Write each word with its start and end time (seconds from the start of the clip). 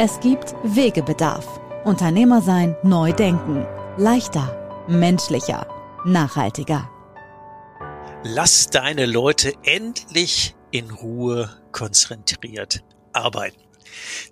Es 0.00 0.20
gibt 0.20 0.54
Wegebedarf. 0.62 1.58
Unternehmer 1.84 2.40
sein, 2.40 2.76
neu 2.84 3.12
denken. 3.12 3.66
Leichter, 3.96 4.84
menschlicher, 4.86 5.66
nachhaltiger. 6.04 6.88
Lass 8.22 8.70
deine 8.70 9.06
Leute 9.06 9.54
endlich 9.64 10.54
in 10.70 10.92
Ruhe 10.92 11.50
konzentriert 11.72 12.84
arbeiten. 13.12 13.67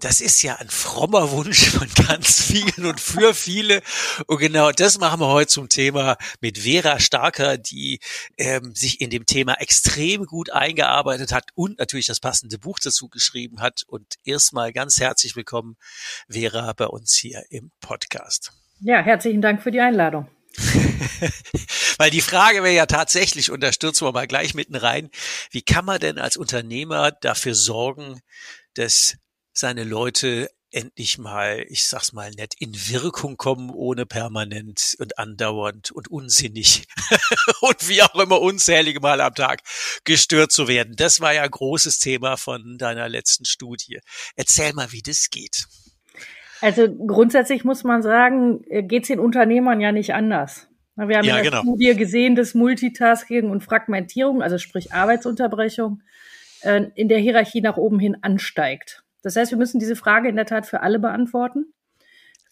Das 0.01 0.21
ist 0.21 0.43
ja 0.43 0.57
ein 0.57 0.69
frommer 0.69 1.31
Wunsch 1.31 1.71
von 1.71 1.89
ganz 2.07 2.43
vielen 2.43 2.87
und 2.87 3.01
für 3.01 3.35
viele. 3.35 3.83
Und 4.27 4.39
genau 4.39 4.71
das 4.73 4.99
machen 4.99 5.21
wir 5.21 5.29
heute 5.29 5.49
zum 5.49 5.69
Thema 5.69 6.17
mit 6.41 6.59
Vera 6.59 6.99
Starker, 7.01 7.59
die 7.59 8.01
ähm, 8.37 8.75
sich 8.75 9.01
in 9.01 9.11
dem 9.11 9.27
Thema 9.27 9.55
extrem 9.61 10.25
gut 10.27 10.51
eingearbeitet 10.51 11.33
hat 11.33 11.51
und 11.55 11.79
natürlich 11.79 12.07
das 12.07 12.21
passende 12.21 12.59
Buch 12.59 12.79
dazu 12.79 13.09
geschrieben 13.09 13.61
hat. 13.61 13.85
Und 13.87 14.15
erstmal 14.25 14.73
ganz 14.73 15.01
herzlich 15.01 15.37
willkommen, 15.37 15.77
Vera, 16.29 16.73
bei 16.73 16.87
uns 16.87 17.15
hier 17.15 17.45
im 17.51 17.71
Podcast. 17.81 18.53
Ja, 18.81 19.01
herzlichen 19.01 19.41
Dank 19.41 19.63
für 19.63 19.71
die 19.71 19.81
Einladung. 19.81 20.29
Weil 21.99 22.11
die 22.11 22.21
Frage 22.21 22.63
wäre 22.63 22.75
ja 22.75 22.87
tatsächlich, 22.87 23.51
und 23.51 23.63
da 23.63 23.73
stürzen 23.73 24.07
wir 24.07 24.13
mal 24.13 24.27
gleich 24.27 24.55
mitten 24.55 24.75
rein, 24.75 25.11
wie 25.51 25.63
kann 25.63 25.85
man 25.85 26.01
denn 26.01 26.19
als 26.19 26.37
Unternehmer 26.37 27.11
dafür 27.11 27.55
sorgen, 27.55 28.21
dass 28.75 29.17
seine 29.59 29.85
Leute 29.85 30.51
endlich 30.71 31.17
mal, 31.19 31.65
ich 31.69 31.87
sag's 31.87 32.13
mal 32.13 32.31
nett, 32.33 32.55
in 32.59 32.75
Wirkung 32.75 33.37
kommen, 33.37 33.71
ohne 33.71 34.05
permanent 34.05 34.95
und 34.99 35.19
andauernd 35.19 35.91
und 35.93 36.09
unsinnig 36.09 36.87
und 37.63 37.89
wie 37.89 38.03
auch 38.03 38.15
immer 38.17 38.41
unzählige 38.41 39.01
Mal 39.01 39.21
am 39.21 39.35
Tag 39.35 39.63
gestört 40.05 40.53
zu 40.53 40.69
werden. 40.69 40.95
Das 40.97 41.21
war 41.21 41.33
ja 41.33 41.43
ein 41.43 41.51
großes 41.51 41.99
Thema 41.99 42.37
von 42.37 42.77
deiner 42.79 43.09
letzten 43.09 43.47
Studie. 43.47 44.01
Erzähl 44.35 44.73
mal, 44.75 44.93
wie 44.93 45.03
das 45.03 45.31
geht. 45.31 45.67
Also 46.61 46.89
grundsätzlich 46.95 47.65
muss 47.65 47.85
man 47.85 48.03
sagen, 48.03 48.63
äh, 48.69 48.83
geht's 48.83 49.09
den 49.09 49.21
Unternehmern 49.21 49.81
ja 49.81 49.93
nicht 49.93 50.15
anders. 50.15 50.69
Wir 50.97 51.19
haben 51.19 51.27
ja, 51.27 51.37
in 51.37 51.43
der 51.43 51.51
genau. 51.51 51.63
Studie 51.63 51.95
gesehen, 51.95 52.37
dass 52.37 52.55
Multitasking 52.55 53.51
und 53.51 53.63
Fragmentierung, 53.63 54.43
also 54.43 54.57
sprich 54.57 54.93
Arbeitsunterbrechung, 54.93 56.03
äh, 56.63 56.87
in 56.95 57.09
der 57.09 57.19
Hierarchie 57.19 57.61
nach 57.61 57.77
oben 57.77 57.99
hin 57.99 58.17
ansteigt. 58.23 59.05
Das 59.23 59.37
heißt, 59.37 59.51
wir 59.51 59.59
müssen 59.59 59.79
diese 59.79 59.97
Frage 59.97 60.29
in 60.29 60.37
der 60.37 60.47
Tat 60.47 60.67
für 60.67 60.81
alle 60.83 60.99
beantworten, 60.99 61.73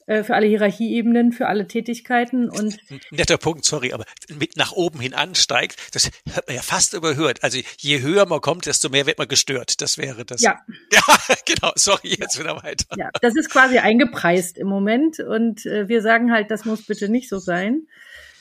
äh, 0.07 0.23
für 0.23 0.35
alle 0.35 0.47
Hierarchieebenen, 0.47 1.33
für 1.33 1.47
alle 1.47 1.67
Tätigkeiten 1.67 2.51
und 2.51 2.77
netter 3.11 3.39
Punkt, 3.39 3.65
sorry, 3.65 3.93
aber 3.93 4.05
mit 4.39 4.57
nach 4.57 4.73
oben 4.73 5.01
hin 5.01 5.15
ansteigt, 5.15 5.77
das 5.95 6.11
hat 6.35 6.47
man 6.47 6.57
ja 6.57 6.63
fast 6.63 6.95
überhört. 6.95 7.43
Also 7.43 7.59
je 7.79 8.03
höher 8.03 8.27
man 8.27 8.41
kommt, 8.41 8.67
desto 8.67 8.89
mehr 8.89 9.07
wird 9.07 9.19
man 9.19 9.29
gestört. 9.29 9.81
Das 9.81 9.97
wäre 9.97 10.25
das. 10.25 10.43
Ja, 10.43 10.61
ja 10.93 11.01
genau. 11.47 11.73
Sorry, 11.77 12.17
jetzt 12.19 12.39
wieder 12.39 12.63
weiter. 12.63 12.85
Ja, 12.97 13.11
das 13.23 13.35
ist 13.37 13.51
quasi 13.51 13.79
eingepreist 13.79 14.59
im 14.59 14.69
Moment 14.69 15.21
und 15.21 15.65
äh, 15.67 15.89
wir 15.89 16.03
sagen 16.03 16.33
halt, 16.33 16.51
das 16.51 16.65
muss 16.65 16.85
bitte 16.85 17.09
nicht 17.09 17.29
so 17.29 17.39
sein. 17.39 17.87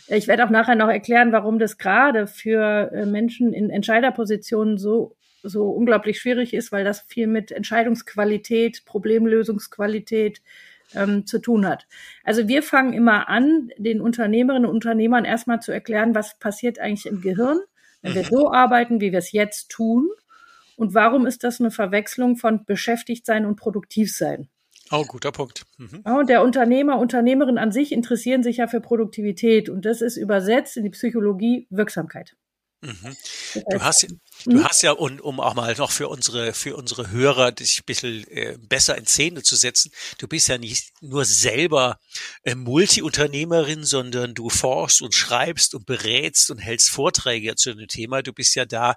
Ich 0.08 0.28
werde 0.28 0.46
auch 0.46 0.50
nachher 0.50 0.76
noch 0.76 0.90
erklären, 0.90 1.32
warum 1.32 1.60
das 1.60 1.78
gerade 1.78 2.28
für 2.28 2.92
äh, 2.92 3.06
Menschen 3.06 3.54
in 3.54 3.70
Entscheiderpositionen 3.70 4.78
so 4.78 5.16
so 5.44 5.70
unglaublich 5.70 6.20
schwierig 6.20 6.54
ist, 6.54 6.72
weil 6.72 6.84
das 6.84 7.02
viel 7.02 7.28
mit 7.28 7.52
Entscheidungsqualität, 7.52 8.86
Problemlösungsqualität 8.86 10.42
ähm, 10.96 11.26
zu 11.26 11.40
tun 11.40 11.68
hat. 11.68 11.86
Also 12.24 12.48
wir 12.48 12.64
fangen 12.64 12.94
immer 12.94 13.30
an, 13.30 13.70
den 13.78 14.02
Unternehmerinnen 14.02 14.66
und 14.66 14.76
Unternehmern 14.76 15.26
erstmal 15.26 15.62
zu 15.62 15.72
erklären, 15.72 16.16
was 16.16 16.40
passiert 16.40 16.80
eigentlich 16.80 17.06
im 17.06 17.22
Gehirn, 17.22 17.60
wenn 18.02 18.16
wir 18.16 18.24
mhm. 18.24 18.30
so 18.30 18.52
arbeiten, 18.52 19.02
wie 19.02 19.12
wir 19.12 19.20
es 19.20 19.32
jetzt 19.32 19.70
tun. 19.70 20.10
Und 20.76 20.94
warum 20.94 21.28
ist 21.28 21.44
das 21.44 21.60
eine 21.60 21.72
Verwechslung 21.72 22.36
von 22.36 22.66
beschäftigt 22.66 23.26
sein 23.26 23.46
und 23.46 23.58
produktiv 23.58 24.16
sein? 24.16 24.50
Oh, 24.92 25.04
guter 25.08 25.32
Punkt. 25.32 25.66
Mhm. 25.78 26.04
Ja, 26.06 26.20
und 26.20 26.30
der 26.30 26.44
Unternehmer, 26.44 27.00
Unternehmerin 27.00 27.58
an 27.58 27.72
sich 27.72 27.92
interessieren 27.92 28.44
sich 28.44 28.58
ja 28.58 28.68
für 28.68 28.82
Produktivität 28.82 29.70
und 29.70 29.86
das 29.86 30.02
ist 30.02 30.18
übersetzt 30.18 30.78
in 30.78 30.84
die 30.84 30.90
Psychologie 30.90 31.68
Wirksamkeit. 31.70 32.36
Mhm. 32.84 33.16
Du 33.70 33.82
hast, 33.82 34.08
du 34.46 34.58
mhm. 34.58 34.64
hast 34.66 34.84
ja, 34.84 34.92
und 34.92 35.22
um 35.22 35.40
auch 35.40 35.54
mal 35.54 35.74
noch 35.76 35.92
für 35.92 36.10
unsere, 36.10 36.54
für 36.54 36.76
unsere 36.76 37.12
Hörer 37.12 37.54
dich 37.54 37.80
ein 37.80 37.86
bisschen 37.86 38.28
äh, 38.28 38.58
besser 38.60 38.98
in 38.98 39.06
Szene 39.06 39.42
zu 39.42 39.56
setzen, 39.56 39.92
du 40.18 40.28
bist 40.28 40.50
ja 40.50 40.58
nicht 40.58 40.92
nur 41.02 41.24
selber 41.24 41.98
äh, 42.44 42.56
Multi-Unternehmerin, 42.56 43.86
sondern 43.86 44.34
du 44.34 44.50
forschst 44.50 45.02
und 45.02 45.16
schreibst 45.16 45.76
und 45.76 45.86
berätst 45.86 46.52
und 46.52 46.58
hältst 46.58 46.90
Vorträge 46.90 47.56
zu 47.56 47.74
dem 47.74 47.88
Thema. 47.88 48.22
Du 48.22 48.34
bist 48.34 48.56
ja 48.56 48.66
da 48.66 48.96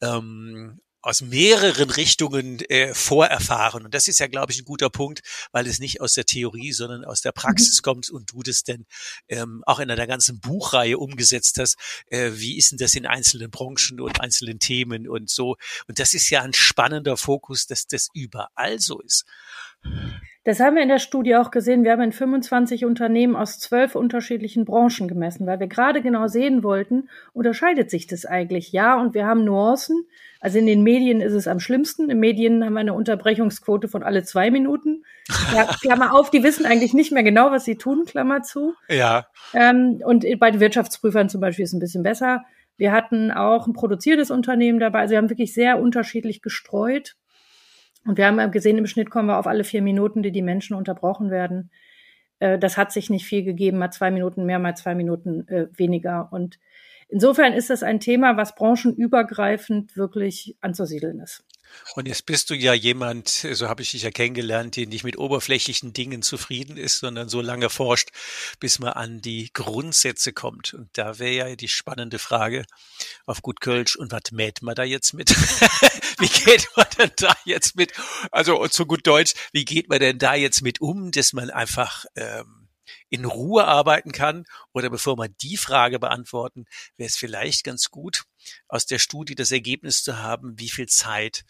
ähm, 0.00 0.80
aus 1.06 1.20
mehreren 1.20 1.88
Richtungen 1.90 2.58
äh, 2.62 2.92
vorerfahren. 2.92 3.84
Und 3.84 3.94
das 3.94 4.08
ist 4.08 4.18
ja, 4.18 4.26
glaube 4.26 4.50
ich, 4.52 4.58
ein 4.58 4.64
guter 4.64 4.90
Punkt, 4.90 5.20
weil 5.52 5.68
es 5.68 5.78
nicht 5.78 6.00
aus 6.00 6.14
der 6.14 6.24
Theorie, 6.24 6.72
sondern 6.72 7.04
aus 7.04 7.20
der 7.20 7.30
Praxis 7.30 7.78
mhm. 7.78 7.82
kommt 7.82 8.10
und 8.10 8.32
du 8.32 8.42
das 8.42 8.64
denn 8.64 8.86
ähm, 9.28 9.62
auch 9.66 9.78
in 9.78 9.88
einer 9.88 10.08
ganzen 10.08 10.40
Buchreihe 10.40 10.98
umgesetzt 10.98 11.58
hast. 11.60 11.76
Äh, 12.08 12.32
wie 12.34 12.58
ist 12.58 12.72
denn 12.72 12.78
das 12.78 12.96
in 12.96 13.06
einzelnen 13.06 13.52
Branchen 13.52 14.00
und 14.00 14.20
einzelnen 14.20 14.58
Themen 14.58 15.08
und 15.08 15.30
so? 15.30 15.54
Und 15.86 16.00
das 16.00 16.12
ist 16.12 16.28
ja 16.30 16.42
ein 16.42 16.54
spannender 16.54 17.16
Fokus, 17.16 17.66
dass 17.66 17.86
das 17.86 18.08
überall 18.12 18.80
so 18.80 19.00
ist. 19.00 19.24
Das 20.46 20.60
haben 20.60 20.76
wir 20.76 20.82
in 20.82 20.88
der 20.88 21.00
Studie 21.00 21.34
auch 21.34 21.50
gesehen. 21.50 21.82
Wir 21.82 21.90
haben 21.90 22.02
in 22.02 22.12
25 22.12 22.84
Unternehmen 22.84 23.34
aus 23.34 23.58
zwölf 23.58 23.96
unterschiedlichen 23.96 24.64
Branchen 24.64 25.08
gemessen, 25.08 25.44
weil 25.44 25.58
wir 25.58 25.66
gerade 25.66 26.02
genau 26.02 26.28
sehen 26.28 26.62
wollten, 26.62 27.08
unterscheidet 27.32 27.90
sich 27.90 28.06
das 28.06 28.26
eigentlich? 28.26 28.70
Ja, 28.70 29.00
und 29.00 29.12
wir 29.12 29.26
haben 29.26 29.44
Nuancen. 29.44 30.06
Also 30.38 30.58
in 30.58 30.66
den 30.66 30.84
Medien 30.84 31.20
ist 31.20 31.32
es 31.32 31.48
am 31.48 31.58
schlimmsten. 31.58 32.10
In 32.10 32.20
Medien 32.20 32.64
haben 32.64 32.74
wir 32.74 32.80
eine 32.80 32.94
Unterbrechungsquote 32.94 33.88
von 33.88 34.04
alle 34.04 34.22
zwei 34.22 34.52
Minuten. 34.52 35.02
Ja, 35.52 35.64
Klammer 35.80 36.14
auf, 36.14 36.30
die 36.30 36.44
wissen 36.44 36.64
eigentlich 36.64 36.94
nicht 36.94 37.10
mehr 37.10 37.24
genau, 37.24 37.50
was 37.50 37.64
sie 37.64 37.74
tun, 37.74 38.04
Klammer 38.04 38.42
zu. 38.42 38.74
Ja. 38.88 39.26
Ähm, 39.52 40.00
und 40.04 40.24
bei 40.38 40.52
den 40.52 40.60
Wirtschaftsprüfern 40.60 41.28
zum 41.28 41.40
Beispiel 41.40 41.64
ist 41.64 41.70
es 41.70 41.74
ein 41.74 41.80
bisschen 41.80 42.04
besser. 42.04 42.44
Wir 42.76 42.92
hatten 42.92 43.32
auch 43.32 43.66
ein 43.66 43.72
produzierendes 43.72 44.30
Unternehmen 44.30 44.78
dabei. 44.78 45.00
Also 45.00 45.12
wir 45.12 45.18
haben 45.18 45.30
wirklich 45.30 45.54
sehr 45.54 45.80
unterschiedlich 45.80 46.40
gestreut. 46.40 47.16
Und 48.06 48.18
wir 48.18 48.26
haben 48.26 48.50
gesehen, 48.50 48.78
im 48.78 48.86
Schnitt 48.86 49.10
kommen 49.10 49.28
wir 49.28 49.38
auf 49.38 49.46
alle 49.46 49.64
vier 49.64 49.82
Minuten, 49.82 50.22
die 50.22 50.32
die 50.32 50.42
Menschen 50.42 50.76
unterbrochen 50.76 51.30
werden. 51.30 51.70
Äh, 52.38 52.58
das 52.58 52.76
hat 52.76 52.92
sich 52.92 53.10
nicht 53.10 53.26
viel 53.26 53.42
gegeben, 53.42 53.78
mal 53.78 53.90
zwei 53.90 54.10
Minuten 54.10 54.46
mehr, 54.46 54.58
mal 54.58 54.76
zwei 54.76 54.94
Minuten 54.94 55.46
äh, 55.48 55.66
weniger. 55.76 56.28
Und 56.30 56.58
insofern 57.08 57.52
ist 57.52 57.70
das 57.70 57.82
ein 57.82 58.00
Thema, 58.00 58.36
was 58.36 58.54
branchenübergreifend 58.54 59.96
wirklich 59.96 60.56
anzusiedeln 60.60 61.20
ist. 61.20 61.44
Und 61.94 62.06
jetzt 62.06 62.26
bist 62.26 62.50
du 62.50 62.54
ja 62.54 62.74
jemand, 62.74 63.28
so 63.28 63.68
habe 63.68 63.82
ich 63.82 63.92
dich 63.92 64.02
ja 64.02 64.10
kennengelernt, 64.10 64.76
der 64.76 64.86
nicht 64.86 65.04
mit 65.04 65.18
oberflächlichen 65.18 65.92
Dingen 65.92 66.22
zufrieden 66.22 66.76
ist, 66.76 66.98
sondern 66.98 67.28
so 67.28 67.40
lange 67.40 67.70
forscht, 67.70 68.10
bis 68.60 68.78
man 68.78 68.92
an 68.92 69.20
die 69.20 69.50
Grundsätze 69.52 70.32
kommt. 70.32 70.74
Und 70.74 70.90
da 70.94 71.18
wäre 71.18 71.50
ja 71.50 71.56
die 71.56 71.68
spannende 71.68 72.18
Frage 72.18 72.66
auf 73.24 73.42
gut 73.42 73.60
Kölsch, 73.60 73.96
und 73.96 74.12
was 74.12 74.32
mäht 74.32 74.62
man 74.62 74.74
da 74.74 74.82
jetzt 74.82 75.14
mit? 75.14 75.30
wie 76.18 76.28
geht 76.28 76.68
man 76.76 76.86
denn 76.98 77.12
da 77.16 77.34
jetzt 77.44 77.76
mit? 77.76 77.92
Also 78.30 78.66
zu 78.68 78.86
gut 78.86 79.06
Deutsch, 79.06 79.34
wie 79.52 79.64
geht 79.64 79.88
man 79.88 80.00
denn 80.00 80.18
da 80.18 80.34
jetzt 80.34 80.62
mit 80.62 80.80
um, 80.80 81.10
dass 81.12 81.32
man 81.32 81.50
einfach 81.50 82.04
ähm, 82.14 82.68
in 83.08 83.24
Ruhe 83.24 83.64
arbeiten 83.64 84.12
kann? 84.12 84.44
Oder 84.72 84.90
bevor 84.90 85.16
wir 85.16 85.28
die 85.28 85.56
Frage 85.56 85.98
beantworten, 85.98 86.66
wäre 86.96 87.08
es 87.08 87.16
vielleicht 87.16 87.64
ganz 87.64 87.90
gut, 87.90 88.24
aus 88.68 88.86
der 88.86 88.98
Studie 88.98 89.34
das 89.34 89.50
Ergebnis 89.50 90.02
zu 90.02 90.18
haben, 90.18 90.58
wie 90.58 90.68
viel 90.68 90.86
Zeit 90.86 91.44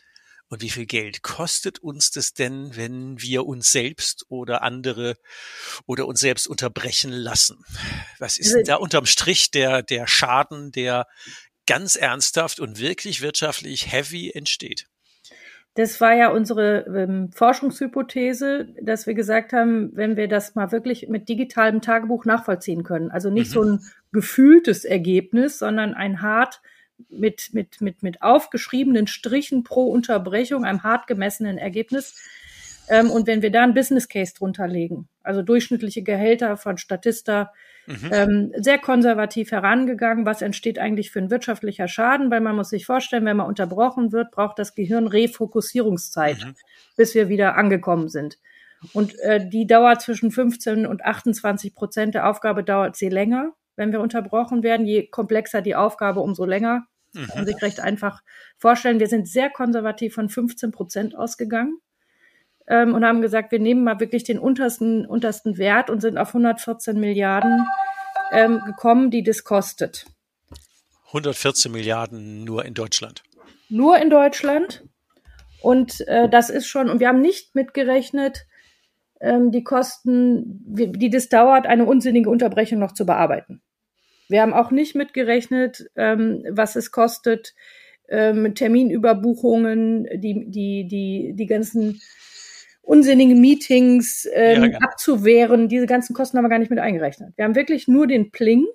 Und 0.49 0.63
wie 0.63 0.71
viel 0.71 0.87
Geld 0.87 1.23
kostet 1.23 1.81
uns 1.81 2.13
das 2.13 2.33
denn, 2.33 2.77
wenn 2.77 3.21
wir 3.21 3.47
uns 3.47 3.73
selbst 3.73 4.27
oder 4.29 4.63
andere 4.63 5.17
oder 5.87 6.07
uns 6.07 6.21
selbst 6.21 6.47
unterbrechen 6.47 7.11
lassen? 7.11 7.65
Was 8.19 8.39
ist 8.39 8.55
denn 8.55 8.65
da 8.65 8.77
unterm 8.77 9.07
Strich 9.07 9.51
der, 9.51 9.83
der 9.83 10.07
Schaden, 10.07 10.71
der 10.71 11.07
ganz 11.67 11.97
ernsthaft 11.97 12.61
und 12.61 12.79
wirklich 12.79 13.23
wirtschaftlich 13.23 13.91
heavy 13.93 14.31
entsteht? 14.33 14.87
Das 15.75 16.01
war 16.01 16.15
ja 16.15 16.31
unsere 16.31 16.87
ähm, 16.87 17.31
Forschungshypothese, 17.33 18.69
dass 18.81 19.07
wir 19.07 19.13
gesagt 19.13 19.53
haben, 19.53 19.95
wenn 19.95 20.17
wir 20.17 20.27
das 20.27 20.55
mal 20.55 20.73
wirklich 20.73 21.09
mit 21.09 21.29
digitalem 21.29 21.83
Tagebuch 21.83 22.25
nachvollziehen 22.25 22.83
können, 22.83 23.11
also 23.11 23.29
nicht 23.29 23.51
mhm. 23.51 23.53
so 23.53 23.63
ein 23.63 23.81
gefühltes 24.11 24.87
Ergebnis, 24.87 25.59
sondern 25.59 25.93
ein 25.93 26.23
hart 26.23 26.63
mit, 27.09 27.51
mit, 27.53 27.81
mit, 27.81 28.03
mit 28.03 28.23
aufgeschriebenen 28.23 29.07
Strichen 29.07 29.65
pro 29.65 29.85
Unterbrechung, 29.85 30.65
einem 30.65 30.83
hart 30.83 31.07
gemessenen 31.07 31.59
Ergebnis. 31.59 32.15
Ähm, 32.89 33.11
und 33.11 33.27
wenn 33.27 33.43
wir 33.43 33.51
da 33.51 33.63
einen 33.63 33.75
Business 33.75 34.09
Case 34.09 34.35
drunter 34.35 34.69
legen, 34.69 35.09
also 35.23 35.43
durchschnittliche 35.43 36.03
Gehälter 36.03 36.57
von 36.57 36.79
Statista, 36.79 37.53
mhm. 37.87 38.11
ähm, 38.13 38.53
sehr 38.57 38.79
konservativ 38.79 39.51
herangegangen, 39.51 40.25
was 40.25 40.43
entsteht 40.43 40.79
eigentlich 40.79 41.11
für 41.11 41.19
ein 41.19 41.31
wirtschaftlicher 41.31 41.89
Schaden, 41.89 42.31
weil 42.31 42.41
man 42.41 42.57
muss 42.57 42.71
sich 42.71 42.87
vorstellen, 42.87 43.25
wenn 43.25 43.37
man 43.37 43.49
unterbrochen 43.49 44.13
wird, 44.13 44.31
braucht 44.31 44.59
das 44.59 44.75
Gehirn 44.75 45.09
Refokussierungszeit, 45.09 46.45
mhm. 46.45 46.55
bis 46.97 47.15
wir 47.15 47.29
wieder 47.29 47.57
angekommen 47.57 48.09
sind. 48.09 48.39
Und 48.93 49.19
äh, 49.21 49.47
die 49.49 49.67
dauert 49.67 50.03
zwischen 50.03 50.31
15 50.31 50.87
und 50.87 51.05
28 51.05 51.75
Prozent 51.75 52.15
der 52.15 52.29
Aufgabe 52.29 52.63
dauert 52.63 52.97
sie 52.97 53.09
länger 53.09 53.53
wenn 53.77 53.93
wir 53.93 54.01
unterbrochen 54.01 54.63
werden. 54.63 54.87
Je 54.87 55.07
komplexer 55.07 55.63
die 55.63 55.77
Aufgabe, 55.77 56.21
umso 56.21 56.45
länger. 56.45 56.87
Mhm. 57.13 57.27
Kann 57.27 57.37
man 57.37 57.47
sich 57.47 57.63
recht 57.63 57.81
einfach 57.81 58.23
vorstellen. 58.59 59.01
Wir 59.01 59.09
sind 59.09 59.29
sehr 59.29 59.51
konservativ 59.51 60.15
von 60.15 60.29
15 60.29 60.73
Prozent 60.73 61.17
ausgegangen 61.17 61.79
ähm, 62.67 62.95
und 62.95 63.05
haben 63.05 63.23
gesagt, 63.23 63.53
wir 63.53 63.59
nehmen 63.59 63.85
mal 63.85 64.01
wirklich 64.01 64.25
den 64.25 64.39
untersten, 64.39 65.07
untersten 65.07 65.59
Wert 65.59 65.91
und 65.91 66.01
sind 66.01 66.19
auf 66.19 66.29
114 66.29 66.99
Milliarden 66.99 67.65
ähm, 68.33 68.61
gekommen, 68.67 69.11
die 69.11 69.23
das 69.23 69.45
kostet. 69.45 70.07
114 71.09 71.71
Milliarden 71.71 72.45
nur 72.45 72.65
in 72.65 72.75
Deutschland. 72.75 73.23
Nur 73.69 73.99
in 73.99 74.11
Deutschland. 74.11 74.85
Und 75.63 76.07
äh, 76.09 76.29
das 76.29 76.51
ist 76.51 76.67
schon, 76.67 76.91
und 76.91 77.01
wir 77.01 77.09
haben 77.09 77.21
nicht 77.21 77.55
mitgerechnet, 77.55 78.47
ähm, 79.21 79.51
die 79.51 79.65
Kosten, 79.65 80.63
die 80.67 81.11
das 81.11 81.29
dauert, 81.29 81.67
eine 81.67 81.87
unsinnige 81.87 82.29
Unterbrechung 82.29 82.79
noch 82.79 82.93
zu 82.93 83.07
bearbeiten. 83.07 83.63
Wir 84.29 84.43
haben 84.43 84.55
auch 84.55 84.71
nicht 84.71 84.95
mitgerechnet, 84.95 85.89
ähm, 85.97 86.45
was 86.51 86.77
es 86.77 86.91
kostet, 86.91 87.55
ähm, 88.09 88.55
Terminüberbuchungen, 88.55 90.05
die, 90.21 90.45
die, 90.49 90.87
die, 90.89 91.33
die 91.35 91.47
ganzen 91.47 92.01
unsinnigen 92.83 93.41
Meetings 93.41 94.29
ähm, 94.33 94.73
ja, 94.73 94.79
abzuwehren. 94.79 95.69
Diese 95.69 95.87
ganzen 95.87 96.15
Kosten 96.15 96.39
haben 96.39 96.45
wir 96.45 96.51
gar 96.51 96.59
nicht 96.59 96.71
mit 96.71 96.79
eingerechnet. 96.79 97.33
Wir 97.37 97.45
haben 97.45 97.55
wirklich 97.55 97.89
nur 97.89 98.07
den 98.07 98.31
Pling, 98.31 98.67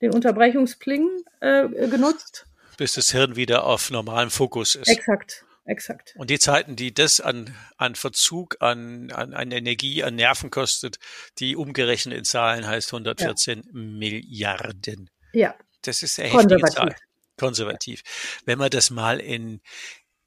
den 0.00 0.12
Unterbrechungspling 0.12 1.08
äh, 1.40 1.68
genutzt. 1.88 2.46
Bis 2.78 2.94
das 2.94 3.10
Hirn 3.10 3.36
wieder 3.36 3.64
auf 3.64 3.90
normalem 3.90 4.30
Fokus 4.30 4.74
ist. 4.74 4.88
Exakt 4.88 5.44
exakt. 5.64 6.14
Und 6.16 6.30
die 6.30 6.38
Zeiten, 6.38 6.76
die 6.76 6.92
das 6.92 7.20
an, 7.20 7.54
an 7.76 7.94
Verzug, 7.94 8.56
an, 8.60 9.10
an, 9.10 9.34
an 9.34 9.50
Energie, 9.50 10.02
an 10.02 10.16
Nerven 10.16 10.50
kostet, 10.50 10.98
die 11.38 11.56
umgerechnet 11.56 12.16
in 12.16 12.24
Zahlen 12.24 12.66
heißt 12.66 12.92
114 12.92 13.58
ja. 13.58 13.64
Milliarden. 13.72 15.10
Ja. 15.32 15.54
Das 15.82 16.02
ist 16.02 16.18
eine 16.18 16.30
heftige 16.30 16.62
Zahl. 16.66 16.94
Konservativ. 17.36 18.02
Wenn 18.44 18.58
man 18.58 18.70
das 18.70 18.90
mal 18.90 19.20
in 19.20 19.60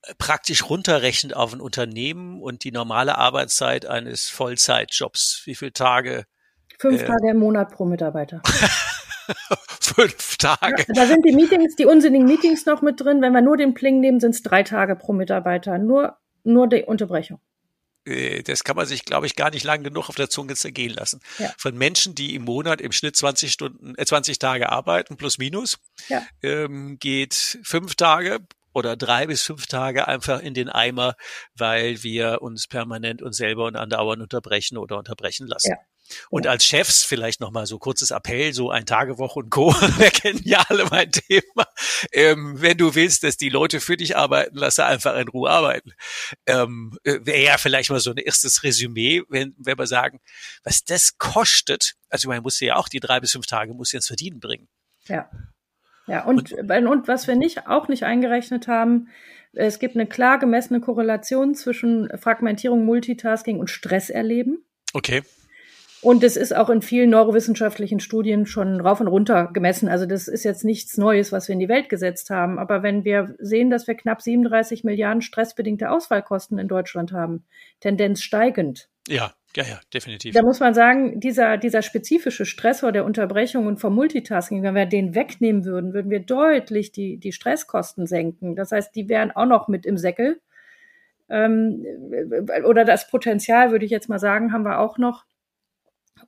äh, 0.04 0.14
praktisch 0.18 0.70
runterrechnet 0.70 1.34
auf 1.34 1.54
ein 1.54 1.62
Unternehmen 1.62 2.42
und 2.42 2.64
die 2.64 2.72
normale 2.72 3.18
Arbeitszeit 3.18 3.86
eines 3.86 4.30
Vollzeitjobs, 4.30 5.42
wie 5.46 5.56
viele 5.56 5.74
Tage? 5.74 6.26
Fünf 6.80 7.02
äh, 7.02 7.06
Tage 7.06 7.32
im 7.32 7.38
Monat 7.38 7.72
pro 7.72 7.86
Mitarbeiter. 7.86 8.42
fünf 9.82 10.38
Tage. 10.38 10.86
Ja, 10.88 10.94
da 10.94 11.06
sind 11.06 11.26
die 11.26 11.34
Meetings, 11.34 11.76
die 11.76 11.86
unsinnigen 11.86 12.28
Meetings 12.28 12.66
noch 12.66 12.82
mit 12.82 13.00
drin. 13.00 13.22
Wenn 13.22 13.34
wir 13.34 13.42
nur 13.42 13.58
den 13.58 13.74
Pling 13.74 14.00
nehmen, 14.00 14.20
sind 14.20 14.36
es 14.36 14.44
drei 14.44 14.64
Tage 14.64 14.96
pro 14.96 15.14
Mitarbeiter. 15.14 15.78
Nur, 15.78 16.18
nur 16.44 16.68
die 16.68 16.84
Unterbrechung. 16.84 17.40
Äh, 18.08 18.44
das 18.44 18.64
kann 18.64 18.76
man 18.76 18.86
sich, 18.86 19.06
glaube 19.06 19.28
ich, 19.28 19.36
gar 19.36 19.52
nicht 19.52 19.64
lang 19.64 19.84
genug 19.84 20.10
auf 20.10 20.16
der 20.16 20.30
Zunge 20.30 20.56
zergehen 20.56 20.94
lassen. 20.94 21.20
Ja. 21.38 21.54
Von 21.58 21.78
Menschen, 21.78 22.16
die 22.16 22.36
im 22.36 22.44
Monat 22.44 22.82
im 22.82 22.92
Schnitt 22.92 23.16
20 23.16 23.52
Stunden, 23.52 23.96
äh, 23.98 24.06
20 24.06 24.40
Tage 24.40 24.70
arbeiten, 24.70 25.18
plus 25.18 25.38
minus, 25.38 25.78
ja. 26.08 26.26
ähm, 26.42 26.98
geht 27.00 27.60
fünf 27.64 27.96
Tage 27.96 28.40
oder 28.74 28.96
drei 28.96 29.26
bis 29.26 29.42
fünf 29.42 29.68
Tage 29.68 30.08
einfach 30.08 30.40
in 30.40 30.54
den 30.54 30.70
Eimer, 30.70 31.16
weil 31.56 32.04
wir 32.04 32.42
uns 32.42 32.68
permanent 32.68 33.22
uns 33.22 33.38
selber 33.38 33.66
und 33.66 33.76
andauernd 33.76 34.22
unterbrechen 34.22 34.78
oder 34.78 34.98
unterbrechen 34.98 35.48
lassen. 35.48 35.72
Ja. 35.72 35.78
Und 36.30 36.48
als 36.48 36.66
Chefs 36.66 37.04
vielleicht 37.04 37.40
nochmal 37.40 37.66
so 37.66 37.80
kurzes 37.80 38.12
Appell, 38.12 38.54
so 38.54 38.70
ein 38.70 38.86
Tagewoche 38.86 39.40
und 39.40 39.50
Co. 39.50 39.72
Wir 39.98 40.12
kennen 40.12 40.42
ja 40.44 40.66
alle 40.70 40.86
mein 40.86 41.12
Thema. 41.12 41.68
Ähm, 42.12 42.62
wenn 42.62 42.78
du 42.78 42.96
willst, 42.96 43.24
dass 43.24 43.38
die 43.38 43.50
Leute 43.50 43.80
für 43.80 43.98
dich 43.98 44.16
arbeiten, 44.16 44.58
lasse 44.58 44.86
einfach 44.86 45.16
in 45.18 45.28
Ruhe 45.28 45.50
arbeiten. 45.50 45.94
Ähm, 46.46 46.98
äh, 47.04 47.20
Wäre 47.22 47.44
ja 47.44 47.58
vielleicht 47.58 47.90
mal 47.90 48.00
so 48.00 48.12
ein 48.12 48.18
erstes 48.18 48.64
Resümee, 48.64 49.24
wenn, 49.30 49.56
wenn 49.58 49.78
wir 49.78 49.88
sagen, 49.88 50.20
was 50.64 50.84
das 50.84 51.18
kostet. 51.18 51.96
Also 52.10 52.30
man 52.30 52.42
muss 52.42 52.60
ja 52.60 52.76
auch 52.76 52.90
die 52.90 53.00
drei 53.00 53.20
bis 53.20 53.32
fünf 53.32 53.46
Tage 53.46 53.74
muss 53.74 53.94
ins 53.94 54.08
Verdienen 54.08 54.40
bringen. 54.40 54.68
Ja. 55.08 55.30
Ja, 56.08 56.24
und, 56.24 56.54
und, 56.54 56.88
und 56.88 57.08
was 57.10 57.28
wir 57.28 57.36
nicht, 57.36 57.68
auch 57.68 57.90
nicht 57.90 58.04
eingerechnet 58.04 58.70
haben, 58.70 59.10
es 59.54 59.80
gibt 59.80 59.96
eine 59.96 60.06
klar 60.06 60.40
gemessene 60.40 60.80
Korrelation 60.80 61.56
zwischen 61.56 62.10
Fragmentierung, 62.18 62.86
Multitasking 62.86 63.60
und 63.60 63.70
Stresserleben. 63.70 64.64
Okay. 64.94 65.24
Und 66.08 66.24
es 66.24 66.38
ist 66.38 66.56
auch 66.56 66.70
in 66.70 66.82
vielen 66.82 67.10
neurowissenschaftlichen 67.10 68.00
Studien 68.00 68.46
schon 68.46 68.80
rauf 68.80 69.02
und 69.02 69.10
runter 69.10 69.50
gemessen. 69.52 69.90
Also 69.90 70.06
das 70.06 70.30
ist 70.30 70.46
jetzt 70.46 70.64
nichts 70.64 70.98
Neues, 70.98 71.34
was 71.34 71.50
wir 71.50 71.54
in 71.54 71.60
die 71.60 71.68
Welt 71.68 71.90
gesetzt 71.90 72.30
haben. 72.30 72.60
Aber 72.60 72.82
wenn 72.82 73.04
wir 73.04 73.36
sehen, 73.40 73.70
dass 73.70 73.88
wir 73.88 73.96
knapp 73.96 74.22
37 74.22 74.86
Milliarden 74.86 75.22
stressbedingte 75.22 75.92
Ausfallkosten 75.92 76.60
in 76.60 76.70
Deutschland 76.70 77.12
haben, 77.12 77.44
Tendenz 77.82 78.22
steigend. 78.22 78.88
Ja, 79.10 79.34
ja, 79.54 79.66
ja, 79.66 79.82
definitiv. 79.94 80.34
Da 80.34 80.44
muss 80.44 80.62
man 80.62 80.74
sagen, 80.74 81.20
dieser, 81.20 81.58
dieser 81.58 81.82
spezifische 81.82 82.46
Stressor 82.46 82.94
der 82.94 83.04
Unterbrechung 83.04 83.68
und 83.68 83.82
vom 83.82 83.94
Multitasking, 83.94 84.64
wenn 84.64 84.76
wir 84.76 84.86
den 84.86 85.14
wegnehmen 85.14 85.66
würden, 85.66 85.92
würden 85.92 86.10
wir 86.10 86.22
deutlich 86.22 86.94
die, 86.94 87.18
die 87.18 87.34
Stresskosten 87.34 88.08
senken. 88.08 88.56
Das 88.56 88.72
heißt, 88.72 88.96
die 88.96 89.10
wären 89.10 89.32
auch 89.32 89.46
noch 89.46 89.68
mit 89.68 89.86
im 89.86 89.98
Säckel. 89.98 90.40
Ähm, 91.28 91.86
oder 92.66 92.86
das 92.86 93.10
Potenzial, 93.10 93.72
würde 93.72 93.84
ich 93.84 93.92
jetzt 93.92 94.08
mal 94.08 94.20
sagen, 94.20 94.54
haben 94.54 94.64
wir 94.64 94.80
auch 94.80 94.98
noch 94.98 95.26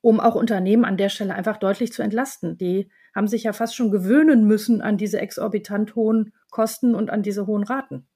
um 0.02 0.20
auch 0.20 0.36
Unternehmen 0.36 0.86
an 0.86 0.98
der 0.98 1.10
Stelle 1.10 1.34
einfach 1.34 1.58
deutlich 1.58 1.92
zu 1.94 2.02
entlasten. 2.02 2.58
Die 2.58 2.90
haben 3.16 3.28
sich 3.28 3.44
ja 3.44 3.54
fast 3.54 3.76
schon 3.76 3.92
gewöhnen 3.92 4.46
müssen 4.46 4.82
an 4.82 4.98
diese 4.98 5.20
exorbitant 5.20 5.96
hohen 5.96 6.34
Kosten 6.50 6.96
und 6.96 7.10
an 7.10 7.24
diese 7.24 7.48
hohen 7.48 7.64
Raten. 7.64 8.08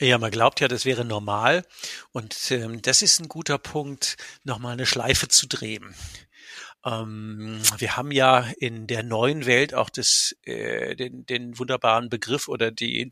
Ja, 0.00 0.16
man 0.16 0.30
glaubt 0.30 0.60
ja, 0.60 0.68
das 0.68 0.86
wäre 0.86 1.04
normal. 1.04 1.62
Und 2.12 2.50
ähm, 2.50 2.80
das 2.80 3.02
ist 3.02 3.20
ein 3.20 3.28
guter 3.28 3.58
Punkt, 3.58 4.16
nochmal 4.44 4.72
eine 4.72 4.86
Schleife 4.86 5.28
zu 5.28 5.46
drehen. 5.46 5.94
Ähm, 6.84 7.60
wir 7.76 7.96
haben 7.96 8.10
ja 8.10 8.46
in 8.58 8.86
der 8.86 9.02
neuen 9.02 9.44
Welt 9.44 9.74
auch 9.74 9.90
das, 9.90 10.34
äh, 10.42 10.96
den, 10.96 11.26
den 11.26 11.58
wunderbaren 11.58 12.08
Begriff 12.08 12.48
oder 12.48 12.70
die 12.70 13.02
äh, 13.02 13.10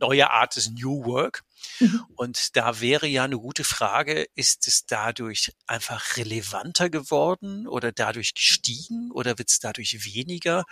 neue 0.00 0.30
Art 0.30 0.56
des 0.56 0.70
New 0.70 1.04
Work. 1.04 1.42
Mhm. 1.80 2.04
Und 2.16 2.56
da 2.56 2.80
wäre 2.80 3.06
ja 3.06 3.24
eine 3.24 3.38
gute 3.38 3.64
Frage, 3.64 4.26
ist 4.34 4.66
es 4.68 4.86
dadurch 4.86 5.52
einfach 5.66 6.16
relevanter 6.16 6.90
geworden 6.90 7.66
oder 7.66 7.92
dadurch 7.92 8.34
gestiegen 8.34 9.10
oder 9.12 9.38
wird 9.38 9.50
es 9.50 9.58
dadurch 9.60 10.04
weniger? 10.04 10.64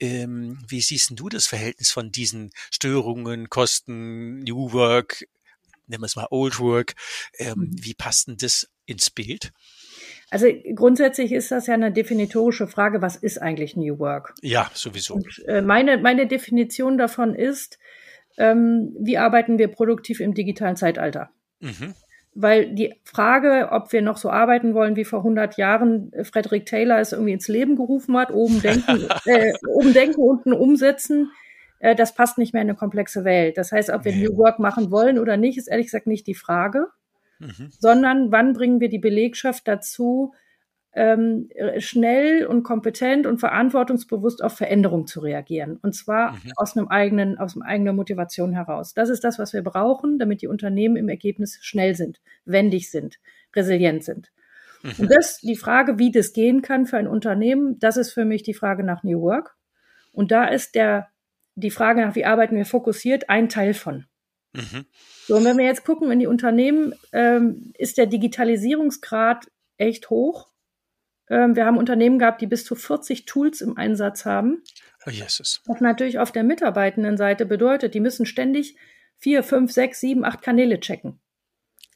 Ähm, 0.00 0.58
wie 0.66 0.80
siehst 0.80 1.12
du 1.14 1.28
das 1.28 1.46
Verhältnis 1.46 1.90
von 1.90 2.10
diesen 2.10 2.50
Störungen, 2.70 3.48
Kosten, 3.50 4.40
New 4.40 4.72
Work, 4.72 5.28
nennen 5.86 6.02
wir 6.02 6.06
es 6.06 6.16
mal 6.16 6.26
Old 6.30 6.58
Work? 6.58 6.94
Ähm, 7.38 7.58
mhm. 7.58 7.84
Wie 7.84 7.94
passt 7.94 8.28
denn 8.28 8.36
das 8.36 8.68
ins 8.86 9.10
Bild? 9.10 9.52
Also 10.30 10.46
grundsätzlich 10.74 11.30
ist 11.32 11.50
das 11.50 11.66
ja 11.66 11.74
eine 11.74 11.92
definitorische 11.92 12.66
Frage, 12.66 13.02
was 13.02 13.16
ist 13.16 13.38
eigentlich 13.38 13.76
New 13.76 13.98
Work? 13.98 14.34
Ja, 14.40 14.70
sowieso. 14.74 15.14
Und, 15.14 15.44
äh, 15.46 15.60
meine, 15.60 15.98
meine 15.98 16.26
Definition 16.26 16.96
davon 16.96 17.34
ist, 17.34 17.78
ähm, 18.42 18.96
wie 18.98 19.18
arbeiten 19.18 19.58
wir 19.58 19.68
produktiv 19.68 20.18
im 20.18 20.34
digitalen 20.34 20.74
Zeitalter? 20.74 21.30
Mhm. 21.60 21.94
Weil 22.34 22.74
die 22.74 22.94
Frage, 23.04 23.68
ob 23.70 23.92
wir 23.92 24.02
noch 24.02 24.16
so 24.16 24.30
arbeiten 24.30 24.74
wollen 24.74 24.96
wie 24.96 25.04
vor 25.04 25.20
100 25.20 25.56
Jahren, 25.58 26.12
äh, 26.12 26.24
Frederick 26.24 26.66
Taylor 26.66 26.98
es 26.98 27.12
irgendwie 27.12 27.32
ins 27.32 27.46
Leben 27.46 27.76
gerufen 27.76 28.16
hat, 28.16 28.32
oben 28.32 28.60
denken, 28.60 29.06
äh, 29.26 29.52
oben 29.68 29.92
denken, 29.92 30.20
unten 30.20 30.52
umsetzen, 30.52 31.30
äh, 31.78 31.94
das 31.94 32.16
passt 32.16 32.36
nicht 32.36 32.52
mehr 32.52 32.62
in 32.62 32.70
eine 32.70 32.76
komplexe 32.76 33.24
Welt. 33.24 33.56
Das 33.58 33.70
heißt, 33.70 33.90
ob 33.90 34.04
wir 34.04 34.12
nee. 34.12 34.24
New 34.24 34.36
Work 34.38 34.58
machen 34.58 34.90
wollen 34.90 35.20
oder 35.20 35.36
nicht, 35.36 35.56
ist 35.56 35.68
ehrlich 35.68 35.86
gesagt 35.86 36.08
nicht 36.08 36.26
die 36.26 36.34
Frage, 36.34 36.88
mhm. 37.38 37.68
sondern 37.78 38.32
wann 38.32 38.54
bringen 38.54 38.80
wir 38.80 38.88
die 38.88 38.98
Belegschaft 38.98 39.68
dazu, 39.68 40.34
ähm, 40.94 41.48
schnell 41.78 42.46
und 42.46 42.62
kompetent 42.62 43.26
und 43.26 43.38
verantwortungsbewusst 43.38 44.44
auf 44.44 44.56
Veränderung 44.56 45.06
zu 45.06 45.20
reagieren. 45.20 45.78
Und 45.80 45.94
zwar 45.94 46.32
mhm. 46.32 46.52
aus 46.56 46.76
einem 46.76 46.88
eigenen, 46.88 47.38
aus 47.38 47.56
einer 47.56 47.66
eigenen 47.66 47.96
Motivation 47.96 48.52
heraus. 48.52 48.92
Das 48.92 49.08
ist 49.08 49.24
das, 49.24 49.38
was 49.38 49.52
wir 49.52 49.62
brauchen, 49.62 50.18
damit 50.18 50.42
die 50.42 50.48
Unternehmen 50.48 50.96
im 50.96 51.08
Ergebnis 51.08 51.58
schnell 51.62 51.94
sind, 51.94 52.20
wendig 52.44 52.90
sind, 52.90 53.18
resilient 53.56 54.04
sind. 54.04 54.32
Mhm. 54.82 54.92
Und 54.98 55.10
das, 55.10 55.38
die 55.38 55.56
Frage, 55.56 55.98
wie 55.98 56.10
das 56.10 56.34
gehen 56.34 56.60
kann 56.60 56.86
für 56.86 56.98
ein 56.98 57.08
Unternehmen, 57.08 57.78
das 57.78 57.96
ist 57.96 58.12
für 58.12 58.26
mich 58.26 58.42
die 58.42 58.54
Frage 58.54 58.84
nach 58.84 59.02
New 59.02 59.22
Work. 59.22 59.56
Und 60.12 60.30
da 60.30 60.44
ist 60.44 60.74
der, 60.74 61.08
die 61.54 61.70
Frage 61.70 62.02
nach, 62.02 62.14
wie 62.14 62.26
arbeiten 62.26 62.56
wir 62.56 62.66
fokussiert, 62.66 63.30
ein 63.30 63.48
Teil 63.48 63.72
von. 63.72 64.04
Mhm. 64.52 64.84
So, 65.26 65.36
und 65.36 65.44
wenn 65.46 65.56
wir 65.56 65.64
jetzt 65.64 65.86
gucken 65.86 66.10
in 66.10 66.18
die 66.18 66.26
Unternehmen, 66.26 66.94
ähm, 67.12 67.72
ist 67.78 67.96
der 67.96 68.06
Digitalisierungsgrad 68.06 69.46
echt 69.78 70.10
hoch. 70.10 70.51
Ähm, 71.28 71.56
wir 71.56 71.66
haben 71.66 71.78
Unternehmen 71.78 72.18
gehabt, 72.18 72.40
die 72.40 72.46
bis 72.46 72.64
zu 72.64 72.74
40 72.74 73.26
Tools 73.26 73.60
im 73.60 73.76
Einsatz 73.76 74.24
haben. 74.24 74.62
Oh, 75.06 75.10
Jesus. 75.10 75.62
Was 75.66 75.80
natürlich 75.80 76.18
auf 76.18 76.32
der 76.32 76.44
Mitarbeitendenseite 76.44 77.46
bedeutet, 77.46 77.94
die 77.94 78.00
müssen 78.00 78.26
ständig 78.26 78.76
vier, 79.18 79.42
fünf, 79.42 79.72
sechs, 79.72 80.00
sieben, 80.00 80.24
acht 80.24 80.42
Kanäle 80.42 80.80
checken. 80.80 81.20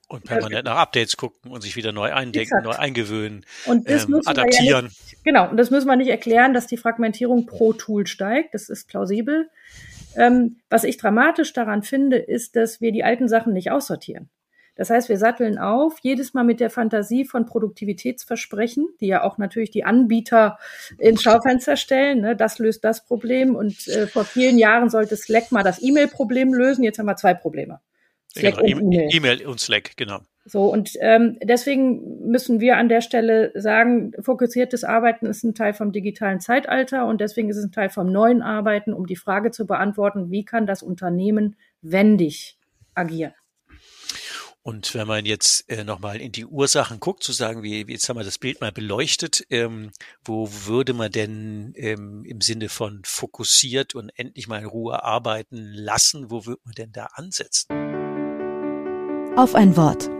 Und 0.08 0.22
permanent 0.22 0.66
nach 0.66 0.76
Updates 0.76 1.16
gucken 1.16 1.50
und 1.50 1.62
sich 1.62 1.74
wieder 1.74 1.90
neu 1.90 2.12
eindenken, 2.12 2.58
Exakt. 2.58 2.64
neu 2.64 2.76
eingewöhnen, 2.76 3.44
und 3.66 3.90
das 3.90 4.04
ähm, 4.04 4.20
adaptieren. 4.24 4.68
Ja 4.68 4.82
nicht, 4.82 5.24
genau, 5.24 5.50
und 5.50 5.56
das 5.56 5.70
müssen 5.70 5.88
wir 5.88 5.96
nicht 5.96 6.10
erklären, 6.10 6.54
dass 6.54 6.68
die 6.68 6.76
Fragmentierung 6.76 7.46
pro 7.46 7.72
Tool 7.72 8.06
steigt. 8.06 8.54
Das 8.54 8.68
ist 8.68 8.86
plausibel. 8.86 9.50
Ähm, 10.14 10.60
was 10.70 10.84
ich 10.84 10.96
dramatisch 10.96 11.52
daran 11.52 11.82
finde, 11.82 12.18
ist, 12.18 12.54
dass 12.54 12.80
wir 12.80 12.92
die 12.92 13.02
alten 13.02 13.28
Sachen 13.28 13.52
nicht 13.52 13.72
aussortieren. 13.72 14.30
Das 14.76 14.90
heißt, 14.90 15.08
wir 15.08 15.16
satteln 15.16 15.58
auf, 15.58 15.98
jedes 16.02 16.34
Mal 16.34 16.44
mit 16.44 16.60
der 16.60 16.70
Fantasie 16.70 17.24
von 17.24 17.46
Produktivitätsversprechen, 17.46 18.86
die 19.00 19.06
ja 19.06 19.24
auch 19.24 19.38
natürlich 19.38 19.70
die 19.70 19.84
Anbieter 19.84 20.58
ins 20.98 21.22
Schaufenster 21.22 21.76
stellen. 21.76 22.20
Ne? 22.20 22.36
Das 22.36 22.58
löst 22.58 22.84
das 22.84 23.04
Problem. 23.04 23.56
Und 23.56 23.88
äh, 23.88 24.06
vor 24.06 24.24
vielen 24.24 24.58
Jahren 24.58 24.90
sollte 24.90 25.16
Slack 25.16 25.50
mal 25.50 25.62
das 25.62 25.82
E-Mail-Problem 25.82 26.52
lösen. 26.52 26.84
Jetzt 26.84 26.98
haben 26.98 27.06
wir 27.06 27.16
zwei 27.16 27.34
Probleme. 27.34 27.80
Slack 28.36 28.58
genau, 28.58 28.80
und 28.80 28.92
E-Mail. 28.92 29.08
E-Mail 29.12 29.46
und 29.46 29.60
Slack, 29.60 29.96
genau. 29.96 30.20
So, 30.48 30.70
und 30.72 30.92
ähm, 31.00 31.38
deswegen 31.42 32.30
müssen 32.30 32.60
wir 32.60 32.76
an 32.76 32.88
der 32.88 33.00
Stelle 33.00 33.50
sagen, 33.56 34.12
fokussiertes 34.20 34.84
Arbeiten 34.84 35.26
ist 35.26 35.42
ein 35.42 35.56
Teil 35.56 35.72
vom 35.72 35.90
digitalen 35.90 36.38
Zeitalter 36.38 37.06
und 37.06 37.20
deswegen 37.20 37.50
ist 37.50 37.56
es 37.56 37.64
ein 37.64 37.72
Teil 37.72 37.88
vom 37.88 38.12
neuen 38.12 38.42
Arbeiten, 38.42 38.92
um 38.92 39.06
die 39.06 39.16
Frage 39.16 39.50
zu 39.50 39.66
beantworten, 39.66 40.30
wie 40.30 40.44
kann 40.44 40.66
das 40.66 40.84
Unternehmen 40.84 41.56
wendig 41.82 42.58
agieren? 42.94 43.34
Und 44.66 44.94
wenn 44.94 45.06
man 45.06 45.24
jetzt 45.26 45.70
äh, 45.70 45.84
nochmal 45.84 46.20
in 46.20 46.32
die 46.32 46.44
Ursachen 46.44 46.98
guckt, 46.98 47.22
zu 47.22 47.30
sagen, 47.30 47.62
wie, 47.62 47.86
jetzt 47.86 48.08
haben 48.08 48.16
wir 48.16 48.24
das 48.24 48.38
Bild 48.38 48.60
mal 48.60 48.72
beleuchtet, 48.72 49.46
ähm, 49.48 49.92
wo 50.24 50.50
würde 50.64 50.92
man 50.92 51.12
denn 51.12 51.72
ähm, 51.76 52.24
im 52.24 52.40
Sinne 52.40 52.68
von 52.68 53.00
fokussiert 53.04 53.94
und 53.94 54.10
endlich 54.16 54.48
mal 54.48 54.58
in 54.58 54.66
Ruhe 54.66 55.04
arbeiten 55.04 55.56
lassen, 55.72 56.32
wo 56.32 56.46
würde 56.46 56.62
man 56.64 56.74
denn 56.74 56.90
da 56.90 57.10
ansetzen? 57.14 57.68
Auf 59.36 59.54
ein 59.54 59.76
Wort. 59.76 60.10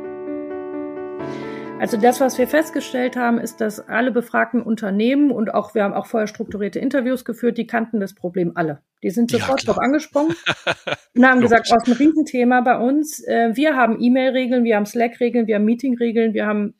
Also 1.78 1.98
das, 1.98 2.20
was 2.20 2.38
wir 2.38 2.48
festgestellt 2.48 3.16
haben, 3.16 3.38
ist, 3.38 3.60
dass 3.60 3.80
alle 3.80 4.10
befragten 4.10 4.62
Unternehmen 4.62 5.30
und 5.30 5.52
auch 5.52 5.74
wir 5.74 5.84
haben 5.84 5.92
auch 5.92 6.06
vorher 6.06 6.26
strukturierte 6.26 6.78
Interviews 6.78 7.24
geführt, 7.24 7.58
die 7.58 7.66
kannten 7.66 8.00
das 8.00 8.14
Problem 8.14 8.52
alle. 8.54 8.80
Die 9.02 9.10
sind 9.10 9.30
sofort 9.30 9.62
ja, 9.62 9.66
drauf 9.66 9.78
angesprungen 9.78 10.34
und 11.14 11.26
haben 11.26 11.40
gesagt, 11.40 11.68
oh, 11.70 11.76
ist 11.76 11.86
ein 11.86 11.92
Riesenthema 11.92 12.62
bei 12.62 12.78
uns. 12.78 13.22
Äh, 13.26 13.50
wir 13.54 13.76
haben 13.76 14.00
E-Mail-Regeln, 14.00 14.64
wir 14.64 14.76
haben 14.76 14.86
Slack-Regeln, 14.86 15.46
wir 15.46 15.56
haben 15.56 15.64
Meeting-Regeln, 15.64 16.32
wir 16.34 16.46
haben 16.46 16.74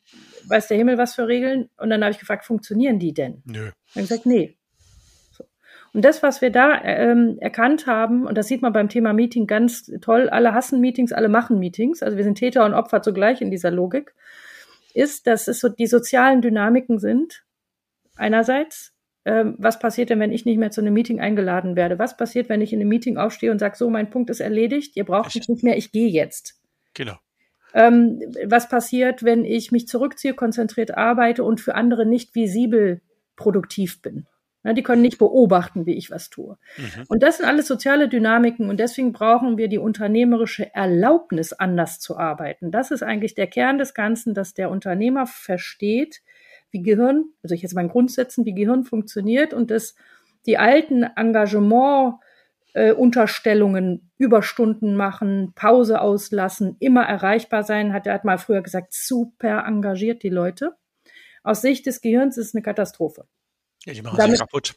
weiß 0.49 0.67
der 0.67 0.77
Himmel 0.77 0.97
was 0.97 1.15
für 1.15 1.27
Regeln. 1.27 1.69
Und 1.77 1.89
dann 1.89 2.01
habe 2.01 2.11
ich 2.11 2.19
gefragt, 2.19 2.45
funktionieren 2.45 2.99
die 2.99 3.13
denn? 3.13 3.41
Nö. 3.45 3.69
Dann 3.93 4.03
gesagt, 4.03 4.25
nee. 4.25 4.57
So. 5.31 5.43
Und 5.93 6.05
das, 6.05 6.23
was 6.23 6.41
wir 6.41 6.51
da 6.51 6.81
ähm, 6.83 7.37
erkannt 7.39 7.87
haben, 7.87 8.25
und 8.25 8.37
das 8.37 8.47
sieht 8.47 8.61
man 8.61 8.73
beim 8.73 8.89
Thema 8.89 9.13
Meeting 9.13 9.47
ganz 9.47 9.91
toll, 10.01 10.29
alle 10.29 10.53
hassen 10.53 10.81
Meetings, 10.81 11.11
alle 11.11 11.29
machen 11.29 11.59
Meetings. 11.59 12.01
Also 12.01 12.17
wir 12.17 12.23
sind 12.23 12.35
Täter 12.35 12.65
und 12.65 12.73
Opfer 12.73 13.01
zugleich 13.01 13.41
in 13.41 13.51
dieser 13.51 13.71
Logik 13.71 14.13
ist, 14.97 15.27
dass 15.27 15.47
es 15.47 15.59
so 15.59 15.69
die 15.69 15.87
sozialen 15.87 16.41
Dynamiken 16.41 16.99
sind. 16.99 17.45
Einerseits, 18.15 18.93
ähm, 19.25 19.55
was 19.57 19.79
passiert 19.79 20.09
denn, 20.09 20.19
wenn 20.19 20.31
ich 20.31 20.45
nicht 20.45 20.57
mehr 20.57 20.71
zu 20.71 20.81
einem 20.81 20.93
Meeting 20.93 21.19
eingeladen 21.19 21.75
werde? 21.75 21.99
Was 21.99 22.17
passiert, 22.17 22.49
wenn 22.49 22.61
ich 22.61 22.73
in 22.73 22.79
einem 22.79 22.89
Meeting 22.89 23.17
aufstehe 23.17 23.51
und 23.51 23.59
sage, 23.59 23.77
so, 23.77 23.89
mein 23.89 24.09
Punkt 24.09 24.29
ist 24.29 24.39
erledigt, 24.39 24.95
ihr 24.95 25.05
braucht 25.05 25.35
mich 25.35 25.47
nicht 25.47 25.63
mehr, 25.63 25.77
ich 25.77 25.91
gehe 25.91 26.09
jetzt. 26.09 26.59
Genau. 26.93 27.15
Ähm, 27.73 28.21
was 28.45 28.69
passiert, 28.69 29.23
wenn 29.23 29.45
ich 29.45 29.71
mich 29.71 29.87
zurückziehe, 29.87 30.33
konzentriert 30.33 30.97
arbeite 30.97 31.43
und 31.43 31.61
für 31.61 31.75
andere 31.75 32.05
nicht 32.05 32.33
visibel 32.33 33.01
produktiv 33.35 34.01
bin? 34.01 34.25
Ja, 34.63 34.73
die 34.73 34.83
können 34.83 35.01
nicht 35.01 35.17
beobachten, 35.17 35.85
wie 35.85 35.93
ich 35.93 36.11
was 36.11 36.29
tue. 36.29 36.57
Mhm. 36.77 37.03
Und 37.07 37.23
das 37.23 37.37
sind 37.37 37.45
alles 37.45 37.67
soziale 37.67 38.09
Dynamiken 38.09 38.69
und 38.69 38.79
deswegen 38.79 39.13
brauchen 39.13 39.57
wir 39.57 39.67
die 39.67 39.77
unternehmerische 39.77 40.73
Erlaubnis, 40.73 41.53
anders 41.53 41.99
zu 41.99 42.17
arbeiten. 42.17 42.71
Das 42.71 42.91
ist 42.91 43.03
eigentlich 43.03 43.35
der 43.35 43.47
Kern 43.47 43.77
des 43.77 43.93
Ganzen, 43.93 44.33
dass 44.33 44.53
der 44.53 44.69
Unternehmer 44.69 45.27
versteht, 45.27 46.21
wie 46.71 46.81
Gehirn, 46.81 47.25
also 47.43 47.55
ich 47.55 47.61
jetzt 47.61 47.75
mal 47.75 47.81
in 47.81 47.89
Grundsätzen, 47.89 48.45
wie 48.45 48.53
Gehirn 48.53 48.83
funktioniert 48.83 49.53
und 49.53 49.71
dass 49.71 49.95
die 50.45 50.57
alten 50.57 51.03
Engagement 51.03 52.15
äh, 52.73 52.91
Unterstellungen, 52.91 54.11
Überstunden 54.17 54.95
machen, 54.95 55.53
Pause 55.55 56.01
auslassen, 56.01 56.75
immer 56.79 57.03
erreichbar 57.03 57.63
sein, 57.63 57.93
hat 57.93 58.07
er 58.07 58.13
hat 58.13 58.25
mal 58.25 58.37
früher 58.37 58.61
gesagt, 58.61 58.93
super 58.93 59.65
engagiert 59.65 60.23
die 60.23 60.29
Leute. 60.29 60.75
Aus 61.43 61.61
Sicht 61.61 61.85
des 61.85 62.01
Gehirns 62.01 62.37
ist 62.37 62.47
es 62.47 62.55
eine 62.55 62.61
Katastrophe. 62.61 63.25
Ja, 63.87 63.93
die 63.93 64.01
machen 64.01 64.17
Damit, 64.17 64.31
sich 64.31 64.39
kaputt. 64.41 64.75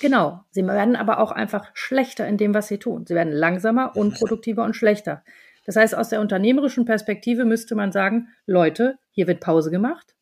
Genau. 0.00 0.44
Sie 0.50 0.64
werden 0.64 0.94
aber 0.94 1.18
auch 1.18 1.32
einfach 1.32 1.70
schlechter 1.74 2.26
in 2.28 2.36
dem, 2.36 2.54
was 2.54 2.68
sie 2.68 2.78
tun. 2.78 3.04
Sie 3.04 3.16
werden 3.16 3.32
langsamer, 3.32 3.96
unproduktiver 3.96 4.62
und 4.62 4.74
schlechter. 4.74 5.24
Das 5.66 5.74
heißt, 5.74 5.94
aus 5.96 6.08
der 6.08 6.20
unternehmerischen 6.20 6.84
Perspektive 6.84 7.44
müsste 7.44 7.74
man 7.74 7.90
sagen, 7.90 8.28
Leute, 8.46 8.98
hier 9.10 9.26
wird 9.26 9.40
Pause 9.40 9.70
gemacht. 9.70 10.14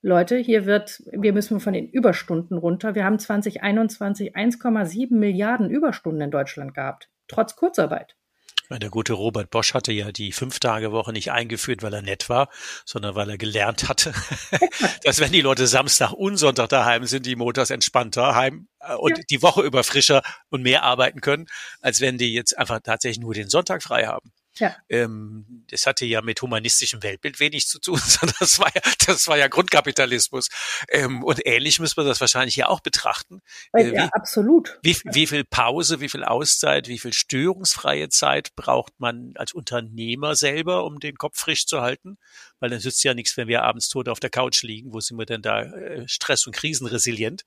Leute, 0.00 0.36
hier 0.36 0.64
wird, 0.64 1.02
wir 1.12 1.34
müssen 1.34 1.60
von 1.60 1.74
den 1.74 1.86
Überstunden 1.86 2.56
runter. 2.56 2.94
Wir 2.94 3.04
haben 3.04 3.18
2021 3.18 4.34
1,7 4.34 5.14
Milliarden 5.14 5.68
Überstunden 5.68 6.22
in 6.22 6.30
Deutschland 6.30 6.74
gehabt, 6.74 7.10
trotz 7.28 7.56
Kurzarbeit. 7.56 8.16
Der 8.78 8.90
gute 8.90 9.12
Robert 9.12 9.50
Bosch 9.50 9.74
hatte 9.74 9.92
ja 9.92 10.12
die 10.12 10.32
Fünf-Tage-Woche 10.32 11.12
nicht 11.12 11.32
eingeführt, 11.32 11.82
weil 11.82 11.94
er 11.94 12.02
nett 12.02 12.28
war, 12.28 12.48
sondern 12.84 13.14
weil 13.14 13.30
er 13.30 13.38
gelernt 13.38 13.88
hatte, 13.88 14.12
dass 15.04 15.20
wenn 15.20 15.32
die 15.32 15.40
Leute 15.40 15.66
Samstag 15.66 16.12
und 16.12 16.36
Sonntag 16.36 16.68
daheim 16.68 17.06
sind, 17.06 17.26
die 17.26 17.36
montags 17.36 17.70
entspannter 17.70 18.34
heim 18.34 18.68
äh, 18.80 18.94
und 18.94 19.18
ja. 19.18 19.24
die 19.30 19.42
Woche 19.42 19.62
über 19.62 19.84
frischer 19.84 20.22
und 20.50 20.62
mehr 20.62 20.82
arbeiten 20.82 21.20
können, 21.20 21.46
als 21.80 22.00
wenn 22.00 22.18
die 22.18 22.32
jetzt 22.32 22.58
einfach 22.58 22.80
tatsächlich 22.82 23.20
nur 23.20 23.34
den 23.34 23.48
Sonntag 23.48 23.82
frei 23.82 24.06
haben. 24.06 24.32
Ja. 24.58 24.76
Ähm, 24.88 25.64
das 25.70 25.86
hatte 25.86 26.04
ja 26.04 26.20
mit 26.20 26.42
humanistischem 26.42 27.02
Weltbild 27.02 27.40
wenig 27.40 27.66
zu 27.68 27.78
tun, 27.78 27.96
sondern 28.04 28.36
das 28.38 28.58
war 28.58 28.70
ja, 28.74 28.82
das 29.06 29.28
war 29.28 29.38
ja 29.38 29.48
Grundkapitalismus. 29.48 30.48
Ähm, 30.88 31.22
und 31.22 31.46
ähnlich 31.46 31.78
müssen 31.80 31.96
wir 31.96 32.04
das 32.04 32.20
wahrscheinlich 32.20 32.56
ja 32.56 32.68
auch 32.68 32.80
betrachten. 32.80 33.40
Äh, 33.72 33.86
wie, 33.86 33.94
ja, 33.94 34.08
absolut. 34.12 34.78
Wie, 34.82 34.96
wie 35.04 35.26
viel 35.26 35.44
Pause, 35.44 36.00
wie 36.00 36.08
viel 36.08 36.24
Auszeit, 36.24 36.88
wie 36.88 36.98
viel 36.98 37.12
störungsfreie 37.12 38.08
Zeit 38.08 38.54
braucht 38.54 38.98
man 38.98 39.32
als 39.36 39.52
Unternehmer 39.52 40.34
selber, 40.34 40.84
um 40.84 41.00
den 41.00 41.16
Kopf 41.16 41.38
frisch 41.38 41.66
zu 41.66 41.80
halten? 41.80 42.18
Weil 42.62 42.70
dann 42.70 42.80
nützt 42.80 43.02
ja 43.02 43.12
nichts, 43.12 43.36
wenn 43.36 43.48
wir 43.48 43.64
abends 43.64 43.88
tot 43.88 44.08
auf 44.08 44.20
der 44.20 44.30
Couch 44.30 44.62
liegen. 44.62 44.92
Wo 44.92 45.00
sind 45.00 45.18
wir 45.18 45.26
denn 45.26 45.42
da 45.42 45.62
äh, 45.62 46.06
stress- 46.06 46.46
und 46.46 46.54
krisenresilient? 46.54 47.42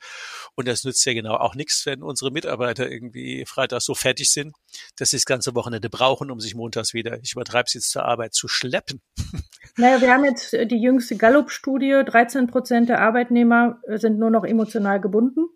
Und 0.55 0.67
das 0.67 0.83
nützt 0.83 1.05
ja 1.05 1.13
genau 1.13 1.35
auch 1.35 1.55
nichts, 1.55 1.85
wenn 1.85 2.03
unsere 2.03 2.31
Mitarbeiter 2.31 2.91
irgendwie 2.91 3.45
Freitag 3.45 3.81
so 3.81 3.95
fertig 3.95 4.29
sind, 4.29 4.57
dass 4.97 5.11
sie 5.11 5.15
das 5.15 5.25
ganze 5.25 5.55
Wochenende 5.55 5.89
brauchen, 5.89 6.31
um 6.31 6.41
sich 6.41 6.53
montags 6.53 6.93
wieder, 6.93 7.17
ich 7.23 7.31
übertreibe 7.31 7.63
es 7.67 7.75
jetzt 7.75 7.91
zur 7.91 8.03
Arbeit, 8.03 8.33
zu 8.33 8.49
schleppen. 8.49 9.01
Naja, 9.77 9.99
wir 9.99 10.13
haben 10.13 10.23
jetzt 10.23 10.53
äh, 10.53 10.65
die 10.65 10.81
jüngste 10.81 11.17
Gallup-Studie. 11.17 12.03
13 12.05 12.47
Prozent 12.47 12.87
der 12.87 13.01
Arbeitnehmer 13.01 13.81
äh, 13.87 13.97
sind 13.97 14.17
nur 14.17 14.29
noch 14.29 14.45
emotional 14.45 15.01
gebunden 15.01 15.47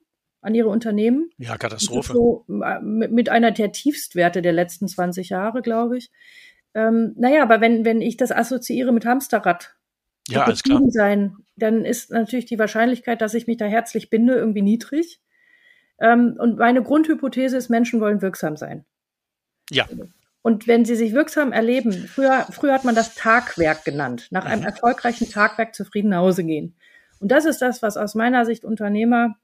an 0.42 0.56
ihre 0.56 0.70
Unternehmen. 0.70 1.30
Ja, 1.38 1.58
Katastrophe. 1.58 2.14
So, 2.14 2.46
äh, 2.50 2.82
mit 2.82 3.30
einer 3.30 3.52
der 3.52 3.72
Tiefstwerte 3.72 4.42
der 4.42 4.54
letzten 4.54 4.88
20 4.88 5.30
Jahre, 5.30 5.62
glaube 5.62 5.98
ich. 5.98 6.12
Ähm, 6.80 7.14
naja, 7.18 7.44
aber 7.44 7.60
wenn, 7.60 7.84
wenn 7.84 8.02
ich 8.02 8.16
das 8.16 8.32
assoziiere 8.32 8.94
mit 8.94 9.06
Hamsterrad, 9.06 9.76
ja, 10.30 10.44
alles 10.44 10.64
klar. 10.64 10.82
sein, 10.88 11.36
dann 11.58 11.84
ist 11.84 12.12
natürlich 12.12 12.46
die 12.46 12.60
Wahrscheinlichkeit, 12.60 13.22
dass 13.22 13.34
ich 13.34 13.48
mich 13.48 13.58
da 13.58 13.66
herzlich 13.66 14.10
binde, 14.10 14.36
irgendwie 14.36 14.62
niedrig. 14.62 15.20
Ähm, 16.00 16.38
und 16.40 16.58
meine 16.58 16.82
Grundhypothese 16.82 17.58
ist, 17.58 17.70
Menschen 17.70 18.00
wollen 18.00 18.22
wirksam 18.22 18.56
sein. 18.56 18.86
Ja. 19.72 19.88
Und 20.42 20.68
wenn 20.68 20.86
sie 20.86 20.96
sich 20.96 21.14
wirksam 21.14 21.52
erleben, 21.52 21.92
früher, 21.92 22.48
früher 22.50 22.74
hat 22.74 22.86
man 22.86 22.96
das 22.96 23.16
Tagwerk 23.16 23.84
genannt, 23.84 24.28
nach 24.32 24.46
einem 24.46 24.62
mhm. 24.62 24.68
erfolgreichen 24.68 25.30
Tagwerk 25.30 25.76
zufrieden 25.76 26.10
nach 26.10 26.20
Hause 26.20 26.46
gehen. 26.46 26.76
Und 27.20 27.30
das 27.30 27.44
ist 27.44 27.62
das, 27.62 27.82
was 27.82 27.98
aus 27.98 28.16
meiner 28.16 28.46
Sicht 28.46 28.64
Unternehmer 28.64 29.36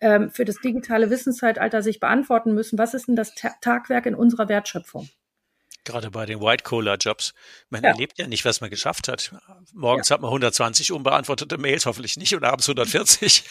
ähm, 0.00 0.30
für 0.30 0.46
das 0.46 0.56
digitale 0.56 1.10
Wissenszeitalter 1.10 1.82
sich 1.82 2.00
beantworten 2.00 2.54
müssen. 2.54 2.78
Was 2.78 2.94
ist 2.94 3.08
denn 3.08 3.16
das 3.16 3.34
Ta 3.34 3.50
Tagwerk 3.60 4.06
in 4.06 4.14
unserer 4.14 4.48
Wertschöpfung? 4.48 5.10
Gerade 5.84 6.10
bei 6.10 6.24
den 6.24 6.40
White-Collar-Jobs. 6.40 7.34
Man 7.68 7.82
ja. 7.82 7.90
erlebt 7.90 8.18
ja 8.18 8.26
nicht, 8.26 8.44
was 8.44 8.60
man 8.60 8.70
geschafft 8.70 9.08
hat. 9.08 9.34
Morgens 9.72 10.08
ja. 10.08 10.14
hat 10.14 10.22
man 10.22 10.28
120 10.28 10.92
unbeantwortete 10.92 11.58
Mails, 11.58 11.86
hoffentlich 11.86 12.16
nicht, 12.16 12.34
und 12.34 12.44
abends 12.44 12.68
140. 12.68 13.44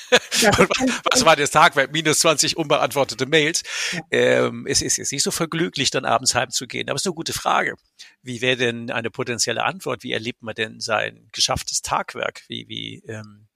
was 1.12 1.26
war 1.26 1.36
das 1.36 1.52
Tagwerk? 1.52 1.92
Minus 1.92 2.20
20 2.20 2.58
unbeantwortete 2.58 3.26
Mails. 3.26 3.64
Ähm, 4.12 4.66
es 4.68 4.82
ist 4.82 4.98
jetzt 4.98 5.12
nicht 5.12 5.24
so 5.24 5.32
verglücklich, 5.32 5.92
dann 5.92 6.06
abends 6.06 6.34
heimzugehen. 6.34 6.90
Aber 6.90 6.96
es 6.96 7.04
ist 7.04 7.08
eine 7.08 7.16
gute 7.16 7.34
Frage. 7.34 7.76
Wie 8.22 8.42
wäre 8.42 8.58
denn 8.58 8.90
eine 8.90 9.12
potenzielle 9.12 9.64
Antwort? 9.64 10.04
Wie 10.04 10.12
erlebt 10.12 10.42
man 10.42 10.56
denn 10.56 10.80
sein 10.80 11.30
geschafftes 11.32 11.82
Tagwerk? 11.82 12.42
Wie, 12.48 12.68
wie, 12.68 13.04
ähm, 13.08 13.48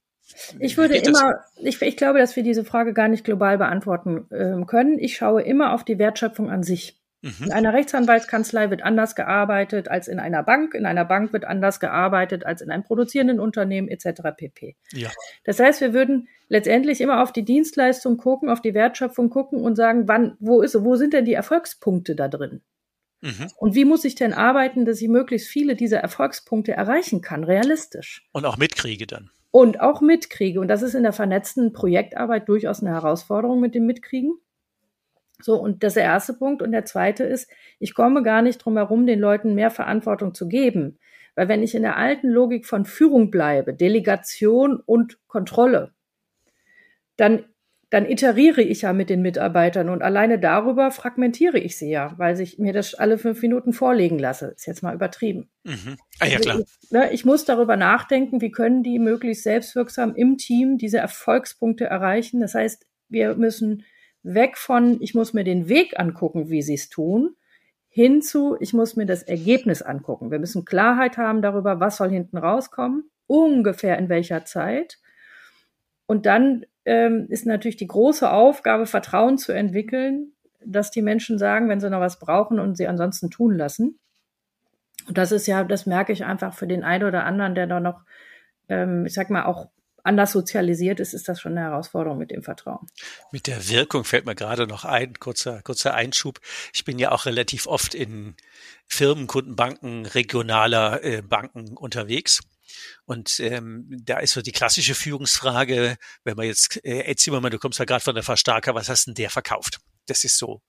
ich 0.60 0.78
würde 0.78 0.98
immer, 0.98 1.46
ich, 1.56 1.82
ich 1.82 1.98
glaube, 1.98 2.20
dass 2.20 2.36
wir 2.36 2.44
diese 2.44 2.66
Frage 2.66 2.94
gar 2.94 3.08
nicht 3.08 3.24
global 3.24 3.58
beantworten 3.58 4.28
äh, 4.32 4.66
können. 4.66 5.00
Ich 5.00 5.18
schaue 5.18 5.42
immer 5.42 5.74
auf 5.74 5.84
die 5.84 6.00
Wertschöpfung 6.00 6.50
an 6.50 6.64
sich. 6.64 7.00
Mhm. 7.22 7.46
In 7.46 7.52
einer 7.52 7.74
Rechtsanwaltskanzlei 7.74 8.70
wird 8.70 8.84
anders 8.84 9.16
gearbeitet 9.16 9.88
als 9.88 10.08
in 10.08 10.20
einer 10.20 10.44
Bank. 10.44 10.74
In 10.74 10.86
einer 10.86 11.06
Bank 11.06 11.34
wird 11.34 11.46
anders 11.46 11.80
gearbeitet 11.80 12.46
als 12.46 12.62
in 12.62 12.70
einem 12.70 12.84
produzierenden 12.84 13.40
Unternehmen 13.40 13.88
etc. 13.88 14.22
pp. 14.36 14.76
Ja. 14.94 15.10
Das 15.44 15.60
heißt, 15.60 15.82
wir 15.82 15.94
würden 15.94 16.28
letztendlich 16.48 17.02
immer 17.02 17.24
auf 17.24 17.34
die 17.34 17.44
Dienstleistung 17.44 18.18
gucken, 18.18 18.50
auf 18.50 18.62
die 18.62 18.74
Wertschöpfung 18.74 19.30
gucken 19.30 19.62
und 19.62 19.76
sagen, 19.76 20.08
wann, 20.08 20.38
wo 20.40 20.62
ist, 20.62 20.82
wo 20.84 20.96
sind 20.96 21.14
denn 21.14 21.26
die 21.26 21.34
Erfolgspunkte 21.34 22.16
da 22.16 22.28
drin? 22.28 22.62
Mhm. 23.22 23.48
Und 23.58 23.76
wie 23.76 23.86
muss 23.86 24.06
ich 24.06 24.16
denn 24.16 24.34
arbeiten, 24.34 24.86
dass 24.86 25.02
ich 25.02 25.08
möglichst 25.08 25.48
viele 25.48 25.76
dieser 25.76 26.00
Erfolgspunkte 26.00 26.74
erreichen 26.74 27.22
kann, 27.22 27.44
realistisch? 27.44 28.28
Und 28.32 28.46
auch 28.46 28.58
mitkriege 28.58 29.08
dann. 29.08 29.32
Und 29.50 29.80
auch 29.80 30.02
mitkriege. 30.02 30.60
Und 30.60 30.68
das 30.68 30.84
ist 30.84 30.94
in 30.94 31.04
der 31.04 31.14
vernetzten 31.14 31.74
Projektarbeit 31.74 32.48
durchaus 32.48 32.82
eine 32.82 32.92
Herausforderung 32.92 33.60
mit 33.60 33.74
dem 33.74 33.88
Mitkriegen. 33.88 34.38
So, 35.42 35.56
und 35.56 35.84
das 35.84 35.92
ist 35.92 35.98
der 35.98 36.04
erste 36.04 36.34
Punkt. 36.34 36.62
Und 36.62 36.72
der 36.72 36.86
zweite 36.86 37.24
ist, 37.24 37.50
ich 37.80 37.94
komme 37.94 38.24
gar 38.24 38.42
nicht 38.42 38.58
drum 38.58 38.78
herum, 38.78 39.06
den 39.06 39.20
Leuten 39.20 39.54
mehr 39.54 39.70
Verantwortung 39.70 40.34
zu 40.34 40.48
geben. 40.48 40.98
Weil 41.36 41.48
wenn 41.48 41.62
ich 41.62 41.76
in 41.76 41.84
der 41.84 41.98
alten 41.98 42.30
Logik 42.30 42.66
von 42.66 42.86
Führung 42.86 43.30
bleibe, 43.30 43.74
Delegation 43.74 44.82
und 44.84 45.20
Kontrolle, 45.28 45.92
dann, 47.16 47.46
dann 47.92 48.08
iteriere 48.08 48.64
ich 48.64 48.82
ja 48.82 48.94
mit 48.94 49.12
den 49.12 49.22
Mitarbeitern 49.22 49.90
und 49.90 50.02
alleine 50.02 50.40
darüber 50.40 50.90
fragmentiere 50.90 51.60
ich 51.60 51.78
sie 51.78 51.92
ja, 51.92 52.16
weil 52.18 52.40
ich 52.42 52.58
mir 52.58 52.74
das 52.74 52.96
alle 52.96 53.20
fünf 53.20 53.40
Minuten 53.44 53.72
vorlegen 53.72 54.18
lasse. 54.18 54.48
Ist 54.56 54.66
jetzt 54.66 54.82
mal 54.82 54.96
übertrieben. 54.96 55.52
Mhm. 55.64 55.98
Ah, 56.20 56.26
ja, 56.26 56.40
klar. 56.40 56.56
Also 56.56 56.66
ich, 56.82 56.92
ne, 56.92 57.14
ich 57.14 57.24
muss 57.24 57.46
darüber 57.46 57.78
nachdenken, 57.78 58.42
wie 58.42 58.52
können 58.52 58.82
die 58.82 58.98
möglichst 58.98 59.44
selbstwirksam 59.44 60.16
im 60.16 60.38
Team 60.38 60.80
diese 60.80 60.98
Erfolgspunkte 60.98 61.86
erreichen. 61.86 62.40
Das 62.40 62.56
heißt, 62.56 62.88
wir 63.10 63.36
müssen 63.36 63.84
weg 64.34 64.58
von, 64.58 65.02
ich 65.02 65.16
muss 65.16 65.34
mir 65.34 65.44
den 65.44 65.70
Weg 65.70 66.00
angucken, 66.00 66.50
wie 66.50 66.62
sie 66.62 66.76
es 66.76 66.90
tun, 66.90 67.36
hin 67.90 68.22
zu, 68.22 68.58
ich 68.60 68.74
muss 68.74 68.96
mir 68.96 69.06
das 69.06 69.24
Ergebnis 69.24 69.82
angucken. 69.82 70.30
Wir 70.30 70.40
müssen 70.40 70.66
Klarheit 70.66 71.18
haben 71.18 71.42
darüber, 71.42 71.80
was 71.80 71.98
soll 71.98 72.10
hinten 72.10 72.38
rauskommen, 72.38 73.10
ungefähr 73.26 73.98
in 73.98 74.10
welcher 74.10 74.46
Zeit. 74.46 75.00
Und 76.06 76.26
dann 76.26 76.66
ähm, 76.86 77.28
ist 77.30 77.46
natürlich 77.46 77.78
die 77.78 77.88
große 77.88 78.30
Aufgabe, 78.32 78.86
Vertrauen 78.86 79.38
zu 79.38 79.52
entwickeln, 79.52 80.34
dass 80.64 80.92
die 80.92 81.02
Menschen 81.02 81.38
sagen, 81.38 81.70
wenn 81.70 81.80
sie 81.80 81.90
noch 81.90 82.00
was 82.00 82.20
brauchen 82.20 82.60
und 82.60 82.78
sie 82.78 82.88
ansonsten 82.88 83.30
tun 83.30 83.56
lassen. 83.56 84.00
Und 85.08 85.18
das 85.18 85.32
ist 85.32 85.48
ja, 85.48 85.64
das 85.64 85.86
merke 85.86 86.12
ich 86.12 86.26
einfach 86.26 86.54
für 86.54 86.68
den 86.68 86.84
einen 86.84 87.06
oder 87.06 87.26
anderen, 87.26 87.56
der 87.56 87.68
da 87.68 87.80
noch, 87.80 88.02
ähm, 88.70 89.06
ich 89.06 89.14
sag 89.14 89.30
mal, 89.30 89.46
auch 89.46 89.70
anders 90.08 90.32
sozialisiert 90.32 91.00
ist, 91.00 91.14
ist 91.14 91.28
das 91.28 91.40
schon 91.40 91.58
eine 91.58 91.68
Herausforderung 91.68 92.18
mit 92.18 92.32
dem 92.32 92.42
Vertrauen. 92.42 92.88
Mit 93.32 93.46
der 93.48 93.68
Wirkung 93.70 94.04
fällt 94.04 94.26
mir 94.26 94.36
gerade 94.36 94.66
noch 94.66 94.86
ein, 94.86 95.14
kurzer, 95.20 95.62
kurzer 95.62 95.94
Einschub. 95.94 96.40
Ich 96.74 96.86
bin 96.86 96.98
ja 96.98 97.12
auch 97.12 97.26
relativ 97.26 97.68
oft 97.68 97.94
in 97.94 98.36
Firmen, 98.88 99.28
Kundenbanken, 99.28 100.06
regionaler 100.06 101.04
äh, 101.04 101.22
Banken 101.22 101.78
unterwegs. 101.78 102.40
Und 103.06 103.40
ähm, 103.40 103.88
da 104.04 104.20
ist 104.20 104.34
so 104.34 104.42
die 104.42 104.52
klassische 104.52 104.96
Führungsfrage, 104.96 105.98
wenn 106.24 106.36
man 106.36 106.46
jetzt, 106.46 106.84
äh, 106.84 107.02
erzähl 107.02 107.40
mal, 107.40 107.50
du 107.50 107.60
kommst 107.60 107.80
ja 107.80 107.86
gerade 107.86 108.04
von 108.04 108.16
der 108.16 108.24
Verstärker, 108.24 108.76
was 108.76 108.90
hast 108.90 109.08
denn 109.08 109.14
der 109.14 109.30
verkauft? 109.30 109.80
Das 110.08 110.24
ist 110.24 110.38
so 110.38 110.62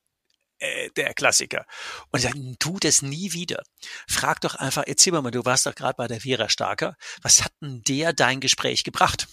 äh, 0.58 0.90
der 0.96 1.14
Klassiker. 1.14 1.66
Und 2.10 2.24
dann 2.24 2.56
tu 2.58 2.78
das 2.80 3.02
nie 3.02 3.32
wieder. 3.32 3.62
Frag 4.08 4.40
doch 4.40 4.54
einfach, 4.54 4.84
erzähl 4.86 5.12
mal, 5.12 5.30
du 5.30 5.44
warst 5.44 5.66
doch 5.66 5.74
gerade 5.74 5.96
bei 5.96 6.06
der 6.06 6.20
Vera 6.20 6.48
Starker. 6.48 6.96
Was 7.22 7.44
hat 7.44 7.52
denn 7.60 7.82
der 7.86 8.12
dein 8.12 8.40
Gespräch 8.40 8.84
gebracht? 8.84 9.28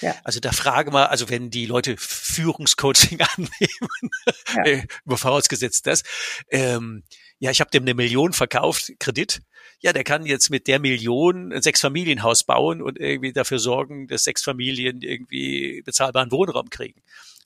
Ja. 0.00 0.14
Also 0.24 0.40
da 0.40 0.52
frage 0.52 0.90
mal, 0.90 1.06
also 1.06 1.28
wenn 1.28 1.50
die 1.50 1.66
Leute 1.66 1.96
Führungscoaching 1.98 3.20
annehmen, 3.36 4.10
ja. 4.54 4.64
äh, 4.64 4.86
vorausgesetzt 5.06 5.86
das, 5.86 6.02
ähm, 6.50 7.02
ja, 7.38 7.50
ich 7.50 7.60
habe 7.60 7.70
dem 7.70 7.82
eine 7.82 7.94
Million 7.94 8.32
verkauft, 8.32 8.92
Kredit. 8.98 9.42
Ja, 9.80 9.92
der 9.92 10.04
kann 10.04 10.26
jetzt 10.26 10.48
mit 10.48 10.68
der 10.68 10.78
Million 10.78 11.52
ein 11.52 11.60
Sechsfamilienhaus 11.60 12.44
bauen 12.44 12.80
und 12.80 12.98
irgendwie 13.00 13.32
dafür 13.32 13.58
sorgen, 13.58 14.06
dass 14.06 14.22
sechs 14.22 14.42
Familien 14.42 15.02
irgendwie 15.02 15.82
bezahlbaren 15.84 16.30
Wohnraum 16.30 16.70
kriegen. 16.70 17.02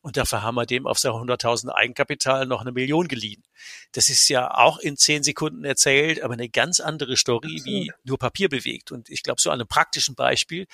Und 0.06 0.16
dafür 0.16 0.42
haben 0.42 0.54
wir 0.54 0.66
dem 0.66 0.86
auf 0.86 1.00
sein 1.00 1.10
100.000 1.10 1.70
Eigenkapital 1.70 2.46
noch 2.46 2.60
eine 2.60 2.70
Million 2.70 3.08
geliehen. 3.08 3.42
Das 3.92 4.08
ist 4.08 4.28
ja 4.28 4.52
auch 4.52 4.78
in 4.78 4.96
zehn 4.96 5.22
Sekunden 5.22 5.64
erzählt, 5.64 6.22
aber 6.22 6.34
eine 6.34 6.48
ganz 6.48 6.80
andere 6.80 7.16
Story, 7.16 7.62
wie 7.64 7.92
nur 8.04 8.18
Papier 8.18 8.48
bewegt. 8.48 8.92
Und 8.92 9.08
ich 9.08 9.22
glaube, 9.22 9.40
so 9.40 9.50
an 9.50 9.60
einem 9.60 9.68
praktischen 9.68 10.14
Beispiel 10.14 10.66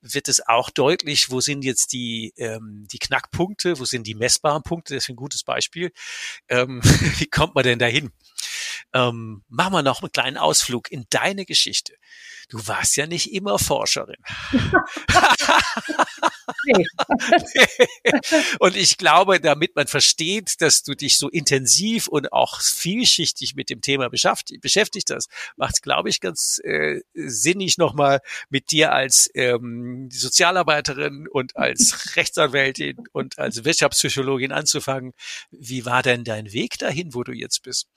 wird 0.00 0.28
es 0.28 0.46
auch 0.46 0.70
deutlich, 0.70 1.30
wo 1.30 1.40
sind 1.40 1.64
jetzt 1.64 1.92
die, 1.92 2.32
ähm, 2.36 2.86
die 2.90 2.98
Knackpunkte, 2.98 3.78
wo 3.78 3.84
sind 3.84 4.06
die 4.06 4.14
messbaren 4.14 4.62
Punkte. 4.62 4.94
Das 4.94 5.04
ist 5.04 5.10
ein 5.10 5.16
gutes 5.16 5.42
Beispiel. 5.42 5.92
Ähm, 6.48 6.80
wie 7.18 7.26
kommt 7.26 7.54
man 7.54 7.64
denn 7.64 7.78
dahin? 7.78 8.12
Ähm, 8.92 9.42
machen 9.48 9.72
wir 9.72 9.82
noch 9.82 10.02
einen 10.02 10.12
kleinen 10.12 10.36
Ausflug 10.36 10.90
in 10.90 11.06
deine 11.10 11.44
Geschichte. 11.44 11.94
Du 12.48 12.66
warst 12.68 12.96
ja 12.96 13.06
nicht 13.06 13.32
immer 13.32 13.58
Forscherin. 13.58 14.16
und 18.60 18.76
ich 18.76 18.98
glaube, 18.98 19.40
damit 19.40 19.74
man 19.74 19.86
versteht, 19.86 20.60
dass 20.60 20.82
du 20.82 20.94
dich 20.94 21.18
so 21.18 21.28
intensiv 21.28 22.08
und 22.08 22.25
auch 22.32 22.60
vielschichtig 22.60 23.54
mit 23.54 23.70
dem 23.70 23.80
Thema 23.80 24.08
beschäftigt 24.08 25.10
hast, 25.10 25.30
macht 25.56 25.74
es, 25.74 25.82
glaube 25.82 26.08
ich, 26.08 26.20
ganz 26.20 26.60
äh, 26.64 27.00
sinnig 27.14 27.78
nochmal 27.78 28.20
mit 28.48 28.70
dir 28.70 28.92
als 28.92 29.30
ähm, 29.34 30.08
Sozialarbeiterin 30.10 31.26
und 31.28 31.56
als 31.56 32.16
Rechtsanwältin 32.16 32.96
und 33.12 33.38
als 33.38 33.64
Wirtschaftspsychologin 33.64 34.52
anzufangen. 34.52 35.12
Wie 35.50 35.84
war 35.84 36.02
denn 36.02 36.24
dein 36.24 36.52
Weg 36.52 36.78
dahin, 36.78 37.14
wo 37.14 37.22
du 37.22 37.32
jetzt 37.32 37.62
bist? 37.62 37.88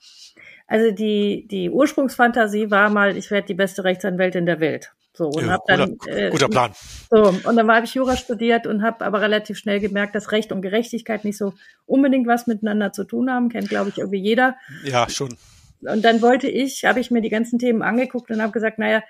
Also 0.66 0.92
die, 0.92 1.48
die 1.50 1.68
Ursprungsfantasie 1.68 2.70
war 2.70 2.90
mal, 2.90 3.16
ich 3.16 3.30
werde 3.30 3.48
die 3.48 3.54
beste 3.54 3.82
Rechtsanwältin 3.82 4.46
der 4.46 4.60
Welt. 4.60 4.92
So, 5.20 5.26
und 5.26 5.44
ja, 5.44 5.52
hab 5.52 5.66
dann, 5.66 5.98
guter, 5.98 6.16
äh, 6.16 6.30
guter 6.30 6.48
Plan. 6.48 6.72
So, 7.10 7.34
und 7.44 7.54
dann 7.56 7.70
habe 7.70 7.84
ich 7.84 7.92
Jura 7.92 8.16
studiert 8.16 8.66
und 8.66 8.82
habe 8.82 9.04
aber 9.04 9.20
relativ 9.20 9.58
schnell 9.58 9.78
gemerkt, 9.78 10.14
dass 10.14 10.32
Recht 10.32 10.50
und 10.50 10.62
Gerechtigkeit 10.62 11.26
nicht 11.26 11.36
so 11.36 11.52
unbedingt 11.84 12.26
was 12.26 12.46
miteinander 12.46 12.94
zu 12.94 13.04
tun 13.04 13.30
haben. 13.30 13.50
Kennt, 13.50 13.68
glaube 13.68 13.90
ich, 13.90 13.98
irgendwie 13.98 14.18
jeder. 14.18 14.56
Ja, 14.82 15.10
schon. 15.10 15.36
Und 15.82 16.02
dann 16.06 16.22
wollte 16.22 16.48
ich, 16.48 16.86
habe 16.86 17.00
ich 17.00 17.10
mir 17.10 17.20
die 17.20 17.28
ganzen 17.28 17.58
Themen 17.58 17.82
angeguckt 17.82 18.30
und 18.30 18.40
habe 18.40 18.52
gesagt, 18.52 18.78
naja, 18.78 19.02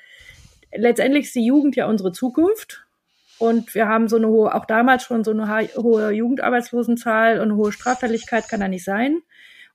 letztendlich 0.75 1.27
ist 1.27 1.35
die 1.37 1.47
Jugend 1.47 1.77
ja 1.77 1.87
unsere 1.87 2.11
Zukunft. 2.11 2.85
Und 3.39 3.73
wir 3.77 3.87
haben 3.87 4.09
so 4.09 4.17
eine 4.17 4.27
hohe, 4.27 4.53
auch 4.53 4.65
damals 4.65 5.05
schon 5.05 5.23
so 5.23 5.31
eine 5.31 5.69
hohe 5.77 6.11
Jugendarbeitslosenzahl 6.11 7.37
und 7.37 7.53
eine 7.53 7.57
hohe 7.57 7.71
Straffälligkeit 7.71 8.49
kann 8.49 8.59
da 8.59 8.67
nicht 8.67 8.85
sein. 8.85 9.23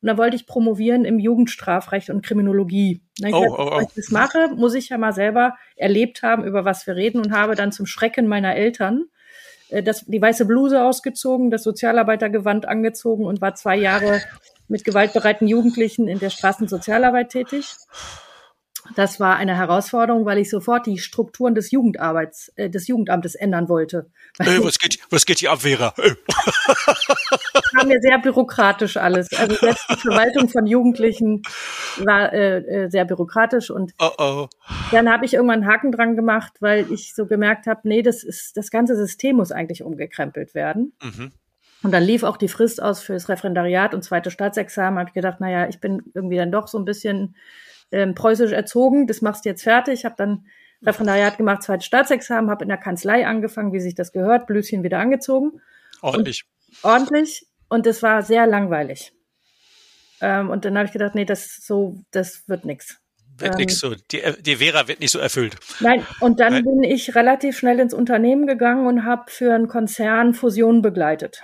Und 0.06 0.10
da 0.10 0.20
wollte 0.20 0.36
ich 0.36 0.46
promovieren 0.46 1.04
im 1.04 1.18
Jugendstrafrecht 1.18 2.12
und 2.12 2.24
Kriminologie. 2.24 3.02
Na, 3.20 3.30
ich 3.30 3.34
oh, 3.34 3.41
weiß, 3.41 3.52
oh, 3.58 3.72
oh. 3.74 3.80
ich 3.82 3.88
das 3.96 4.12
mache, 4.12 4.50
muss 4.56 4.76
ich 4.76 4.89
ja 4.89 5.00
mal 5.00 5.13
selber 5.13 5.56
erlebt 5.76 6.22
haben, 6.22 6.44
über 6.44 6.63
was 6.63 6.86
wir 6.86 6.96
reden 6.96 7.18
und 7.22 7.32
habe 7.32 7.56
dann 7.56 7.72
zum 7.72 7.88
Schrecken 7.88 8.28
meiner 8.28 8.56
Eltern 8.56 9.06
äh, 9.70 9.82
das, 9.82 10.06
die 10.06 10.22
weiße 10.22 10.46
Bluse 10.46 10.84
ausgezogen, 10.84 11.50
das 11.50 11.63
Sozialarbeitergewand 11.63 12.68
angezogen 12.68 13.26
und 13.26 13.41
war 13.41 13.56
zwei 13.56 13.78
Jahre 13.78 14.22
mit 14.68 14.84
gewaltbereiten 14.84 15.48
Jugendlichen 15.48 16.08
in 16.08 16.20
der 16.20 16.30
Straßensozialarbeit 16.30 17.30
tätig. 17.30 17.74
Das 18.93 19.19
war 19.19 19.38
eine 19.38 19.58
Herausforderung, 19.58 20.26
weil 20.26 20.38
ich 20.38 20.50
sofort 20.50 20.86
die 20.86 21.00
Strukturen 21.00 21.56
des 21.56 21.71
Jugendarbeits, 21.71 22.52
äh, 22.56 22.69
des 22.69 22.88
Jugendamtes 22.88 23.36
ändern 23.36 23.67
wollte. 23.67 24.12
Äh, 24.39 24.60
was 24.62 24.78
geht, 24.78 25.00
was 25.10 25.26
geht 25.26 25.41
die 25.41 25.50
Abwehrer? 25.50 25.93
Äh. 25.98 26.15
War 27.74 27.86
mir 27.86 28.00
sehr 28.00 28.19
bürokratisch 28.19 28.98
alles. 28.98 29.34
Also 29.34 29.56
selbst 29.56 29.86
die 29.89 29.95
Verwaltung 29.98 30.50
von 30.50 30.67
Jugendlichen 30.67 31.41
war 32.04 32.32
äh, 32.32 32.58
äh, 32.58 32.89
sehr 32.89 33.06
bürokratisch 33.06 33.71
und 33.71 33.93
oh 34.00 34.12
oh. 34.17 34.48
dann 34.91 35.12
habe 35.12 35.26
ich 35.26 35.34
irgendwann 35.34 35.63
einen 35.63 35.71
Haken 35.71 35.91
dran 35.91 36.15
gemacht, 36.15 36.54
weil 36.60 36.91
ich 36.91 37.15
so 37.15 37.26
gemerkt 37.26 37.67
habe, 37.67 37.82
nee, 37.84 38.02
das 38.02 38.24
ist 38.24 38.56
das 38.58 38.69
ganze 38.69 38.95
System 38.95 39.38
muss 39.38 39.52
eigentlich 39.52 39.84
umgekrempelt 39.84 40.54
werden. 40.54 40.93
Mhm. 41.02 41.32
Und 41.84 41.91
dann 41.91 42.04
lief 42.04 42.24
auch 42.24 42.38
die 42.38 42.48
Frist 42.48 42.82
aus 42.82 43.02
fürs 43.02 43.30
Referendariat 43.30 43.93
und 43.93 44.04
zweite 44.04 44.32
Staatsexamen. 44.32 45.00
Habe 45.00 45.10
ich 45.10 45.13
gedacht, 45.13 45.39
naja, 45.39 45.67
ich 45.67 45.80
bin 45.80 46.02
irgendwie 46.15 46.38
dann 46.38 46.52
doch 46.52 46.67
so 46.67 46.80
ein 46.80 46.86
bisschen 46.86 47.36
ähm, 47.91 48.15
preußisch 48.15 48.52
erzogen, 48.52 49.08
das 49.08 49.21
machst 49.21 49.45
du 49.45 49.50
jetzt 49.50 49.63
fertig. 49.63 50.06
Habe 50.06 50.15
dann 50.17 50.45
Referendariat 50.86 51.38
gemacht, 51.38 51.63
zweites 51.63 51.86
Staatsexamen, 51.86 52.50
habe 52.50 52.63
in 52.63 52.69
der 52.69 52.78
Kanzlei 52.78 53.26
angefangen, 53.26 53.74
wie 53.74 53.80
sich 53.80 53.95
das 53.95 54.12
gehört, 54.12 54.48
Blüschen 54.48 54.84
wieder 54.84 55.00
angezogen. 55.00 55.62
Ordentlich. 56.02 56.45
Und, 56.82 56.91
ordentlich. 56.91 57.48
Und 57.69 57.88
es 57.88 58.04
war 58.04 58.21
sehr 58.21 58.45
langweilig. 58.48 59.13
Ähm, 60.21 60.50
und 60.50 60.65
dann 60.65 60.78
habe 60.78 60.86
ich 60.86 60.93
gedacht, 60.93 61.15
nee, 61.15 61.26
das 61.26 61.58
so, 61.65 61.98
das 62.12 62.48
wird 62.48 62.65
nichts. 62.65 63.00
Wird 63.38 63.54
ähm, 63.54 63.58
nichts 63.58 63.80
so, 63.80 63.95
die, 63.95 64.21
die 64.41 64.58
Vera 64.58 64.88
wird 64.88 65.00
nicht 65.00 65.12
so 65.12 65.19
erfüllt. 65.19 65.56
Nein, 65.80 66.06
und 66.21 66.39
dann 66.39 66.54
Nein. 66.54 66.63
bin 66.63 66.84
ich 66.84 67.15
relativ 67.15 67.58
schnell 67.58 67.80
ins 67.80 67.93
Unternehmen 67.93 68.48
gegangen 68.48 68.88
und 68.88 69.04
habe 69.04 69.30
für 69.30 69.54
einen 69.54 69.67
Konzern 69.67 70.34
Fusionen 70.34 70.82
begleitet. 70.82 71.43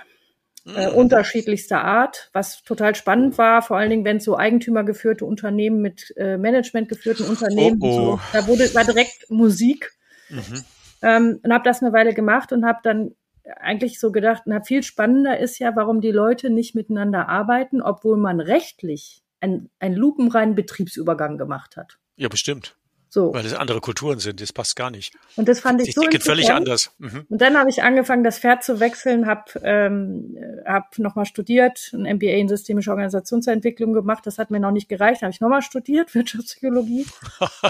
Äh, 0.64 0.90
mhm. 0.90 0.94
unterschiedlichster 0.94 1.82
Art, 1.82 2.30
was 2.32 2.62
total 2.62 2.94
spannend 2.94 3.36
war, 3.36 3.62
vor 3.62 3.78
allen 3.78 3.90
Dingen, 3.90 4.04
wenn 4.04 4.18
es 4.18 4.24
so 4.24 4.36
eigentümergeführte 4.36 5.24
Unternehmen 5.24 5.82
mit 5.82 6.14
äh, 6.16 6.38
managementgeführten 6.38 7.26
Unternehmen, 7.26 7.78
oh, 7.80 7.86
oh. 7.86 7.92
So, 7.92 8.20
da 8.32 8.46
wurde 8.46 8.72
war 8.72 8.84
direkt 8.84 9.28
Musik 9.28 9.90
mhm. 10.30 10.64
ähm, 11.02 11.40
und 11.42 11.52
habe 11.52 11.64
das 11.64 11.82
eine 11.82 11.92
Weile 11.92 12.14
gemacht 12.14 12.52
und 12.52 12.64
habe 12.64 12.78
dann 12.84 13.16
eigentlich 13.60 13.98
so 13.98 14.12
gedacht, 14.12 14.42
na 14.46 14.62
viel 14.62 14.84
spannender 14.84 15.36
ist 15.38 15.58
ja, 15.58 15.74
warum 15.74 16.00
die 16.00 16.12
Leute 16.12 16.48
nicht 16.48 16.76
miteinander 16.76 17.28
arbeiten, 17.28 17.82
obwohl 17.82 18.16
man 18.16 18.38
rechtlich 18.38 19.24
einen, 19.40 19.68
einen 19.80 19.96
lupenreinen 19.96 20.54
Betriebsübergang 20.54 21.38
gemacht 21.38 21.76
hat. 21.76 21.98
Ja, 22.14 22.28
bestimmt. 22.28 22.76
So. 23.14 23.34
Weil 23.34 23.44
es 23.44 23.52
andere 23.52 23.82
Kulturen 23.82 24.20
sind, 24.20 24.40
das 24.40 24.54
passt 24.54 24.74
gar 24.74 24.90
nicht. 24.90 25.14
Und 25.36 25.46
das 25.46 25.60
fand 25.60 25.82
ich 25.82 25.88
die 25.88 25.92
so 25.92 26.00
geht 26.00 26.22
völlig 26.22 26.50
anders. 26.50 26.92
Mhm. 26.96 27.26
Und 27.28 27.42
dann 27.42 27.58
habe 27.58 27.68
ich 27.68 27.82
angefangen, 27.82 28.24
das 28.24 28.38
Pferd 28.38 28.64
zu 28.64 28.80
wechseln, 28.80 29.26
habe 29.26 29.52
ähm, 29.62 30.38
hab 30.64 30.98
nochmal 30.98 31.26
studiert, 31.26 31.90
ein 31.92 32.16
MBA 32.16 32.38
in 32.38 32.48
systemische 32.48 32.88
Organisationsentwicklung 32.88 33.92
gemacht. 33.92 34.26
Das 34.26 34.38
hat 34.38 34.50
mir 34.50 34.60
noch 34.60 34.70
nicht 34.70 34.88
gereicht. 34.88 35.20
Habe 35.20 35.30
ich 35.30 35.42
nochmal 35.42 35.60
studiert, 35.60 36.14
Wirtschaftspsychologie, 36.14 37.04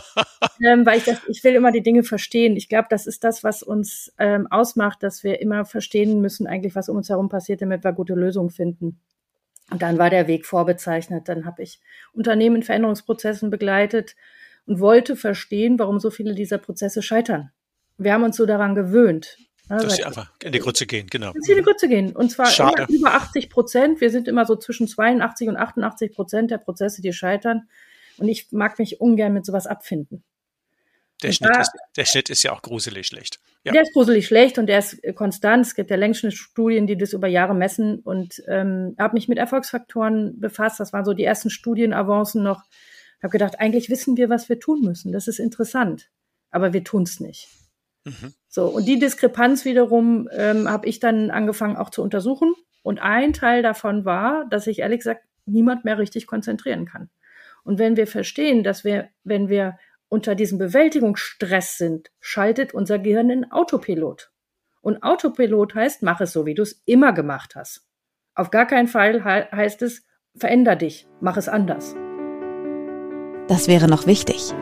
ähm, 0.64 0.86
weil 0.86 0.98
ich 0.98 1.04
das, 1.06 1.18
ich 1.26 1.42
will 1.42 1.56
immer 1.56 1.72
die 1.72 1.82
Dinge 1.82 2.04
verstehen. 2.04 2.56
Ich 2.56 2.68
glaube, 2.68 2.86
das 2.88 3.08
ist 3.08 3.24
das, 3.24 3.42
was 3.42 3.64
uns 3.64 4.12
ähm, 4.20 4.46
ausmacht, 4.48 5.02
dass 5.02 5.24
wir 5.24 5.40
immer 5.40 5.64
verstehen 5.64 6.20
müssen, 6.20 6.46
eigentlich, 6.46 6.76
was 6.76 6.88
um 6.88 6.98
uns 6.98 7.08
herum 7.08 7.28
passiert, 7.28 7.62
damit 7.62 7.82
wir 7.82 7.92
gute 7.92 8.14
Lösungen 8.14 8.50
finden. 8.50 9.00
Und 9.72 9.82
dann 9.82 9.98
war 9.98 10.08
der 10.08 10.28
Weg 10.28 10.46
vorbezeichnet. 10.46 11.28
Dann 11.28 11.46
habe 11.46 11.64
ich 11.64 11.80
Unternehmen 12.12 12.56
in 12.56 12.62
Veränderungsprozessen 12.62 13.50
begleitet 13.50 14.14
und 14.66 14.80
wollte 14.80 15.16
verstehen, 15.16 15.78
warum 15.78 16.00
so 16.00 16.10
viele 16.10 16.34
dieser 16.34 16.58
Prozesse 16.58 17.02
scheitern. 17.02 17.50
Wir 17.98 18.12
haben 18.12 18.24
uns 18.24 18.36
so 18.36 18.46
daran 18.46 18.74
gewöhnt. 18.74 19.36
Ne, 19.68 19.78
dass 19.78 19.96
sie 19.96 20.04
einfach 20.04 20.30
in 20.42 20.52
die 20.52 20.58
Grütze 20.58 20.86
gehen, 20.86 21.06
genau. 21.08 21.32
Dass 21.32 21.44
sie 21.44 21.52
in 21.52 21.58
die 21.58 21.64
Grütze 21.64 21.88
gehen. 21.88 22.14
Und 22.14 22.30
zwar 22.30 22.48
über 22.88 23.14
80 23.14 23.48
Prozent. 23.48 24.00
Wir 24.00 24.10
sind 24.10 24.28
immer 24.28 24.44
so 24.44 24.56
zwischen 24.56 24.88
82 24.88 25.48
und 25.48 25.56
88 25.56 26.12
Prozent 26.12 26.50
der 26.50 26.58
Prozesse, 26.58 27.00
die 27.00 27.12
scheitern. 27.12 27.68
Und 28.18 28.28
ich 28.28 28.50
mag 28.50 28.78
mich 28.78 29.00
ungern 29.00 29.32
mit 29.32 29.46
sowas 29.46 29.66
abfinden. 29.66 30.24
Der, 31.22 31.32
Schnitt, 31.32 31.50
da, 31.54 31.60
ist, 31.60 31.72
der 31.96 32.04
Schnitt 32.04 32.30
ist 32.30 32.42
ja 32.42 32.52
auch 32.52 32.62
gruselig 32.62 33.06
schlecht. 33.06 33.38
Ja. 33.64 33.72
Der 33.72 33.82
ist 33.82 33.92
gruselig 33.92 34.26
schlecht 34.26 34.58
und 34.58 34.66
der 34.66 34.80
ist 34.80 35.00
konstant. 35.14 35.66
Es 35.66 35.74
gibt 35.76 35.90
ja 35.90 35.96
längst 35.96 36.26
Studien, 36.32 36.88
die 36.88 36.98
das 36.98 37.12
über 37.12 37.28
Jahre 37.28 37.54
messen. 37.54 38.00
Und 38.00 38.42
ähm, 38.48 38.96
habe 38.98 39.14
mich 39.14 39.28
mit 39.28 39.38
Erfolgsfaktoren 39.38 40.40
befasst. 40.40 40.80
Das 40.80 40.92
waren 40.92 41.04
so 41.04 41.14
die 41.14 41.24
ersten 41.24 41.48
Studienavancen 41.48 42.42
noch 42.42 42.64
habe 43.22 43.32
gedacht, 43.32 43.60
eigentlich 43.60 43.90
wissen 43.90 44.16
wir, 44.16 44.28
was 44.28 44.48
wir 44.48 44.58
tun 44.58 44.82
müssen. 44.82 45.12
Das 45.12 45.28
ist 45.28 45.38
interessant, 45.38 46.10
aber 46.50 46.72
wir 46.72 46.84
tun 46.84 47.02
es 47.02 47.20
nicht. 47.20 47.48
Mhm. 48.04 48.32
So, 48.48 48.66
und 48.66 48.86
die 48.86 48.98
Diskrepanz 48.98 49.64
wiederum 49.64 50.28
ähm, 50.32 50.68
habe 50.68 50.86
ich 50.86 51.00
dann 51.00 51.30
angefangen 51.30 51.76
auch 51.76 51.90
zu 51.90 52.02
untersuchen. 52.02 52.54
Und 52.82 53.00
ein 53.00 53.32
Teil 53.32 53.62
davon 53.62 54.04
war, 54.04 54.46
dass 54.50 54.66
ich 54.66 54.80
ehrlich 54.80 55.00
gesagt 55.00 55.22
niemand 55.46 55.84
mehr 55.84 55.98
richtig 55.98 56.26
konzentrieren 56.26 56.84
kann. 56.84 57.10
Und 57.64 57.78
wenn 57.78 57.96
wir 57.96 58.06
verstehen, 58.06 58.64
dass 58.64 58.84
wir, 58.84 59.08
wenn 59.22 59.48
wir 59.48 59.78
unter 60.08 60.34
diesem 60.34 60.58
Bewältigungsstress 60.58 61.78
sind, 61.78 62.10
schaltet 62.20 62.74
unser 62.74 62.98
Gehirn 62.98 63.30
in 63.30 63.50
Autopilot. 63.50 64.30
Und 64.80 65.02
Autopilot 65.02 65.74
heißt, 65.74 66.02
mach 66.02 66.20
es 66.20 66.32
so, 66.32 66.44
wie 66.44 66.54
du 66.54 66.62
es 66.62 66.82
immer 66.86 67.12
gemacht 67.12 67.54
hast. 67.54 67.86
Auf 68.34 68.50
gar 68.50 68.66
keinen 68.66 68.88
Fall 68.88 69.24
heißt 69.24 69.82
es, 69.82 70.04
veränder 70.36 70.76
dich, 70.76 71.06
mach 71.20 71.36
es 71.36 71.48
anders. 71.48 71.94
Das 73.52 73.68
wäre 73.68 73.86
noch 73.86 74.06
wichtig. 74.06 74.54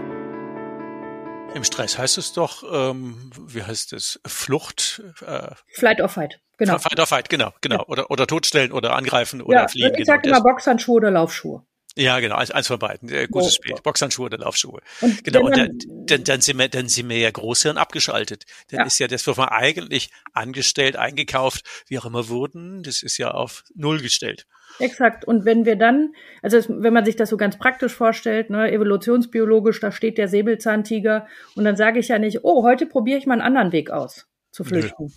Im 1.55 1.63
Stress 1.63 1.97
heißt 1.97 2.19
es 2.19 2.33
doch, 2.33 2.65
ähm, 2.73 3.31
wie 3.47 3.63
heißt 3.63 3.93
es, 3.93 4.19
Flucht? 4.27 5.01
Äh, 5.25 5.53
Flight 5.69 6.01
or 6.01 6.09
Fight, 6.09 6.41
genau. 6.59 6.77
Flight 6.77 6.99
or 6.99 7.07
Fight, 7.07 7.29
genau, 7.29 7.53
genau. 7.61 7.77
Ja. 7.77 7.87
Oder, 7.87 8.11
oder 8.11 8.27
totstellen 8.27 8.73
oder 8.73 8.97
angreifen 8.97 9.43
oder 9.43 9.61
ja, 9.61 9.69
fliehen. 9.69 9.93
Ich 9.93 9.99
genau, 9.99 10.07
sage 10.07 10.29
immer 10.29 10.41
Boxhandschuhe 10.41 10.97
oder 10.97 11.13
Laufschuhe. 11.13 11.63
Ja, 11.95 12.19
genau, 12.19 12.35
eins, 12.35 12.51
eins 12.51 12.67
von 12.67 12.81
beiden. 12.81 13.09
Äh, 13.11 13.29
gutes 13.31 13.51
oh, 13.51 13.63
Spiel. 13.63 13.77
Boxhandschuhe 13.81 14.27
oder 14.27 14.39
Laufschuhe. 14.39 14.81
Und 15.03 15.23
genau, 15.23 15.43
und 15.43 15.57
dann, 15.57 15.79
dann, 16.07 16.25
dann, 16.25 16.41
sind 16.41 16.59
wir, 16.59 16.69
dann 16.69 16.89
sind 16.89 17.09
wir 17.09 17.19
ja 17.19 17.31
Großhirn 17.31 17.79
abgeschaltet. 17.79 18.45
Dann 18.71 18.81
ja. 18.81 18.87
ist 18.87 18.99
ja 18.99 19.07
das, 19.07 19.25
was 19.29 19.39
wir 19.39 19.53
eigentlich 19.53 20.11
angestellt, 20.33 20.97
eingekauft, 20.97 21.65
wie 21.87 21.97
auch 22.01 22.07
immer 22.07 22.29
wurden, 22.29 22.83
das 22.83 23.05
ist 23.05 23.19
ja 23.19 23.31
auf 23.31 23.63
Null 23.77 24.01
gestellt. 24.01 24.49
Exakt. 24.81 25.25
Und 25.25 25.45
wenn 25.45 25.65
wir 25.65 25.77
dann, 25.77 26.15
also 26.43 26.59
wenn 26.69 26.93
man 26.93 27.05
sich 27.05 27.17
das 27.17 27.29
so 27.29 27.37
ganz 27.37 27.59
praktisch 27.59 27.95
vorstellt, 27.95 28.51
ne, 28.51 28.73
evolutionsbiologisch, 28.73 29.81
da 29.81 29.93
steht 29.93 30.19
der 30.19 30.29
Säbelzahntiger 30.29 31.27
und 31.55 31.65
dann 31.65 31.77
sage 31.77 31.99
ich 31.99 32.09
ja 32.09 32.19
nicht, 32.19 32.45
oh, 32.45 32.63
heute 32.63 32.87
probiere 32.87 33.19
ich 33.19 33.27
mal 33.27 33.35
einen 33.35 33.43
anderen 33.43 33.73
Weg 33.73 33.91
aus 33.91 34.27
zu 34.51 34.65
flüchten. 34.65 35.13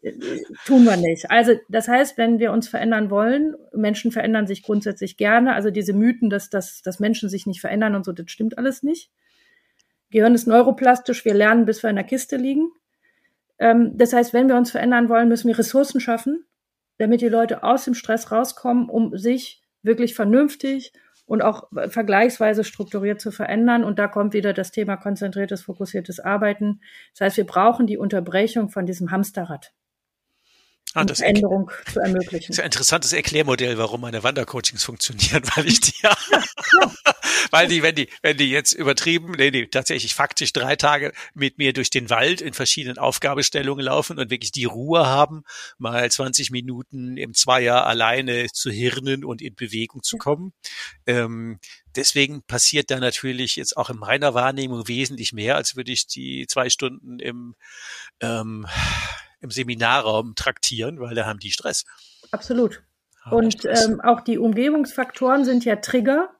Äh, 0.00 0.12
tun 0.64 0.84
wir 0.84 0.96
nicht. 0.96 1.28
Also 1.30 1.54
das 1.68 1.88
heißt, 1.88 2.18
wenn 2.18 2.38
wir 2.38 2.52
uns 2.52 2.68
verändern 2.68 3.10
wollen, 3.10 3.56
Menschen 3.72 4.12
verändern 4.12 4.46
sich 4.46 4.62
grundsätzlich 4.62 5.16
gerne. 5.16 5.54
Also 5.54 5.70
diese 5.70 5.92
Mythen, 5.92 6.30
dass, 6.30 6.50
dass, 6.50 6.82
dass 6.82 7.00
Menschen 7.00 7.28
sich 7.28 7.46
nicht 7.46 7.60
verändern 7.60 7.96
und 7.96 8.04
so, 8.04 8.12
das 8.12 8.30
stimmt 8.30 8.58
alles 8.58 8.84
nicht. 8.84 9.10
Gehirn 10.10 10.34
ist 10.34 10.46
neuroplastisch, 10.46 11.24
wir 11.24 11.34
lernen, 11.34 11.64
bis 11.64 11.82
wir 11.82 11.90
in 11.90 11.96
der 11.96 12.04
Kiste 12.04 12.36
liegen. 12.36 12.70
Ähm, 13.58 13.92
das 13.96 14.12
heißt, 14.12 14.32
wenn 14.32 14.48
wir 14.48 14.56
uns 14.56 14.70
verändern 14.70 15.08
wollen, 15.08 15.28
müssen 15.28 15.48
wir 15.48 15.58
Ressourcen 15.58 16.00
schaffen 16.00 16.44
damit 16.98 17.20
die 17.20 17.28
Leute 17.28 17.62
aus 17.62 17.84
dem 17.84 17.94
Stress 17.94 18.30
rauskommen, 18.30 18.88
um 18.88 19.16
sich 19.16 19.62
wirklich 19.82 20.14
vernünftig 20.14 20.92
und 21.26 21.42
auch 21.42 21.68
vergleichsweise 21.88 22.64
strukturiert 22.64 23.20
zu 23.20 23.30
verändern. 23.30 23.84
Und 23.84 23.98
da 23.98 24.08
kommt 24.08 24.32
wieder 24.34 24.52
das 24.52 24.70
Thema 24.70 24.96
konzentriertes, 24.96 25.62
fokussiertes 25.62 26.20
Arbeiten. 26.20 26.80
Das 27.12 27.26
heißt, 27.26 27.36
wir 27.36 27.46
brauchen 27.46 27.86
die 27.86 27.98
Unterbrechung 27.98 28.70
von 28.70 28.86
diesem 28.86 29.10
Hamsterrad 29.10 29.72
ah, 30.94 31.04
das 31.04 31.18
Veränderung 31.18 31.70
zu 31.92 32.00
ermöglichen. 32.00 32.48
Das 32.48 32.58
ist 32.58 32.60
ein 32.60 32.66
interessantes 32.66 33.12
Erklärmodell, 33.12 33.78
warum 33.78 34.00
meine 34.00 34.22
Wandercoachings 34.22 34.84
funktionieren, 34.84 35.42
weil 35.56 35.66
ich 35.66 35.80
die 35.80 35.94
ja, 36.02 36.16
ja. 36.32 36.94
weil 37.50 37.68
die, 37.68 37.82
wenn 37.82 37.94
die, 37.94 38.08
wenn 38.22 38.36
die 38.36 38.50
jetzt 38.50 38.72
übertrieben, 38.72 39.32
nee, 39.32 39.50
nee, 39.50 39.66
tatsächlich 39.66 40.14
faktisch 40.14 40.52
drei 40.52 40.76
Tage 40.76 41.12
mit 41.34 41.58
mir 41.58 41.72
durch 41.72 41.90
den 41.90 42.10
Wald 42.10 42.40
in 42.40 42.54
verschiedenen 42.54 42.98
Aufgabestellungen 42.98 43.84
laufen 43.84 44.18
und 44.18 44.30
wirklich 44.30 44.52
die 44.52 44.64
Ruhe 44.64 45.06
haben, 45.06 45.42
mal 45.78 46.10
20 46.10 46.50
Minuten 46.50 47.16
im 47.16 47.34
Zweier 47.34 47.86
alleine 47.86 48.48
zu 48.52 48.70
hirnen 48.70 49.24
und 49.24 49.42
in 49.42 49.54
Bewegung 49.54 50.02
zu 50.02 50.16
kommen. 50.16 50.52
Ähm, 51.06 51.58
deswegen 51.96 52.42
passiert 52.42 52.90
da 52.90 52.98
natürlich 52.98 53.56
jetzt 53.56 53.76
auch 53.76 53.90
in 53.90 53.98
meiner 53.98 54.34
Wahrnehmung 54.34 54.88
wesentlich 54.88 55.32
mehr, 55.32 55.56
als 55.56 55.76
würde 55.76 55.92
ich 55.92 56.06
die 56.06 56.46
zwei 56.48 56.70
Stunden 56.70 57.18
im 57.18 57.54
ähm, 58.20 58.66
im 59.40 59.50
Seminarraum 59.50 60.34
traktieren, 60.34 61.00
weil 61.00 61.14
da 61.14 61.26
haben 61.26 61.38
die 61.38 61.50
Stress. 61.50 61.84
Absolut. 62.30 62.82
Und 63.30 63.64
ähm, 63.64 64.00
auch 64.00 64.20
die 64.20 64.38
Umgebungsfaktoren 64.38 65.44
sind 65.44 65.64
ja 65.64 65.76
Trigger. 65.76 66.30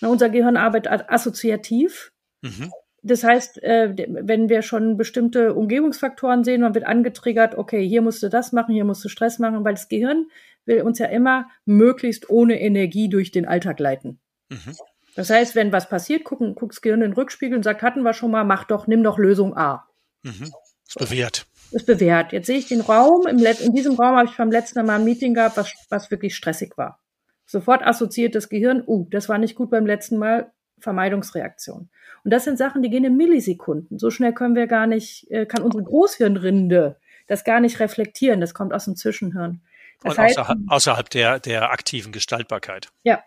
Na, 0.00 0.08
unser 0.08 0.28
Gehirn 0.28 0.56
arbeitet 0.56 1.08
assoziativ. 1.08 2.12
Mhm. 2.42 2.72
Das 3.02 3.24
heißt, 3.24 3.62
äh, 3.62 3.94
wenn 4.08 4.48
wir 4.48 4.62
schon 4.62 4.96
bestimmte 4.96 5.54
Umgebungsfaktoren 5.54 6.44
sehen, 6.44 6.60
man 6.60 6.74
wird 6.74 6.84
angetriggert, 6.84 7.56
okay, 7.56 7.86
hier 7.86 8.02
musst 8.02 8.22
du 8.22 8.28
das 8.28 8.52
machen, 8.52 8.74
hier 8.74 8.84
musst 8.84 9.04
du 9.04 9.08
Stress 9.08 9.38
machen, 9.38 9.64
weil 9.64 9.74
das 9.74 9.88
Gehirn 9.88 10.26
will 10.66 10.82
uns 10.82 10.98
ja 10.98 11.06
immer 11.06 11.48
möglichst 11.64 12.28
ohne 12.28 12.60
Energie 12.60 13.08
durch 13.08 13.30
den 13.30 13.46
Alltag 13.46 13.78
leiten. 13.78 14.20
Mhm. 14.50 14.76
Das 15.14 15.30
heißt, 15.30 15.54
wenn 15.54 15.72
was 15.72 15.88
passiert, 15.88 16.24
gucken, 16.24 16.54
guckt 16.54 16.74
das 16.74 16.82
Gehirn 16.82 17.02
in 17.02 17.10
den 17.10 17.16
Rückspiegel 17.16 17.56
und 17.56 17.62
sagt, 17.62 17.82
hatten 17.82 18.02
wir 18.02 18.12
schon 18.12 18.30
mal, 18.30 18.44
mach 18.44 18.64
doch, 18.64 18.86
nimm 18.86 19.02
doch 19.02 19.18
Lösung 19.18 19.56
A. 19.56 19.88
Mhm. 20.22 20.52
Ist 20.86 20.98
bewährt 20.98 21.46
ist 21.70 21.86
bewährt. 21.86 22.32
Jetzt 22.32 22.46
sehe 22.46 22.58
ich 22.58 22.68
den 22.68 22.80
Raum. 22.80 23.26
Im 23.26 23.38
Let 23.38 23.60
in 23.60 23.74
diesem 23.74 23.94
Raum 23.94 24.16
habe 24.16 24.28
ich 24.28 24.36
beim 24.36 24.50
letzten 24.50 24.84
Mal 24.86 24.96
ein 24.96 25.04
Meeting 25.04 25.34
gehabt, 25.34 25.56
was, 25.56 25.72
was 25.90 26.10
wirklich 26.10 26.34
stressig 26.34 26.76
war. 26.76 27.00
Sofort 27.46 27.82
assoziiert 27.82 28.34
das 28.34 28.48
Gehirn, 28.48 28.82
uh, 28.86 29.06
das 29.10 29.28
war 29.28 29.38
nicht 29.38 29.54
gut 29.54 29.70
beim 29.70 29.86
letzten 29.86 30.18
Mal, 30.18 30.52
Vermeidungsreaktion. 30.80 31.88
Und 32.24 32.30
das 32.30 32.44
sind 32.44 32.58
Sachen, 32.58 32.82
die 32.82 32.90
gehen 32.90 33.04
in 33.04 33.16
Millisekunden. 33.16 33.98
So 33.98 34.10
schnell 34.10 34.32
können 34.32 34.54
wir 34.54 34.66
gar 34.66 34.86
nicht, 34.86 35.30
äh, 35.30 35.46
kann 35.46 35.62
unsere 35.62 35.82
Großhirnrinde 35.82 36.98
das 37.26 37.44
gar 37.44 37.60
nicht 37.60 37.80
reflektieren. 37.80 38.40
Das 38.40 38.54
kommt 38.54 38.72
aus 38.72 38.84
dem 38.84 38.96
Zwischenhirn. 38.96 39.62
Das 40.02 40.12
Und 40.12 40.18
heißt, 40.18 40.38
außerhalb, 40.38 40.58
außerhalb 40.68 41.10
der, 41.10 41.40
der 41.40 41.70
aktiven 41.70 42.12
Gestaltbarkeit. 42.12 42.88
Ja, 43.02 43.22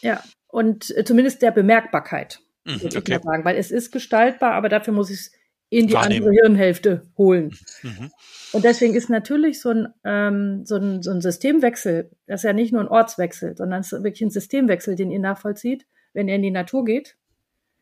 ja. 0.00 0.22
Und 0.48 0.96
äh, 0.96 1.04
zumindest 1.04 1.42
der 1.42 1.50
Bemerkbarkeit, 1.50 2.40
mhm, 2.64 2.82
würde 2.82 2.98
okay. 2.98 3.16
ich 3.16 3.24
mal 3.24 3.32
sagen. 3.32 3.44
Weil 3.44 3.56
es 3.56 3.70
ist 3.70 3.90
gestaltbar, 3.90 4.52
aber 4.52 4.68
dafür 4.68 4.94
muss 4.94 5.10
ich 5.10 5.20
es 5.20 5.32
in 5.78 5.88
die 5.88 5.94
Wahrnehmen. 5.94 6.28
andere 6.28 6.42
Hirnhälfte 6.42 7.02
holen. 7.18 7.56
Mhm. 7.82 8.10
Und 8.52 8.64
deswegen 8.64 8.94
ist 8.94 9.10
natürlich 9.10 9.60
so 9.60 9.70
ein, 9.70 9.88
ähm, 10.04 10.64
so, 10.64 10.76
ein, 10.76 11.02
so 11.02 11.10
ein 11.10 11.20
Systemwechsel, 11.20 12.10
das 12.26 12.40
ist 12.40 12.44
ja 12.44 12.52
nicht 12.52 12.72
nur 12.72 12.82
ein 12.82 12.88
Ortswechsel, 12.88 13.56
sondern 13.56 13.80
es 13.80 13.92
ist 13.92 14.04
wirklich 14.04 14.22
ein 14.22 14.30
Systemwechsel, 14.30 14.94
den 14.94 15.10
ihr 15.10 15.18
nachvollzieht, 15.18 15.86
wenn 16.12 16.28
ihr 16.28 16.36
in 16.36 16.42
die 16.42 16.50
Natur 16.50 16.84
geht. 16.84 17.16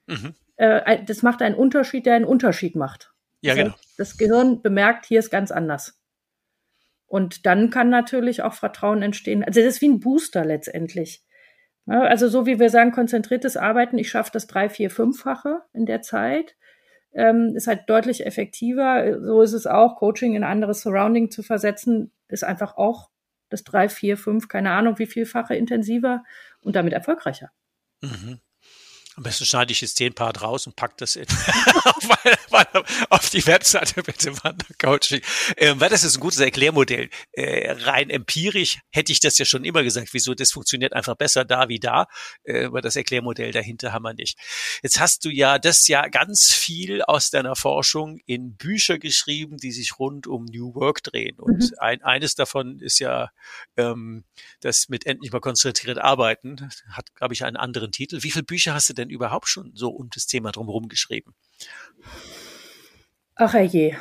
Mhm. 0.07 0.35
Äh, 0.57 1.05
das 1.05 1.23
macht 1.23 1.43
einen 1.43 1.55
Unterschied, 1.55 2.07
der 2.07 2.15
einen 2.15 2.25
Unterschied 2.25 2.77
macht. 2.77 3.13
Ja, 3.43 3.55
das 3.55 3.65
genau. 3.65 3.75
das 3.99 4.17
Gehirn 4.17 4.63
bemerkt, 4.63 5.07
hier 5.07 5.19
ist 5.19 5.31
ganz 5.31 5.51
anders. 5.51 6.01
Und 7.07 7.45
dann 7.45 7.69
kann 7.69 7.91
natürlich 7.91 8.43
auch 8.43 8.55
Vertrauen 8.55 9.03
entstehen. 9.03 9.45
Also 9.45 9.61
das 9.61 9.75
ist 9.75 9.81
wie 9.83 9.89
ein 9.89 10.01
Booster 10.01 10.47
letztendlich. 10.47 11.23
Also 11.85 12.29
so 12.29 12.47
wie 12.47 12.59
wir 12.59 12.71
sagen, 12.71 12.93
konzentriertes 12.93 13.57
Arbeiten, 13.57 13.99
ich 13.99 14.09
schaffe 14.09 14.31
das 14.33 14.47
drei, 14.47 14.69
vier, 14.69 14.89
fünffache 14.89 15.63
in 15.73 15.85
der 15.85 16.01
Zeit, 16.01 16.57
ähm, 17.13 17.55
ist 17.55 17.67
halt 17.67 17.89
deutlich 17.89 18.27
effektiver. 18.27 19.21
So 19.21 19.43
ist 19.43 19.53
es 19.53 19.67
auch, 19.67 19.97
Coaching 19.97 20.35
in 20.35 20.45
anderes 20.45 20.83
Surrounding 20.83 21.31
zu 21.31 21.43
versetzen, 21.43 22.13
ist 22.29 22.45
einfach 22.45 22.77
auch 22.77 23.11
das 23.49 23.65
drei, 23.65 23.89
vier, 23.89 24.17
fünf, 24.17 24.49
keine 24.49 24.71
Ahnung, 24.71 24.99
wie 24.99 25.07
vielfache 25.07 25.55
intensiver 25.55 26.25
und 26.63 26.75
damit 26.77 26.95
erfolgreicher. 26.95 27.51
Mhm. 28.01 28.41
Am 29.17 29.25
besten 29.25 29.45
schneide 29.45 29.73
ich 29.73 29.83
jetzt 29.83 30.01
den 30.01 30.15
Part 30.15 30.41
raus 30.41 30.67
und 30.67 30.75
pack 30.75 30.97
das 30.97 31.17
in, 31.17 31.27
auf, 31.85 32.09
auf, 33.11 33.31
die 33.31 33.47
Webseite 33.47 34.03
bitte 34.03 34.33
Wandercoaching. 34.43 35.21
Ähm, 35.59 35.81
weil 35.81 35.91
das 35.91 36.03
ist 36.03 36.17
ein 36.17 36.21
gutes 36.21 36.41
Erklärmodell. 36.41 37.11
Äh, 37.33 37.73
rein 37.73 38.09
empirisch 38.09 38.81
hätte 38.91 39.13
ich 39.13 39.21
das 39.21 39.37
ja 39.37 39.45
schon 39.45 39.65
immer 39.65 39.83
gesagt. 39.83 40.09
Wieso? 40.13 40.35
Das 40.35 40.53
funktioniert 40.53 40.95
einfach 40.95 41.15
besser 41.15 41.45
da 41.45 41.69
wie 41.69 41.79
da. 41.79 42.07
Äh, 42.45 42.65
aber 42.65 42.81
das 42.81 42.97
Erklärmodell 42.97 43.53
dahinter 43.53 43.93
haben 43.93 44.05
wir 44.05 44.15
nicht. 44.15 44.39
Jetzt 44.83 44.99
hast 44.99 45.27
du 45.27 45.29
ja 45.29 45.59
das 45.59 45.89
ja 45.89 46.09
ganz 46.09 46.51
viel 46.51 47.03
aus 47.03 47.31
deiner 47.31 47.55
Forschung 47.55 48.19
in 48.25 48.57
Bücher 48.57 48.99
geschrieben, 48.99 49.59
die 49.59 49.73
sich 49.73 49.99
rund 49.99 50.27
um 50.27 50.47
New 50.47 50.75
Work 50.75 51.03
drehen. 51.03 51.39
Und 51.39 51.63
mhm. 51.63 51.77
ein, 51.79 52.03
eines 52.03 52.35
davon 52.35 52.81
ist 52.81 52.99
ja 52.99 53.31
ähm, 53.77 54.25
das 54.61 54.89
mit 54.89 55.05
endlich 55.05 55.33
mal 55.33 55.41
konzentriert 55.41 55.99
arbeiten. 55.99 56.71
Hat, 56.91 57.15
glaube 57.15 57.35
ich, 57.35 57.45
einen 57.45 57.57
anderen 57.57 57.93
Titel. 57.93 58.23
Wie 58.23 58.31
viele 58.31 58.45
Bücher 58.45 58.73
hast 58.73 58.89
du 58.89 58.95
denn 58.95 59.02
denn 59.03 59.11
überhaupt 59.11 59.49
schon 59.49 59.73
so 59.75 59.91
um 59.91 60.09
das 60.13 60.27
Thema 60.27 60.53
drumherum 60.53 60.89
geschrieben? 60.89 61.35
Ach 63.35 63.55
je. 63.55 63.95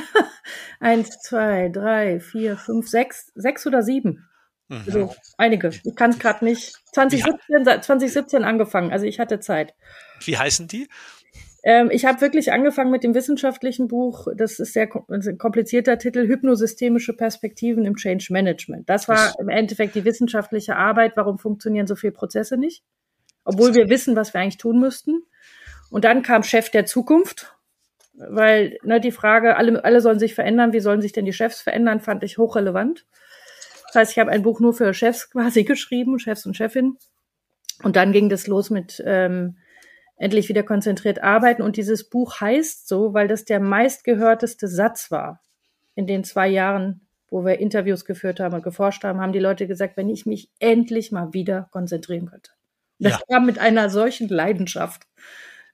Eins, 0.80 1.20
zwei, 1.22 1.68
drei, 1.68 2.20
vier, 2.20 2.56
fünf, 2.56 2.88
sechs, 2.88 3.32
sechs 3.34 3.66
oder 3.66 3.82
sieben. 3.82 4.28
Mhm. 4.68 4.82
Also 4.86 5.14
einige. 5.38 5.70
Ich 5.84 5.94
kann 5.94 6.10
es 6.10 6.18
gerade 6.18 6.44
nicht. 6.44 6.74
2017, 6.92 7.64
2017 7.82 8.44
angefangen, 8.44 8.92
also 8.92 9.06
ich 9.06 9.20
hatte 9.20 9.40
Zeit. 9.40 9.74
Wie 10.24 10.36
heißen 10.36 10.68
die? 10.68 10.88
Ähm, 11.62 11.90
ich 11.90 12.04
habe 12.04 12.20
wirklich 12.20 12.52
angefangen 12.52 12.92
mit 12.92 13.02
dem 13.02 13.14
wissenschaftlichen 13.14 13.88
Buch. 13.88 14.28
Das 14.36 14.60
ist 14.60 14.72
sehr 14.72 14.88
ein 15.08 15.38
komplizierter 15.38 15.98
Titel, 15.98 16.26
Hypnosystemische 16.28 17.12
Perspektiven 17.12 17.84
im 17.84 17.96
Change 17.96 18.28
Management. 18.30 18.88
Das 18.88 19.08
war 19.08 19.34
im 19.40 19.48
Endeffekt 19.48 19.96
die 19.96 20.04
wissenschaftliche 20.04 20.76
Arbeit. 20.76 21.16
Warum 21.16 21.38
funktionieren 21.38 21.88
so 21.88 21.96
viele 21.96 22.12
Prozesse 22.12 22.56
nicht? 22.56 22.84
Obwohl 23.46 23.74
wir 23.74 23.88
wissen, 23.88 24.16
was 24.16 24.34
wir 24.34 24.40
eigentlich 24.40 24.58
tun 24.58 24.78
müssten. 24.78 25.22
Und 25.90 26.04
dann 26.04 26.22
kam 26.22 26.42
Chef 26.42 26.68
der 26.68 26.84
Zukunft, 26.84 27.54
weil 28.12 28.76
ne, 28.82 29.00
die 29.00 29.12
Frage, 29.12 29.56
alle, 29.56 29.82
alle 29.84 30.00
sollen 30.00 30.18
sich 30.18 30.34
verändern, 30.34 30.72
wie 30.72 30.80
sollen 30.80 31.00
sich 31.00 31.12
denn 31.12 31.24
die 31.24 31.32
Chefs 31.32 31.60
verändern, 31.62 32.00
fand 32.00 32.24
ich 32.24 32.38
hochrelevant. 32.38 33.06
Das 33.86 33.94
heißt, 33.94 34.12
ich 34.12 34.18
habe 34.18 34.32
ein 34.32 34.42
Buch 34.42 34.60
nur 34.60 34.74
für 34.74 34.92
Chefs 34.92 35.30
quasi 35.30 35.64
geschrieben, 35.64 36.18
Chefs 36.18 36.44
und 36.44 36.56
Chefin. 36.56 36.98
Und 37.82 37.96
dann 37.96 38.12
ging 38.12 38.28
das 38.28 38.46
los 38.46 38.70
mit 38.70 39.02
ähm, 39.06 39.56
endlich 40.16 40.48
wieder 40.48 40.64
konzentriert 40.64 41.22
arbeiten. 41.22 41.62
Und 41.62 41.76
dieses 41.76 42.08
Buch 42.08 42.40
heißt 42.40 42.88
so, 42.88 43.14
weil 43.14 43.28
das 43.28 43.44
der 43.44 43.60
meistgehörteste 43.60 44.66
Satz 44.66 45.10
war 45.10 45.40
in 45.94 46.06
den 46.06 46.24
zwei 46.24 46.48
Jahren, 46.48 47.02
wo 47.28 47.44
wir 47.44 47.60
Interviews 47.60 48.04
geführt 48.04 48.40
haben 48.40 48.54
und 48.54 48.62
geforscht 48.62 49.04
haben, 49.04 49.20
haben 49.20 49.32
die 49.32 49.38
Leute 49.38 49.68
gesagt, 49.68 49.96
wenn 49.96 50.08
ich 50.08 50.26
mich 50.26 50.50
endlich 50.58 51.12
mal 51.12 51.32
wieder 51.32 51.68
konzentrieren 51.70 52.26
könnte. 52.26 52.50
Das 52.98 53.12
ja. 53.12 53.20
kam 53.28 53.46
mit 53.46 53.58
einer 53.58 53.90
solchen 53.90 54.28
Leidenschaft 54.28 55.02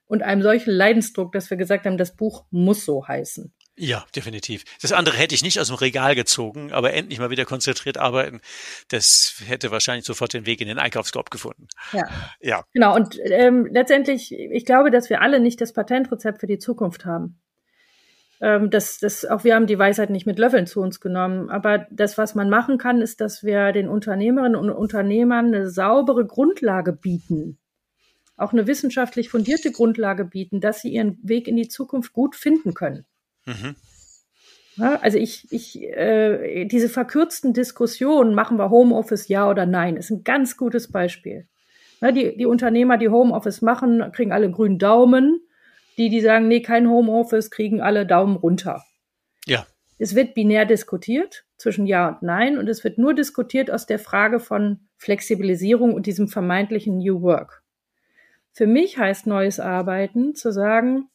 und 0.05 0.23
einem 0.23 0.41
solchen 0.41 0.71
Leidensdruck, 0.71 1.31
dass 1.31 1.49
wir 1.49 1.57
gesagt 1.57 1.85
haben, 1.85 1.97
das 1.97 2.15
Buch 2.15 2.45
muss 2.51 2.85
so 2.85 3.07
heißen. 3.07 3.53
Ja, 3.75 4.05
definitiv. 4.15 4.65
Das 4.81 4.91
andere 4.91 5.17
hätte 5.17 5.33
ich 5.33 5.41
nicht 5.41 5.59
aus 5.59 5.67
dem 5.67 5.77
Regal 5.77 6.13
gezogen, 6.13 6.71
aber 6.71 6.93
endlich 6.93 7.17
mal 7.17 7.31
wieder 7.31 7.45
konzentriert 7.45 7.97
arbeiten, 7.97 8.39
das 8.89 9.41
hätte 9.47 9.71
wahrscheinlich 9.71 10.05
sofort 10.05 10.33
den 10.33 10.45
Weg 10.45 10.61
in 10.61 10.67
den 10.67 10.77
Einkaufskorb 10.77 11.31
gefunden. 11.31 11.67
Ja. 11.91 12.07
Ja. 12.39 12.63
Genau. 12.73 12.95
Und 12.95 13.17
ähm, 13.23 13.67
letztendlich, 13.71 14.31
ich 14.31 14.65
glaube, 14.65 14.91
dass 14.91 15.09
wir 15.09 15.21
alle 15.21 15.39
nicht 15.39 15.59
das 15.59 15.73
Patentrezept 15.73 16.39
für 16.39 16.47
die 16.47 16.59
Zukunft 16.59 17.05
haben 17.05 17.39
ähm, 18.43 18.69
das, 18.69 18.99
das, 18.99 19.23
auch 19.23 19.45
wir 19.45 19.55
haben 19.55 19.67
die 19.67 19.79
Weisheit 19.79 20.09
nicht 20.09 20.25
mit 20.25 20.37
Löffeln 20.37 20.67
zu 20.67 20.81
uns 20.81 20.99
genommen. 20.99 21.49
Aber 21.49 21.87
das, 21.89 22.17
was 22.17 22.35
man 22.35 22.49
machen 22.49 22.77
kann, 22.77 23.01
ist, 23.01 23.21
dass 23.21 23.43
wir 23.45 23.71
den 23.71 23.87
Unternehmerinnen 23.87 24.57
und 24.57 24.69
Unternehmern 24.69 25.47
eine 25.47 25.69
saubere 25.69 26.25
Grundlage 26.25 26.91
bieten. 26.91 27.57
Auch 28.35 28.51
eine 28.51 28.67
wissenschaftlich 28.67 29.29
fundierte 29.29 29.71
Grundlage 29.71 30.25
bieten, 30.25 30.59
dass 30.59 30.81
sie 30.81 30.89
ihren 30.89 31.17
Weg 31.23 31.47
in 31.47 31.55
die 31.55 31.69
Zukunft 31.69 32.11
gut 32.11 32.35
finden 32.35 32.73
können. 32.73 33.05
Mhm. 33.45 33.75
Ja, 34.75 34.99
also 35.01 35.17
ich, 35.17 35.47
ich, 35.51 35.81
äh, 35.81 36.65
diese 36.65 36.89
verkürzten 36.89 37.53
Diskussionen, 37.53 38.35
machen 38.35 38.57
wir 38.57 38.71
Homeoffice 38.71 39.29
ja 39.29 39.49
oder 39.49 39.65
nein, 39.65 39.95
ist 39.95 40.09
ein 40.09 40.25
ganz 40.25 40.57
gutes 40.57 40.91
Beispiel. 40.91 41.47
Ja, 42.01 42.11
die, 42.11 42.35
die 42.35 42.45
Unternehmer, 42.47 42.97
die 42.97 43.07
Homeoffice 43.07 43.61
machen, 43.61 44.11
kriegen 44.11 44.33
alle 44.33 44.51
grünen 44.51 44.79
Daumen. 44.79 45.39
Die, 45.97 46.09
die 46.09 46.21
sagen, 46.21 46.47
nee, 46.47 46.61
kein 46.61 46.89
Homeoffice, 46.89 47.51
kriegen 47.51 47.81
alle 47.81 48.05
Daumen 48.05 48.35
runter. 48.35 48.83
Ja. 49.45 49.65
Es 49.97 50.15
wird 50.15 50.33
binär 50.33 50.65
diskutiert 50.65 51.45
zwischen 51.57 51.85
Ja 51.85 52.09
und 52.09 52.23
Nein 52.23 52.57
und 52.57 52.67
es 52.67 52.83
wird 52.83 52.97
nur 52.97 53.13
diskutiert 53.13 53.71
aus 53.71 53.85
der 53.85 53.99
Frage 53.99 54.39
von 54.39 54.87
Flexibilisierung 54.97 55.93
und 55.93 56.05
diesem 56.05 56.27
vermeintlichen 56.27 56.97
New 56.97 57.21
Work. 57.21 57.63
Für 58.51 58.67
mich 58.67 58.97
heißt 58.97 59.27
neues 59.27 59.59
Arbeiten 59.59 60.35
zu 60.35 60.51
sagen, 60.51 61.09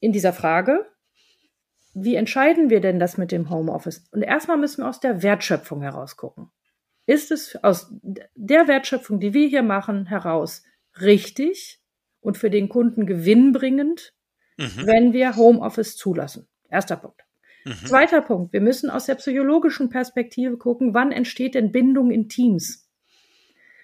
in 0.00 0.12
dieser 0.12 0.32
Frage, 0.32 0.86
wie 1.94 2.14
entscheiden 2.14 2.68
wir 2.68 2.80
denn 2.80 2.98
das 2.98 3.16
mit 3.16 3.32
dem 3.32 3.48
Homeoffice? 3.50 4.06
Und 4.12 4.22
erstmal 4.22 4.58
müssen 4.58 4.82
wir 4.82 4.88
aus 4.88 5.00
der 5.00 5.22
Wertschöpfung 5.22 5.82
heraus 5.82 6.16
gucken. 6.16 6.50
Ist 7.06 7.30
es 7.30 7.62
aus 7.62 7.90
der 8.34 8.68
Wertschöpfung, 8.68 9.20
die 9.20 9.32
wir 9.32 9.48
hier 9.48 9.62
machen, 9.62 10.06
heraus 10.06 10.62
richtig, 11.00 11.80
und 12.26 12.36
für 12.36 12.50
den 12.50 12.68
Kunden 12.68 13.06
gewinnbringend, 13.06 14.12
mhm. 14.58 14.82
wenn 14.84 15.12
wir 15.12 15.36
Homeoffice 15.36 15.96
zulassen. 15.96 16.48
Erster 16.68 16.96
Punkt. 16.96 17.22
Mhm. 17.64 17.86
Zweiter 17.86 18.20
Punkt. 18.20 18.52
Wir 18.52 18.60
müssen 18.60 18.90
aus 18.90 19.06
der 19.06 19.14
psychologischen 19.14 19.90
Perspektive 19.90 20.56
gucken, 20.56 20.92
wann 20.92 21.12
entsteht 21.12 21.54
denn 21.54 21.70
Bindung 21.70 22.10
in 22.10 22.28
Teams? 22.28 22.90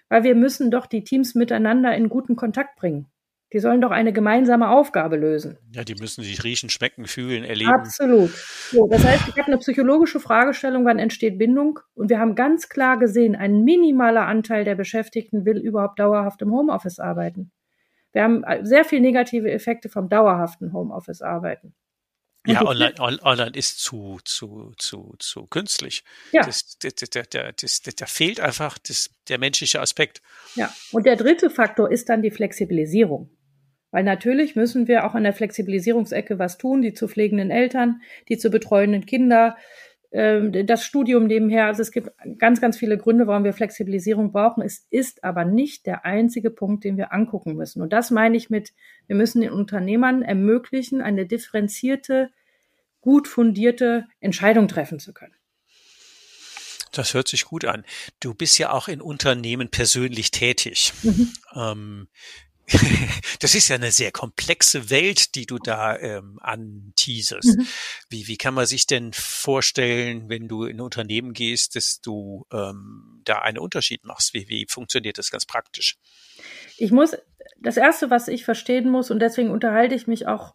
Weil 0.09 0.24
wir 0.24 0.35
müssen 0.35 0.72
doch 0.72 0.87
die 0.87 1.05
Teams 1.05 1.37
miteinander 1.37 1.94
in 1.94 2.09
guten 2.09 2.35
Kontakt 2.35 2.76
bringen. 2.76 3.07
Die 3.52 3.61
sollen 3.61 3.81
doch 3.81 3.90
eine 3.92 4.12
gemeinsame 4.12 4.70
Aufgabe 4.70 5.16
lösen. 5.16 5.59
Ja, 5.72 5.85
die 5.85 5.94
müssen 5.94 6.24
sich 6.24 6.42
riechen, 6.42 6.68
schmecken, 6.68 7.07
fühlen, 7.07 7.44
erleben. 7.44 7.70
Absolut. 7.70 8.31
So, 8.31 8.88
das 8.88 9.05
heißt, 9.05 9.28
ich 9.28 9.37
habe 9.37 9.48
eine 9.48 9.59
psychologische 9.59 10.20
Fragestellung, 10.20 10.85
wann 10.85 10.98
entsteht 10.98 11.38
Bindung? 11.38 11.78
Und 11.94 12.11
wir 12.11 12.18
haben 12.18 12.35
ganz 12.35 12.68
klar 12.68 12.98
gesehen, 12.98 13.37
ein 13.37 13.62
minimaler 13.62 14.26
Anteil 14.26 14.64
der 14.64 14.74
Beschäftigten 14.74 15.44
will 15.44 15.59
überhaupt 15.59 15.98
dauerhaft 15.98 16.42
im 16.42 16.50
Homeoffice 16.50 16.98
arbeiten. 16.98 17.52
Wir 18.12 18.22
haben 18.22 18.44
äh, 18.44 18.64
sehr 18.64 18.85
viel 18.85 19.01
negative 19.01 19.51
Effekte 19.51 19.88
vom 19.88 20.09
dauerhaften 20.09 20.72
Homeoffice-Arbeiten. 20.72 21.75
Ja, 22.44 22.66
online, 22.66 22.94
online 22.98 23.53
ist 23.55 23.79
zu, 23.79 24.18
zu, 24.25 24.72
zu, 24.77 25.14
zu 25.18 25.46
künstlich. 25.46 26.03
Ja. 26.33 26.42
Das, 26.42 26.77
das, 26.79 26.94
das, 26.96 27.11
das, 27.11 27.83
das, 27.83 27.94
da 27.94 28.07
fehlt 28.07 28.40
einfach 28.40 28.79
das, 28.79 29.11
der 29.29 29.38
menschliche 29.38 29.81
Aspekt. 29.81 30.22
Ja, 30.57 30.72
und 30.90 31.07
der 31.07 31.14
dritte 31.14 31.51
Faktor 31.51 31.90
ist 31.90 32.09
dann 32.09 32.22
die 32.22 32.33
Flexibilisierung. 32.33 33.31
Weil 33.92 34.03
natürlich 34.05 34.57
müssen 34.57 34.88
wir 34.88 35.07
auch 35.07 35.14
an 35.14 35.22
der 35.22 35.35
Flexibilisierungsecke 35.35 36.38
was 36.38 36.59
tun, 36.59 36.83
die 36.83 36.94
zu 36.94 37.07
pflegenden 37.07 37.51
Eltern, 37.51 38.01
die 38.29 38.38
zu 38.38 38.51
betreuenden 38.51 39.07
Kinder, 39.07 39.57
ähm, 40.12 40.66
das 40.66 40.85
Studium 40.85 41.27
nebenher. 41.27 41.66
Also 41.66 41.83
es 41.83 41.90
gibt 41.90 42.11
ganz, 42.38 42.61
ganz 42.61 42.77
viele 42.77 42.98
Gründe, 42.98 43.27
warum 43.27 43.44
wir 43.44 43.55
Flexibilisierung 43.55 44.31
brauchen. 44.31 44.62
Es 44.62 44.87
ist 44.90 45.25
aber 45.25 45.44
nicht 45.44 45.87
der 45.87 46.05
einzige 46.05 46.51
Punkt, 46.51 46.85
den 46.85 46.96
wir 46.96 47.12
angucken 47.12 47.55
müssen. 47.55 47.81
Und 47.81 47.92
das 47.92 48.11
meine 48.11 48.37
ich 48.37 48.51
mit, 48.51 48.72
wir 49.07 49.16
müssen 49.16 49.40
den 49.40 49.53
Unternehmern 49.53 50.22
ermöglichen, 50.22 51.01
eine 51.01 51.27
differenzierte, 51.27 52.31
gut 53.01 53.27
fundierte 53.27 54.07
Entscheidung 54.20 54.68
treffen 54.68 54.98
zu 54.98 55.14
können. 55.14 55.35
Das 56.92 57.14
hört 57.14 57.27
sich 57.27 57.46
gut 57.46 57.64
an. 57.64 57.85
Du 58.20 58.35
bist 58.35 58.59
ja 58.59 58.70
auch 58.70 58.88
in 58.88 59.01
Unternehmen 59.01 59.70
persönlich 59.70 60.31
tätig. 60.31 60.92
Mhm. 61.03 61.33
Ähm, 61.55 62.09
das 63.40 63.55
ist 63.55 63.68
ja 63.68 63.77
eine 63.77 63.90
sehr 63.90 64.12
komplexe 64.12 64.90
Welt, 64.90 65.35
die 65.35 65.46
du 65.46 65.59
da 65.59 65.98
ähm, 65.98 66.38
anteaserst. 66.40 67.59
Mhm. 67.59 67.66
Wie, 68.09 68.29
wie 68.29 68.37
kann 68.37 68.55
man 68.55 68.66
sich 68.66 68.87
denn 68.87 69.12
vorstellen, 69.12 70.29
wenn 70.29 70.48
du 70.48 70.64
in 70.64 70.77
ein 70.77 70.81
Unternehmen 70.81 71.33
gehst, 71.33 71.77
dass 71.77 72.01
du 72.01 72.46
ähm, 72.53 73.20
da 73.25 73.40
einen 73.40 73.59
Unterschied 73.59 74.05
machst? 74.05 74.33
Wie, 74.35 74.48
wie 74.48 74.66
funktioniert 74.68 75.18
das 75.18 75.31
ganz 75.31 75.44
praktisch? 75.44 75.96
Ich 76.77 76.92
muss, 76.92 77.16
das 77.61 77.77
Erste, 77.77 78.11
was 78.11 78.29
ich 78.29 78.44
verstehen 78.44 78.90
muss, 78.90 79.11
und 79.11 79.20
deswegen 79.20 79.51
unterhalte 79.51 79.94
ich 79.94 80.07
mich 80.07 80.27
auch 80.27 80.55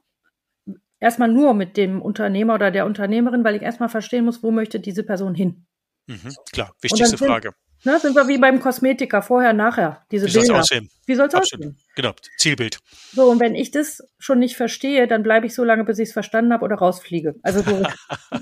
erstmal 0.99 1.29
nur 1.29 1.53
mit 1.53 1.77
dem 1.77 2.01
Unternehmer 2.01 2.55
oder 2.55 2.71
der 2.71 2.85
Unternehmerin, 2.85 3.43
weil 3.43 3.55
ich 3.55 3.61
erstmal 3.61 3.89
verstehen 3.89 4.25
muss, 4.25 4.43
wo 4.43 4.51
möchte 4.51 4.79
diese 4.79 5.03
Person 5.03 5.35
hin. 5.35 5.67
Mhm, 6.07 6.35
klar, 6.51 6.73
wichtigste 6.81 7.17
Frage. 7.17 7.53
Ne, 7.83 7.99
sind 7.99 8.15
wir 8.15 8.27
wie 8.27 8.37
beim 8.37 8.59
Kosmetiker, 8.59 9.21
vorher, 9.21 9.53
nachher, 9.53 10.05
diese 10.11 10.27
wie 10.27 10.33
Bilder. 10.33 10.59
Aussehen? 10.59 10.89
Wie 11.05 11.15
soll 11.15 11.27
es 11.27 11.35
aussehen? 11.35 11.77
Genau, 11.95 12.13
Zielbild. 12.37 12.79
So, 13.13 13.29
und 13.29 13.39
wenn 13.39 13.55
ich 13.55 13.71
das 13.71 14.03
schon 14.19 14.39
nicht 14.39 14.57
verstehe, 14.57 15.07
dann 15.07 15.23
bleibe 15.23 15.45
ich 15.45 15.53
so 15.53 15.63
lange, 15.63 15.83
bis 15.83 15.99
ich 15.99 16.09
es 16.09 16.13
verstanden 16.13 16.51
habe 16.53 16.65
oder 16.65 16.75
rausfliege. 16.75 17.35
Also 17.43 17.61
so. 17.61 17.83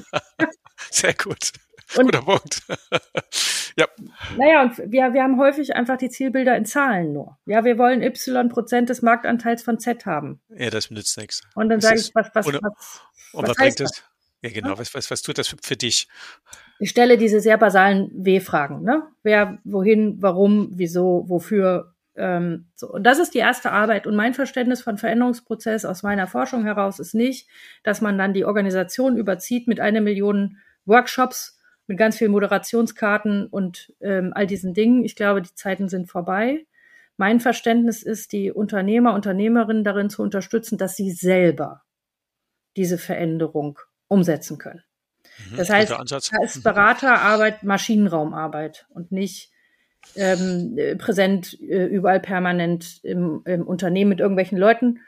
Sehr 0.91 1.13
gut. 1.13 1.52
Und, 1.98 2.06
Guter 2.06 2.21
Punkt. 2.21 2.63
ja. 3.78 3.88
Naja, 4.38 4.63
und 4.63 4.78
wir, 4.78 5.13
wir 5.13 5.24
haben 5.24 5.38
häufig 5.38 5.76
einfach 5.76 5.98
die 5.98 6.10
Zielbilder 6.10 6.56
in 6.58 6.65
Zahlen 6.65 7.13
nur. 7.13 7.38
Ja, 7.45 7.63
wir 7.63 7.78
wollen 7.78 8.02
Y 8.02 8.50
Prozent 8.50 8.89
des 8.89 9.02
Marktanteils 9.02 9.62
von 9.62 9.80
Z 9.80 10.06
haben. 10.06 10.41
Ja, 10.50 10.69
das 10.69 10.89
nützt 10.89 11.17
nichts. 11.17 11.41
Und 11.54 11.69
dann 11.69 11.82
sage 11.82 12.00
ich, 12.00 12.12
was, 12.15 12.30
was, 12.34 12.48
und, 12.48 12.56
was, 12.56 13.02
und 13.34 13.48
was, 13.48 13.56
bringt 13.56 13.80
das? 13.80 14.04
Ja, 14.41 14.50
genau. 14.50 14.78
Was, 14.78 14.93
was, 14.93 15.12
was 15.12 15.21
tut 15.21 15.38
das 15.38 15.48
für, 15.48 15.58
für 15.62 15.76
dich? 15.76 16.08
Ich 16.79 16.89
stelle 16.89 17.17
diese 17.17 17.39
sehr 17.39 17.57
basalen 17.57 18.11
W-Fragen. 18.13 18.83
Ne? 18.83 19.03
Wer, 19.23 19.59
wohin, 19.63 20.21
warum, 20.21 20.71
wieso, 20.73 21.25
wofür, 21.27 21.93
ähm, 22.15 22.67
so. 22.75 22.91
Und 22.91 23.03
das 23.03 23.19
ist 23.19 23.33
die 23.33 23.39
erste 23.39 23.71
Arbeit. 23.71 24.07
Und 24.07 24.15
mein 24.15 24.33
Verständnis 24.33 24.81
von 24.81 24.97
Veränderungsprozess 24.97 25.85
aus 25.85 26.03
meiner 26.03 26.27
Forschung 26.27 26.63
heraus 26.63 26.99
ist 26.99 27.13
nicht, 27.13 27.49
dass 27.83 28.01
man 28.01 28.17
dann 28.17 28.33
die 28.33 28.45
Organisation 28.45 29.17
überzieht 29.17 29.67
mit 29.67 29.79
einer 29.79 30.01
Million 30.01 30.57
Workshops, 30.85 31.59
mit 31.88 31.97
ganz 31.97 32.17
vielen 32.17 32.31
Moderationskarten 32.31 33.47
und 33.47 33.93
ähm, 34.01 34.31
all 34.33 34.47
diesen 34.47 34.73
Dingen. 34.73 35.03
Ich 35.03 35.15
glaube, 35.15 35.41
die 35.41 35.53
Zeiten 35.53 35.88
sind 35.88 36.09
vorbei. 36.09 36.65
Mein 37.17 37.39
Verständnis 37.39 38.03
ist, 38.03 38.33
die 38.33 38.51
Unternehmer, 38.51 39.13
Unternehmerinnen 39.13 39.83
darin 39.83 40.09
zu 40.09 40.21
unterstützen, 40.21 40.77
dass 40.77 40.95
sie 40.95 41.11
selber 41.11 41.83
diese 42.75 42.97
Veränderung 42.97 43.79
umsetzen 44.07 44.57
können. 44.57 44.83
Mhm, 45.51 45.57
das 45.57 45.69
heißt, 45.69 45.91
da 45.91 46.43
ist 46.43 46.63
Beraterarbeit 46.63 47.63
Maschinenraumarbeit 47.63 48.88
und 48.89 49.11
nicht 49.11 49.51
ähm, 50.15 50.77
präsent 50.97 51.59
äh, 51.61 51.85
überall 51.85 52.19
permanent 52.19 52.99
im, 53.03 53.41
im 53.45 53.67
Unternehmen 53.67 54.09
mit 54.09 54.19
irgendwelchen 54.19 54.57
Leuten 54.57 54.99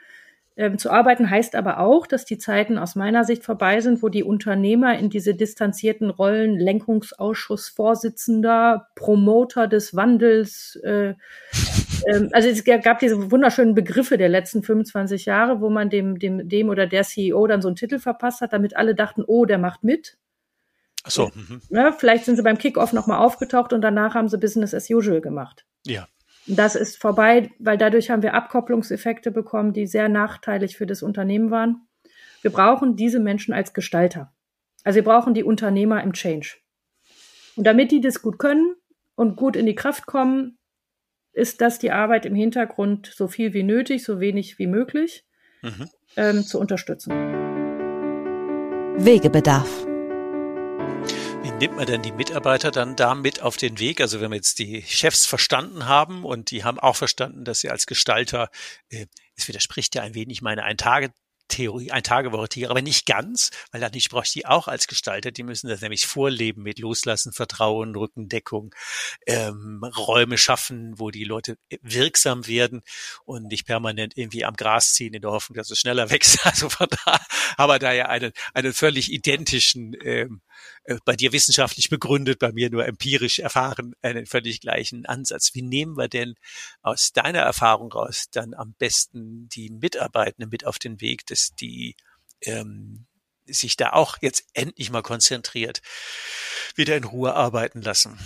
ähm, 0.56 0.76
zu 0.76 0.90
arbeiten. 0.90 1.30
Heißt 1.30 1.54
aber 1.54 1.78
auch, 1.78 2.06
dass 2.06 2.24
die 2.24 2.38
Zeiten 2.38 2.78
aus 2.78 2.96
meiner 2.96 3.24
Sicht 3.24 3.44
vorbei 3.44 3.80
sind, 3.80 4.02
wo 4.02 4.08
die 4.08 4.24
Unternehmer 4.24 4.98
in 4.98 5.08
diese 5.08 5.34
distanzierten 5.34 6.10
Rollen 6.10 6.58
Lenkungsausschussvorsitzender, 6.58 8.88
Promoter 8.96 9.68
des 9.68 9.94
Wandels, 9.94 10.76
äh, 10.82 11.14
ähm, 12.08 12.30
also 12.32 12.48
es 12.48 12.64
gab 12.64 12.98
diese 13.00 13.30
wunderschönen 13.30 13.74
Begriffe 13.74 14.16
der 14.16 14.28
letzten 14.28 14.62
25 14.62 15.26
Jahre, 15.26 15.60
wo 15.60 15.68
man 15.68 15.90
dem, 15.90 16.18
dem, 16.18 16.48
dem 16.48 16.68
oder 16.68 16.86
der 16.86 17.04
CEO 17.04 17.46
dann 17.46 17.60
so 17.60 17.68
einen 17.68 17.76
Titel 17.76 17.98
verpasst 17.98 18.40
hat, 18.40 18.52
damit 18.52 18.76
alle 18.76 18.94
dachten, 18.94 19.24
oh, 19.26 19.44
der 19.44 19.58
macht 19.58 19.84
mit. 19.84 20.16
Ach 21.04 21.10
so. 21.10 21.30
Mhm. 21.34 21.60
Ja, 21.70 21.92
vielleicht 21.92 22.24
sind 22.24 22.36
sie 22.36 22.42
beim 22.42 22.58
Kickoff 22.58 22.92
nochmal 22.92 23.18
aufgetaucht 23.18 23.72
und 23.72 23.82
danach 23.82 24.14
haben 24.14 24.28
sie 24.28 24.38
Business 24.38 24.74
as 24.74 24.90
usual 24.90 25.20
gemacht. 25.20 25.66
Ja. 25.86 26.08
Das 26.46 26.76
ist 26.76 26.96
vorbei, 26.96 27.50
weil 27.58 27.76
dadurch 27.76 28.10
haben 28.10 28.22
wir 28.22 28.32
Abkopplungseffekte 28.32 29.30
bekommen, 29.30 29.74
die 29.74 29.86
sehr 29.86 30.08
nachteilig 30.08 30.76
für 30.76 30.86
das 30.86 31.02
Unternehmen 31.02 31.50
waren. 31.50 31.86
Wir 32.40 32.50
brauchen 32.50 32.96
diese 32.96 33.20
Menschen 33.20 33.52
als 33.52 33.74
Gestalter. 33.74 34.32
Also 34.82 34.96
wir 34.96 35.04
brauchen 35.04 35.34
die 35.34 35.44
Unternehmer 35.44 36.02
im 36.02 36.12
Change. 36.14 36.56
Und 37.56 37.64
damit 37.64 37.90
die 37.90 38.00
das 38.00 38.22
gut 38.22 38.38
können 38.38 38.76
und 39.14 39.36
gut 39.36 39.56
in 39.56 39.66
die 39.66 39.74
Kraft 39.74 40.06
kommen, 40.06 40.57
ist 41.32 41.60
das 41.60 41.78
die 41.78 41.90
Arbeit 41.90 42.26
im 42.26 42.34
Hintergrund 42.34 43.10
so 43.14 43.28
viel 43.28 43.52
wie 43.54 43.62
nötig, 43.62 44.04
so 44.04 44.20
wenig 44.20 44.58
wie 44.58 44.66
möglich 44.66 45.24
mhm. 45.62 45.88
ähm, 46.16 46.44
zu 46.44 46.58
unterstützen. 46.58 47.12
Wegebedarf 48.96 49.86
nimmt 51.58 51.76
man 51.76 51.86
denn 51.86 52.02
die 52.02 52.12
Mitarbeiter 52.12 52.70
dann 52.70 52.94
da 52.94 53.14
mit 53.14 53.42
auf 53.42 53.56
den 53.56 53.78
Weg? 53.80 54.00
Also 54.00 54.20
wenn 54.20 54.30
wir 54.30 54.36
jetzt 54.36 54.60
die 54.60 54.82
Chefs 54.82 55.26
verstanden 55.26 55.86
haben 55.86 56.24
und 56.24 56.50
die 56.52 56.62
haben 56.62 56.78
auch 56.78 56.94
verstanden, 56.94 57.44
dass 57.44 57.60
sie 57.60 57.70
als 57.70 57.86
Gestalter, 57.86 58.48
äh, 58.90 59.06
es 59.36 59.48
widerspricht 59.48 59.94
ja 59.94 60.02
ein 60.02 60.14
wenig 60.14 60.40
meine 60.40 60.62
ein 60.62 60.76
Tage 60.76 61.10
Theorie, 61.48 61.90
ein 61.90 62.02
Tagewoche 62.02 62.48
Theorie, 62.48 62.70
aber 62.70 62.82
nicht 62.82 63.06
ganz, 63.06 63.50
weil 63.72 63.80
natürlich 63.80 64.08
brauche 64.08 64.24
ich 64.24 64.32
die 64.32 64.46
auch 64.46 64.68
als 64.68 64.86
Gestalter. 64.86 65.30
Die 65.30 65.42
müssen 65.42 65.68
das 65.68 65.80
nämlich 65.80 66.06
vorleben 66.06 66.62
mit 66.62 66.78
Loslassen, 66.78 67.32
Vertrauen, 67.32 67.96
Rückendeckung, 67.96 68.74
ähm, 69.26 69.82
Räume 69.82 70.38
schaffen, 70.38 70.98
wo 70.98 71.10
die 71.10 71.24
Leute 71.24 71.58
wirksam 71.82 72.46
werden 72.46 72.82
und 73.24 73.48
nicht 73.48 73.66
permanent 73.66 74.16
irgendwie 74.16 74.44
am 74.44 74.54
Gras 74.54 74.92
ziehen 74.92 75.14
in 75.14 75.22
der 75.22 75.30
Hoffnung, 75.30 75.56
dass 75.56 75.70
es 75.70 75.78
schneller 75.78 76.10
wächst. 76.10 76.46
Also 76.46 76.68
von 76.68 76.88
da, 77.04 77.20
aber 77.56 77.78
da 77.78 77.92
ja 77.92 78.06
einen, 78.06 78.32
einen 78.54 78.72
völlig 78.72 79.12
identischen, 79.12 79.96
ähm, 80.02 80.40
äh, 80.84 80.96
bei 81.04 81.16
dir 81.16 81.32
wissenschaftlich 81.32 81.90
begründet, 81.90 82.38
bei 82.38 82.52
mir 82.52 82.70
nur 82.70 82.86
empirisch 82.86 83.38
erfahren, 83.38 83.94
einen 84.02 84.26
völlig 84.26 84.60
gleichen 84.60 85.06
Ansatz. 85.06 85.54
Wie 85.54 85.62
nehmen 85.62 85.96
wir 85.96 86.08
denn 86.08 86.34
aus 86.82 87.12
deiner 87.12 87.40
Erfahrung 87.40 87.92
raus 87.92 88.26
dann 88.30 88.54
am 88.54 88.74
besten 88.78 89.48
die 89.48 89.70
Mitarbeitenden 89.70 90.50
mit 90.50 90.66
auf 90.66 90.78
den 90.78 91.00
Weg, 91.00 91.26
dass 91.26 91.54
die 91.54 91.96
ähm, 92.42 93.06
sich 93.46 93.76
da 93.76 93.90
auch 93.90 94.18
jetzt 94.20 94.44
endlich 94.54 94.90
mal 94.90 95.02
konzentriert 95.02 95.80
wieder 96.74 96.96
in 96.96 97.04
Ruhe 97.04 97.34
arbeiten 97.34 97.82
lassen? 97.82 98.18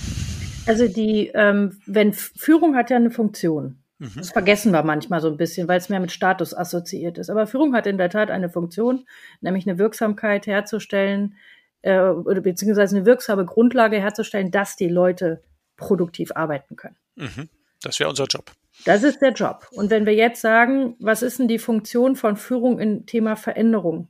Also 0.67 0.89
die, 0.89 1.31
ähm, 1.35 1.81
wenn 1.87 2.13
Führung 2.13 2.77
hat 2.77 2.91
ja 2.91 2.97
eine 2.97 3.11
Funktion. 3.11 3.83
Mhm. 3.99 4.13
Das 4.17 4.31
vergessen 4.31 4.73
wir 4.73 4.83
manchmal 4.83 5.21
so 5.21 5.29
ein 5.29 5.37
bisschen, 5.37 5.69
weil 5.69 5.79
es 5.79 5.89
mehr 5.89 6.01
mit 6.01 6.13
Status 6.13 6.55
assoziiert 6.55 7.19
ist. 7.19 7.31
Aber 7.31 7.47
Führung 7.47 7.75
hat 7.75 7.87
in 7.87 7.99
der 7.99 8.11
Tat 8.11 8.31
eine 8.31 8.51
Funktion, 8.51 9.07
nämlich 9.41 9.67
eine 9.67 9.79
Wirksamkeit 9.79 10.47
herzustellen, 10.47 11.37
äh, 11.83 12.01
oder 12.01 12.41
beziehungsweise 12.41 12.97
eine 12.97 13.07
wirksame 13.07 13.45
Grundlage 13.45 14.01
herzustellen, 14.01 14.51
dass 14.51 14.77
die 14.77 14.89
Leute 14.89 15.43
produktiv 15.77 16.33
arbeiten 16.35 16.77
können. 16.77 16.97
Mhm. 17.17 17.49
Das 17.83 17.99
wäre 17.99 18.09
unser 18.09 18.27
Job. 18.27 18.53
Das 18.85 19.03
ist 19.03 19.21
der 19.21 19.33
Job. 19.33 19.69
Und 19.73 19.91
wenn 19.91 20.07
wir 20.07 20.15
jetzt 20.15 20.41
sagen, 20.41 20.97
was 20.99 21.23
ist 21.23 21.39
denn 21.39 21.49
die 21.49 21.59
Funktion 21.59 22.17
von 22.17 22.37
Führung 22.37 22.79
im 22.79 23.07
Thema 23.07 23.37
Veränderung? 23.37 24.09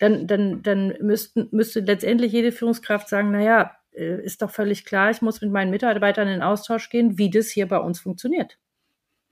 Dann, 0.00 0.26
dann, 0.26 0.62
dann 0.62 0.94
müssten, 1.00 1.48
müsste 1.50 1.80
letztendlich 1.80 2.32
jede 2.32 2.52
Führungskraft 2.52 3.08
sagen, 3.08 3.32
naja, 3.32 3.76
äh, 3.92 4.22
ist 4.22 4.42
doch 4.42 4.50
völlig 4.50 4.84
klar, 4.84 5.10
ich 5.10 5.22
muss 5.22 5.40
mit 5.40 5.50
meinen 5.50 5.70
Mitarbeitern 5.70 6.28
in 6.28 6.42
Austausch 6.42 6.88
gehen, 6.88 7.18
wie 7.18 7.30
das 7.30 7.48
hier 7.48 7.66
bei 7.66 7.78
uns 7.78 8.00
funktioniert, 8.00 8.58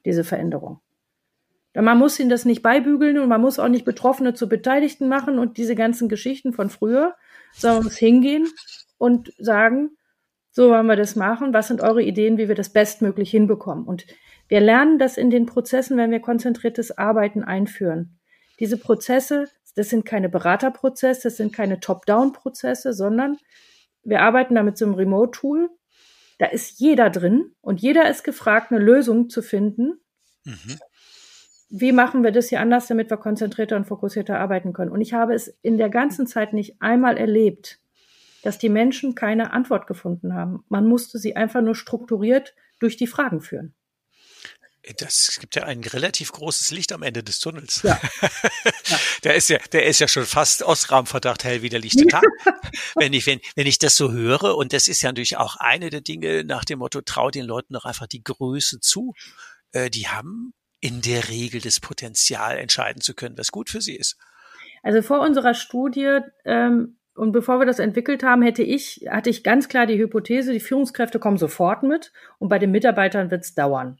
diese 0.04 0.24
Veränderung. 0.24 0.80
Man 1.82 1.98
muss 1.98 2.18
ihnen 2.18 2.30
das 2.30 2.46
nicht 2.46 2.62
beibügeln 2.62 3.18
und 3.18 3.28
man 3.28 3.40
muss 3.40 3.58
auch 3.58 3.68
nicht 3.68 3.84
Betroffene 3.84 4.32
zu 4.32 4.48
Beteiligten 4.48 5.08
machen 5.08 5.38
und 5.38 5.58
diese 5.58 5.74
ganzen 5.74 6.08
Geschichten 6.08 6.54
von 6.54 6.70
früher, 6.70 7.14
sondern 7.54 7.78
man 7.78 7.84
muss 7.84 7.98
hingehen 7.98 8.48
und 8.96 9.32
sagen, 9.38 9.90
so 10.50 10.70
wollen 10.70 10.86
wir 10.86 10.96
das 10.96 11.16
machen, 11.16 11.52
was 11.52 11.68
sind 11.68 11.82
eure 11.82 12.02
Ideen, 12.02 12.38
wie 12.38 12.48
wir 12.48 12.54
das 12.54 12.70
bestmöglich 12.70 13.30
hinbekommen. 13.30 13.84
Und 13.84 14.06
wir 14.48 14.60
lernen 14.60 14.98
das 14.98 15.18
in 15.18 15.28
den 15.28 15.44
Prozessen, 15.44 15.98
wenn 15.98 16.10
wir 16.10 16.20
konzentriertes 16.20 16.96
Arbeiten 16.96 17.44
einführen. 17.44 18.18
Diese 18.58 18.78
Prozesse, 18.78 19.48
das 19.74 19.90
sind 19.90 20.06
keine 20.06 20.30
Beraterprozesse, 20.30 21.24
das 21.24 21.36
sind 21.36 21.52
keine 21.52 21.80
Top-Down-Prozesse, 21.80 22.94
sondern 22.94 23.36
wir 24.02 24.22
arbeiten 24.22 24.54
da 24.54 24.62
mit 24.62 24.78
so 24.78 24.86
einem 24.86 24.94
Remote-Tool. 24.94 25.68
Da 26.38 26.46
ist 26.46 26.80
jeder 26.80 27.10
drin 27.10 27.54
und 27.60 27.82
jeder 27.82 28.08
ist 28.08 28.24
gefragt, 28.24 28.72
eine 28.72 28.82
Lösung 28.82 29.28
zu 29.28 29.42
finden. 29.42 30.00
Mhm 30.44 30.78
wie 31.68 31.92
machen 31.92 32.22
wir 32.22 32.30
das 32.30 32.48
hier 32.48 32.60
anders, 32.60 32.86
damit 32.86 33.10
wir 33.10 33.16
konzentrierter 33.16 33.76
und 33.76 33.86
fokussierter 33.86 34.38
arbeiten 34.38 34.72
können? 34.72 34.90
Und 34.90 35.00
ich 35.00 35.12
habe 35.12 35.34
es 35.34 35.48
in 35.62 35.78
der 35.78 35.88
ganzen 35.88 36.26
Zeit 36.26 36.52
nicht 36.52 36.80
einmal 36.80 37.16
erlebt, 37.16 37.80
dass 38.42 38.58
die 38.58 38.68
Menschen 38.68 39.14
keine 39.14 39.52
Antwort 39.52 39.86
gefunden 39.86 40.34
haben. 40.34 40.64
Man 40.68 40.86
musste 40.86 41.18
sie 41.18 41.34
einfach 41.34 41.62
nur 41.62 41.74
strukturiert 41.74 42.54
durch 42.78 42.96
die 42.96 43.08
Fragen 43.08 43.40
führen. 43.40 43.74
Das 44.98 45.38
gibt 45.40 45.56
ja 45.56 45.64
ein 45.64 45.82
relativ 45.82 46.30
großes 46.30 46.70
Licht 46.70 46.92
am 46.92 47.02
Ende 47.02 47.24
des 47.24 47.40
Tunnels. 47.40 47.82
Ja. 47.82 48.00
ja. 48.86 48.98
der 49.24 49.34
ist 49.34 49.48
ja, 49.48 49.58
der 49.72 49.86
ist 49.86 49.98
ja 49.98 50.06
schon 50.06 50.24
fast 50.24 50.62
Ostrahmenverdacht 50.62 51.42
hell 51.42 51.62
wie 51.62 51.68
der 51.68 51.80
lichte 51.80 52.06
Tag. 52.06 52.22
wenn 52.94 53.12
ich, 53.12 53.26
wenn, 53.26 53.40
wenn 53.56 53.66
ich 53.66 53.80
das 53.80 53.96
so 53.96 54.12
höre, 54.12 54.56
und 54.56 54.72
das 54.72 54.86
ist 54.86 55.02
ja 55.02 55.08
natürlich 55.08 55.38
auch 55.38 55.56
eine 55.56 55.90
der 55.90 56.02
Dinge 56.02 56.44
nach 56.44 56.64
dem 56.64 56.78
Motto, 56.78 57.00
trau 57.00 57.32
den 57.32 57.46
Leuten 57.46 57.74
doch 57.74 57.84
einfach 57.84 58.06
die 58.06 58.22
Größe 58.22 58.78
zu. 58.78 59.14
Äh, 59.72 59.90
die 59.90 60.06
haben 60.06 60.54
in 60.80 61.00
der 61.00 61.28
Regel 61.28 61.60
das 61.60 61.80
Potenzial 61.80 62.58
entscheiden 62.58 63.00
zu 63.00 63.14
können, 63.14 63.38
was 63.38 63.50
gut 63.50 63.70
für 63.70 63.80
sie 63.80 63.96
ist? 63.96 64.16
Also 64.82 65.02
vor 65.02 65.20
unserer 65.20 65.54
Studie 65.54 66.20
ähm, 66.44 66.96
und 67.16 67.32
bevor 67.32 67.58
wir 67.58 67.66
das 67.66 67.78
entwickelt 67.78 68.22
haben, 68.22 68.42
hätte 68.42 68.62
ich, 68.62 69.06
hatte 69.10 69.30
ich 69.30 69.42
ganz 69.42 69.68
klar 69.68 69.86
die 69.86 69.98
Hypothese, 69.98 70.52
die 70.52 70.60
Führungskräfte 70.60 71.18
kommen 71.18 71.38
sofort 71.38 71.82
mit 71.82 72.12
und 72.38 72.48
bei 72.48 72.58
den 72.58 72.70
Mitarbeitern 72.70 73.30
wird 73.30 73.44
es 73.44 73.54
dauern. 73.54 73.98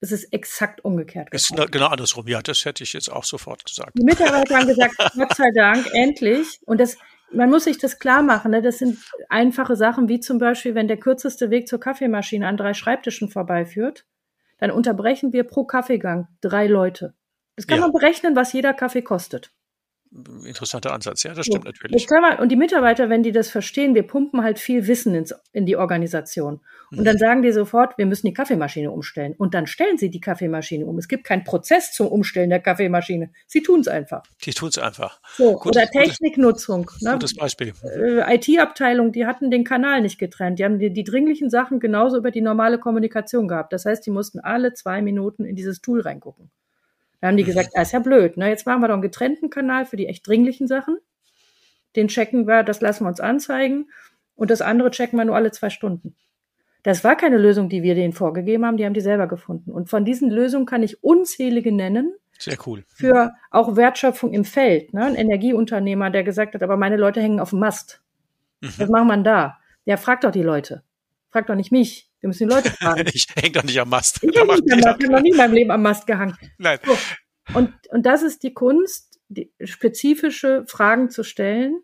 Es 0.00 0.10
ist 0.10 0.32
exakt 0.32 0.84
umgekehrt. 0.84 1.28
Ist 1.32 1.54
genau 1.70 1.86
andersrum. 1.86 2.26
Ja, 2.26 2.42
das 2.42 2.64
hätte 2.64 2.82
ich 2.82 2.92
jetzt 2.92 3.10
auch 3.10 3.24
sofort 3.24 3.64
gesagt. 3.64 3.92
Die 3.96 4.04
Mitarbeiter 4.04 4.56
haben 4.58 4.66
gesagt, 4.66 4.94
Gott 5.14 5.36
sei 5.36 5.50
Dank, 5.54 5.86
endlich. 5.92 6.58
Und 6.66 6.80
das, 6.80 6.98
man 7.32 7.50
muss 7.50 7.64
sich 7.64 7.78
das 7.78 8.00
klar 8.00 8.22
machen. 8.22 8.50
Ne? 8.50 8.62
Das 8.62 8.78
sind 8.78 8.98
einfache 9.28 9.76
Sachen, 9.76 10.08
wie 10.08 10.18
zum 10.18 10.38
Beispiel, 10.38 10.74
wenn 10.74 10.88
der 10.88 10.96
kürzeste 10.96 11.50
Weg 11.50 11.68
zur 11.68 11.78
Kaffeemaschine 11.78 12.48
an 12.48 12.56
drei 12.56 12.74
Schreibtischen 12.74 13.28
vorbeiführt, 13.28 14.04
dann 14.62 14.70
unterbrechen 14.70 15.32
wir 15.32 15.42
pro 15.42 15.64
Kaffeegang 15.64 16.28
drei 16.40 16.68
Leute. 16.68 17.14
Das 17.56 17.66
kann 17.66 17.78
ja. 17.78 17.82
man 17.82 17.92
berechnen, 17.92 18.36
was 18.36 18.52
jeder 18.52 18.72
Kaffee 18.72 19.02
kostet. 19.02 19.52
Interessanter 20.44 20.92
Ansatz, 20.92 21.22
ja, 21.22 21.32
das 21.32 21.46
stimmt 21.46 21.64
so, 21.64 21.70
natürlich. 21.70 22.06
Wir, 22.08 22.40
und 22.40 22.50
die 22.50 22.56
Mitarbeiter, 22.56 23.08
wenn 23.08 23.22
die 23.22 23.32
das 23.32 23.50
verstehen, 23.50 23.94
wir 23.94 24.02
pumpen 24.02 24.42
halt 24.42 24.58
viel 24.58 24.86
Wissen 24.86 25.14
ins, 25.14 25.34
in 25.52 25.66
die 25.66 25.76
Organisation. 25.76 26.60
Und 26.90 27.00
mhm. 27.00 27.04
dann 27.04 27.18
sagen 27.18 27.42
die 27.42 27.52
sofort, 27.52 27.96
wir 27.96 28.04
müssen 28.04 28.26
die 28.26 28.34
Kaffeemaschine 28.34 28.90
umstellen. 28.90 29.34
Und 29.38 29.54
dann 29.54 29.66
stellen 29.66 29.96
sie 29.96 30.10
die 30.10 30.20
Kaffeemaschine 30.20 30.84
um. 30.84 30.98
Es 30.98 31.08
gibt 31.08 31.24
keinen 31.24 31.44
Prozess 31.44 31.92
zum 31.92 32.08
Umstellen 32.08 32.50
der 32.50 32.60
Kaffeemaschine. 32.60 33.30
Sie 33.46 33.62
tun 33.62 33.80
es 33.80 33.88
einfach. 33.88 34.22
Die 34.44 34.52
tun 34.52 34.68
es 34.68 34.78
einfach. 34.78 35.20
So, 35.36 35.54
Gut, 35.54 35.76
oder 35.76 35.86
Techniknutzung. 35.86 36.84
Gutes, 36.84 37.02
ne? 37.02 37.12
gutes 37.12 37.34
Beispiel. 37.34 37.72
Äh, 37.82 38.36
IT-Abteilung, 38.36 39.12
die 39.12 39.26
hatten 39.26 39.50
den 39.50 39.64
Kanal 39.64 40.02
nicht 40.02 40.18
getrennt. 40.18 40.58
Die 40.58 40.64
haben 40.64 40.78
die, 40.78 40.92
die 40.92 41.04
dringlichen 41.04 41.48
Sachen 41.48 41.80
genauso 41.80 42.18
über 42.18 42.30
die 42.30 42.42
normale 42.42 42.78
Kommunikation 42.78 43.48
gehabt. 43.48 43.72
Das 43.72 43.86
heißt, 43.86 44.04
die 44.04 44.10
mussten 44.10 44.40
alle 44.40 44.74
zwei 44.74 45.00
Minuten 45.00 45.44
in 45.44 45.56
dieses 45.56 45.80
Tool 45.80 46.02
reingucken. 46.02 46.50
Da 47.22 47.28
haben 47.28 47.36
die 47.36 47.44
mhm. 47.44 47.46
gesagt, 47.46 47.70
ah, 47.74 47.82
ist 47.82 47.92
ja 47.92 48.00
blöd, 48.00 48.36
ne? 48.36 48.48
Jetzt 48.48 48.66
machen 48.66 48.82
wir 48.82 48.88
doch 48.88 48.94
einen 48.94 49.02
getrennten 49.02 49.48
Kanal 49.48 49.86
für 49.86 49.96
die 49.96 50.08
echt 50.08 50.26
dringlichen 50.26 50.66
Sachen. 50.66 50.98
Den 51.94 52.08
checken 52.08 52.48
wir, 52.48 52.64
das 52.64 52.80
lassen 52.80 53.04
wir 53.04 53.08
uns 53.08 53.20
anzeigen. 53.20 53.90
Und 54.34 54.50
das 54.50 54.60
andere 54.60 54.90
checken 54.90 55.16
wir 55.18 55.24
nur 55.24 55.36
alle 55.36 55.52
zwei 55.52 55.70
Stunden. 55.70 56.16
Das 56.82 57.04
war 57.04 57.16
keine 57.16 57.38
Lösung, 57.38 57.68
die 57.68 57.84
wir 57.84 57.94
denen 57.94 58.12
vorgegeben 58.12 58.66
haben, 58.66 58.76
die 58.76 58.84
haben 58.84 58.92
die 58.92 59.00
selber 59.00 59.28
gefunden. 59.28 59.70
Und 59.70 59.88
von 59.88 60.04
diesen 60.04 60.30
Lösungen 60.30 60.66
kann 60.66 60.82
ich 60.82 61.04
unzählige 61.04 61.70
nennen. 61.70 62.12
Sehr 62.40 62.58
cool. 62.66 62.84
Für 62.88 63.34
auch 63.52 63.76
Wertschöpfung 63.76 64.32
im 64.32 64.44
Feld. 64.44 64.92
Ne? 64.92 65.04
Ein 65.04 65.14
Energieunternehmer, 65.14 66.10
der 66.10 66.24
gesagt 66.24 66.54
hat, 66.54 66.62
aber 66.64 66.76
meine 66.76 66.96
Leute 66.96 67.20
hängen 67.20 67.38
auf 67.38 67.50
dem 67.50 67.60
Mast. 67.60 68.02
Mhm. 68.62 68.72
Was 68.78 68.88
macht 68.88 69.06
man 69.06 69.22
da? 69.22 69.58
Ja, 69.84 69.96
fragt 69.96 70.24
doch 70.24 70.32
die 70.32 70.42
Leute. 70.42 70.82
Fragt 71.30 71.50
doch 71.50 71.54
nicht 71.54 71.70
mich. 71.70 72.10
Wir 72.22 72.28
müssen 72.28 72.48
die 72.48 72.54
Leute 72.54 72.70
fragen. 72.80 73.04
ich 73.12 73.26
hänge 73.36 73.52
doch 73.52 73.64
nicht 73.64 73.78
am 73.78 73.90
Mast. 73.90 74.22
Ich 74.22 74.34
hänge 74.34 74.54
nicht 74.54 74.72
am 74.72 74.78
Mast. 74.78 74.78
Ich 74.78 74.86
habe 74.86 75.12
noch 75.12 75.20
nie 75.20 75.30
in 75.30 75.36
meinem 75.36 75.52
Leben 75.52 75.70
am 75.70 75.82
Mast 75.82 76.06
gehangen. 76.06 76.36
Nein. 76.56 76.78
So. 76.84 76.96
Und, 77.52 77.74
und 77.90 78.06
das 78.06 78.22
ist 78.22 78.42
die 78.42 78.54
Kunst, 78.54 79.20
die 79.28 79.52
spezifische 79.62 80.64
Fragen 80.66 81.10
zu 81.10 81.24
stellen 81.24 81.82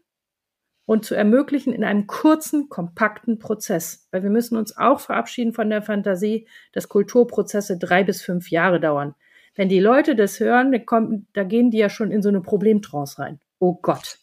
und 0.86 1.05
zu 1.05 1.14
ermöglichen 1.14 1.72
in 1.72 1.84
einem 1.84 2.07
kurzen, 2.07 2.68
kompakten 2.68 3.39
Prozess. 3.39 4.07
Weil 4.12 4.22
wir 4.22 4.30
müssen 4.30 4.57
uns 4.57 4.76
auch 4.76 5.01
verabschieden 5.01 5.53
von 5.53 5.68
der 5.68 5.82
Fantasie, 5.82 6.49
dass 6.72 6.89
Kulturprozesse 6.89 7.76
drei 7.76 8.05
bis 8.05 8.22
fünf 8.22 8.51
Jahre 8.51 8.80
dauern. 8.80 9.14
Wenn 9.55 9.68
die 9.68 9.80
Leute 9.80 10.14
das 10.14 10.39
hören, 10.39 10.70
da, 10.70 10.78
kommen, 10.78 11.26
da 11.32 11.43
gehen 11.43 11.70
die 11.72 11.78
ja 11.78 11.91
schon 11.91 12.12
in 12.12 12.22
so 12.22 12.28
eine 12.28 12.41
Problemtrance 12.41 13.18
rein. 13.18 13.41
Oh 13.59 13.74
Gott. 13.74 14.18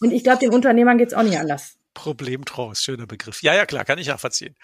Und 0.00 0.10
ich 0.10 0.24
glaube, 0.24 0.38
den 0.38 0.54
Unternehmern 0.54 0.96
geht's 0.96 1.12
auch 1.12 1.22
nicht 1.22 1.38
anders. 1.38 1.78
Problemtrance, 1.92 2.82
schöner 2.82 3.06
Begriff. 3.06 3.42
Ja, 3.42 3.54
ja, 3.54 3.66
klar, 3.66 3.84
kann 3.84 3.98
ich 3.98 4.10
auch 4.10 4.20
verziehen. 4.20 4.54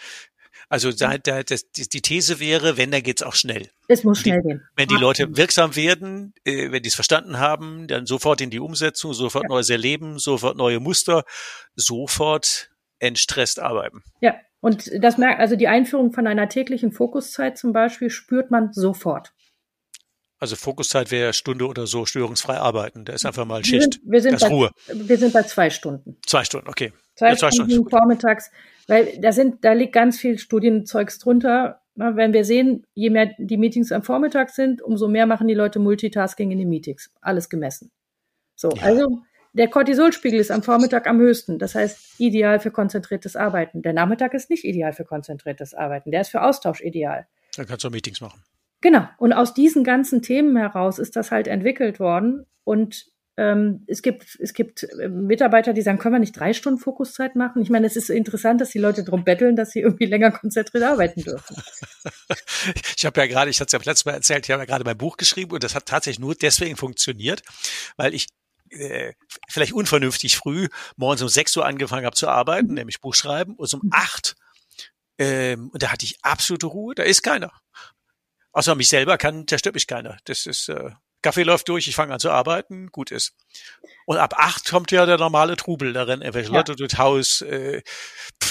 Also 0.68 0.92
da, 0.92 1.18
da, 1.18 1.42
das, 1.42 1.70
die 1.70 2.00
These 2.00 2.40
wäre, 2.40 2.76
wenn, 2.76 2.90
dann 2.90 3.02
geht's 3.02 3.22
auch 3.22 3.34
schnell. 3.34 3.68
Es 3.88 4.04
muss 4.04 4.20
schnell 4.20 4.42
die, 4.42 4.48
gehen. 4.48 4.62
Wenn 4.76 4.88
die 4.88 4.96
Leute 4.96 5.36
wirksam 5.36 5.76
werden, 5.76 6.34
äh, 6.44 6.70
wenn 6.70 6.82
die 6.82 6.88
es 6.88 6.94
verstanden 6.94 7.38
haben, 7.38 7.86
dann 7.86 8.06
sofort 8.06 8.40
in 8.40 8.50
die 8.50 8.60
Umsetzung, 8.60 9.12
sofort 9.12 9.44
ja. 9.44 9.48
neues 9.48 9.70
Erleben, 9.70 10.18
sofort 10.18 10.56
neue 10.56 10.80
Muster, 10.80 11.24
sofort 11.74 12.70
entstresst 12.98 13.60
arbeiten. 13.60 14.02
Ja, 14.20 14.34
und 14.60 14.90
das 14.98 15.18
merkt, 15.18 15.40
also 15.40 15.56
die 15.56 15.68
Einführung 15.68 16.12
von 16.12 16.26
einer 16.26 16.48
täglichen 16.48 16.92
Fokuszeit 16.92 17.58
zum 17.58 17.72
Beispiel 17.72 18.08
spürt 18.08 18.50
man 18.50 18.72
sofort. 18.72 19.32
Also 20.38 20.56
Fokuszeit 20.56 21.10
wäre 21.10 21.32
Stunde 21.32 21.66
oder 21.66 21.86
so 21.86 22.06
störungsfrei 22.06 22.58
arbeiten. 22.58 23.04
Da 23.04 23.12
ist 23.12 23.24
einfach 23.24 23.44
mal 23.44 23.64
Schicht. 23.64 24.00
Wir 24.04 24.20
sind, 24.20 24.32
wir 24.32 24.38
sind 24.38 24.40
bei, 24.40 24.48
Ruhe. 24.48 24.70
Wir 24.88 25.16
sind 25.16 25.32
bei 25.32 25.42
zwei 25.44 25.70
Stunden. 25.70 26.18
Zwei 26.26 26.44
Stunden, 26.44 26.68
okay. 26.68 26.92
Zwei, 27.14 27.30
ja, 27.30 27.36
zwei 27.36 27.50
Stunden, 27.50 27.70
Stunden 27.70 27.90
vormittags, 27.90 28.50
weil 28.88 29.18
da 29.20 29.32
sind, 29.32 29.64
da 29.64 29.72
liegt 29.72 29.92
ganz 29.92 30.18
viel 30.18 30.38
Studienzeugs 30.38 31.18
drunter. 31.18 31.80
Na, 31.94 32.16
wenn 32.16 32.32
wir 32.32 32.44
sehen, 32.44 32.84
je 32.94 33.10
mehr 33.10 33.30
die 33.38 33.56
Meetings 33.56 33.92
am 33.92 34.02
Vormittag 34.02 34.50
sind, 34.50 34.82
umso 34.82 35.08
mehr 35.08 35.26
machen 35.26 35.46
die 35.46 35.54
Leute 35.54 35.78
Multitasking 35.78 36.50
in 36.50 36.58
den 36.58 36.68
Meetings. 36.68 37.10
Alles 37.20 37.48
gemessen. 37.48 37.90
So, 38.56 38.70
ja. 38.70 38.82
also 38.82 39.22
der 39.52 39.68
Cortisolspiegel 39.68 40.40
ist 40.40 40.50
am 40.50 40.64
Vormittag 40.64 41.06
am 41.06 41.20
höchsten. 41.20 41.60
Das 41.60 41.76
heißt, 41.76 42.18
ideal 42.18 42.58
für 42.58 42.72
konzentriertes 42.72 43.36
Arbeiten. 43.36 43.82
Der 43.82 43.92
Nachmittag 43.92 44.34
ist 44.34 44.50
nicht 44.50 44.64
ideal 44.64 44.92
für 44.92 45.04
konzentriertes 45.04 45.74
Arbeiten. 45.74 46.10
Der 46.10 46.22
ist 46.22 46.30
für 46.30 46.42
Austausch 46.42 46.80
ideal. 46.80 47.28
Dann 47.56 47.66
kannst 47.66 47.84
du 47.84 47.90
Meetings 47.90 48.20
machen. 48.20 48.42
Genau. 48.80 49.06
Und 49.16 49.32
aus 49.32 49.54
diesen 49.54 49.84
ganzen 49.84 50.22
Themen 50.22 50.56
heraus 50.56 50.98
ist 50.98 51.14
das 51.14 51.30
halt 51.30 51.46
entwickelt 51.46 52.00
worden. 52.00 52.46
Und 52.64 53.06
es 53.36 54.02
gibt, 54.02 54.38
es 54.40 54.54
gibt 54.54 54.84
äh, 54.84 55.08
Mitarbeiter, 55.08 55.72
die 55.72 55.82
sagen, 55.82 55.98
können 55.98 56.14
wir 56.14 56.20
nicht 56.20 56.38
drei 56.38 56.52
Stunden 56.52 56.78
Fokuszeit 56.78 57.34
machen? 57.34 57.62
Ich 57.62 57.70
meine, 57.70 57.86
es 57.86 57.96
ist 57.96 58.08
interessant, 58.08 58.60
dass 58.60 58.70
die 58.70 58.78
Leute 58.78 59.02
darum 59.02 59.24
betteln, 59.24 59.56
dass 59.56 59.70
sie 59.70 59.80
irgendwie 59.80 60.06
länger 60.06 60.30
konzentriert 60.30 60.84
arbeiten 60.84 61.22
dürfen. 61.22 61.56
ich 62.96 63.04
habe 63.04 63.20
ja 63.20 63.26
gerade, 63.26 63.50
ich 63.50 63.60
hatte 63.60 63.76
es 63.76 63.82
ja 63.82 63.90
letztes 63.90 64.04
Mal 64.04 64.12
erzählt, 64.12 64.46
ich 64.46 64.52
habe 64.52 64.62
ja 64.62 64.66
gerade 64.66 64.84
mein 64.84 64.96
Buch 64.96 65.16
geschrieben 65.16 65.50
und 65.50 65.64
das 65.64 65.74
hat 65.74 65.86
tatsächlich 65.86 66.20
nur 66.20 66.36
deswegen 66.36 66.76
funktioniert, 66.76 67.42
weil 67.96 68.14
ich 68.14 68.28
äh, 68.70 69.14
vielleicht 69.48 69.72
unvernünftig 69.72 70.36
früh 70.36 70.68
morgens 70.96 71.22
um 71.22 71.28
sechs 71.28 71.56
Uhr 71.56 71.66
angefangen 71.66 72.06
habe 72.06 72.16
zu 72.16 72.28
arbeiten, 72.28 72.68
mhm. 72.68 72.74
nämlich 72.74 73.00
Buch 73.00 73.14
schreiben, 73.14 73.54
und 73.56 73.74
um 73.74 73.80
mhm. 73.82 73.90
acht 73.92 74.36
ähm, 75.18 75.70
und 75.70 75.82
da 75.82 75.92
hatte 75.92 76.04
ich 76.04 76.18
absolute 76.22 76.66
Ruhe, 76.66 76.94
da 76.94 77.02
ist 77.02 77.22
keiner. 77.22 77.52
Außer 78.52 78.74
mich 78.74 78.88
selber 78.88 79.18
kann, 79.18 79.46
da 79.46 79.58
stört 79.58 79.74
mich 79.74 79.86
keiner. 79.86 80.16
Das 80.24 80.46
ist 80.46 80.68
äh, 80.68 80.90
Kaffee 81.24 81.42
läuft 81.42 81.68
durch, 81.70 81.88
ich 81.88 81.96
fange 81.96 82.12
an 82.12 82.20
zu 82.20 82.30
arbeiten, 82.30 82.92
gut 82.92 83.10
ist. 83.10 83.34
Und 84.04 84.18
ab 84.18 84.34
acht 84.36 84.68
kommt 84.68 84.92
ja 84.92 85.06
der 85.06 85.16
normale 85.16 85.56
Trubel 85.56 85.94
darin, 85.94 86.20
irgendwelche 86.20 86.52
ja. 86.52 86.58
Leute 86.58 86.76
durchs 86.76 86.98
Haus 86.98 87.40
äh, 87.40 87.80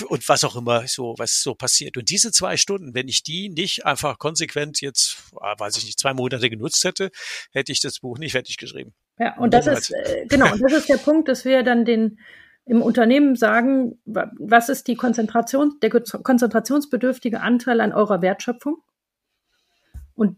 und 0.07 0.27
was 0.27 0.43
auch 0.43 0.55
immer 0.55 0.87
so, 0.87 1.13
was 1.19 1.43
so 1.43 1.53
passiert. 1.53 1.97
Und 1.97 2.09
diese 2.09 2.31
zwei 2.31 2.57
Stunden, 2.57 2.95
wenn 2.95 3.07
ich 3.07 3.21
die 3.21 3.49
nicht 3.49 3.85
einfach 3.85 4.17
konsequent 4.17 4.81
jetzt, 4.81 5.17
ah, 5.39 5.53
weiß 5.55 5.77
ich 5.77 5.85
nicht, 5.85 5.99
zwei 5.99 6.15
Monate 6.15 6.49
genutzt 6.49 6.83
hätte, 6.83 7.11
hätte 7.51 7.71
ich 7.71 7.79
das 7.79 7.99
Buch 7.99 8.17
nicht 8.17 8.31
fertig 8.31 8.57
geschrieben. 8.57 8.93
Ja, 9.19 9.35
und, 9.35 9.43
und 9.43 9.53
das 9.53 9.67
ist, 9.67 9.91
äh, 9.91 10.25
genau, 10.27 10.51
und 10.51 10.61
das 10.61 10.73
ist 10.73 10.89
der 10.89 10.97
Punkt, 10.97 11.27
dass 11.27 11.45
wir 11.45 11.61
dann 11.61 11.85
den 11.85 12.19
im 12.65 12.81
Unternehmen 12.81 13.35
sagen, 13.35 13.99
was 14.05 14.69
ist 14.69 14.87
die 14.87 14.95
Konzentration, 14.95 15.77
der 15.83 15.91
konzentrationsbedürftige 15.91 17.39
Anteil 17.41 17.81
an 17.81 17.93
eurer 17.93 18.23
Wertschöpfung? 18.23 18.77
Und 20.15 20.37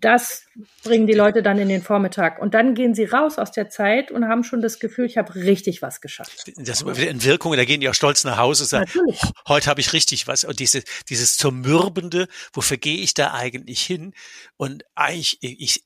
das 0.00 0.46
bringen 0.82 1.06
die 1.06 1.12
Leute 1.12 1.42
dann 1.42 1.58
in 1.58 1.68
den 1.68 1.82
Vormittag. 1.82 2.40
Und 2.40 2.54
dann 2.54 2.74
gehen 2.74 2.94
sie 2.94 3.04
raus 3.04 3.38
aus 3.38 3.52
der 3.52 3.68
Zeit 3.68 4.10
und 4.10 4.28
haben 4.28 4.44
schon 4.44 4.60
das 4.60 4.78
Gefühl, 4.78 5.06
ich 5.06 5.16
habe 5.16 5.34
richtig 5.34 5.82
was 5.82 6.00
geschafft. 6.00 6.52
Das 6.56 6.82
ist 6.82 6.98
in 6.98 7.24
Wirkung, 7.24 7.54
da 7.56 7.64
gehen 7.64 7.80
die 7.80 7.88
auch 7.88 7.94
stolz 7.94 8.24
nach 8.24 8.38
Hause 8.38 8.64
und 8.64 8.68
sagen, 8.68 8.90
oh, 9.06 9.14
heute 9.48 9.70
habe 9.70 9.80
ich 9.80 9.92
richtig 9.92 10.26
was. 10.26 10.44
Und 10.44 10.60
diese, 10.60 10.82
dieses 11.08 11.36
Zermürbende, 11.36 12.28
wofür 12.52 12.76
gehe 12.76 12.98
ich 12.98 13.14
da 13.14 13.32
eigentlich 13.34 13.82
hin? 13.82 14.14
Und 14.56 14.84
eigentlich, 14.94 15.38
ich, 15.40 15.84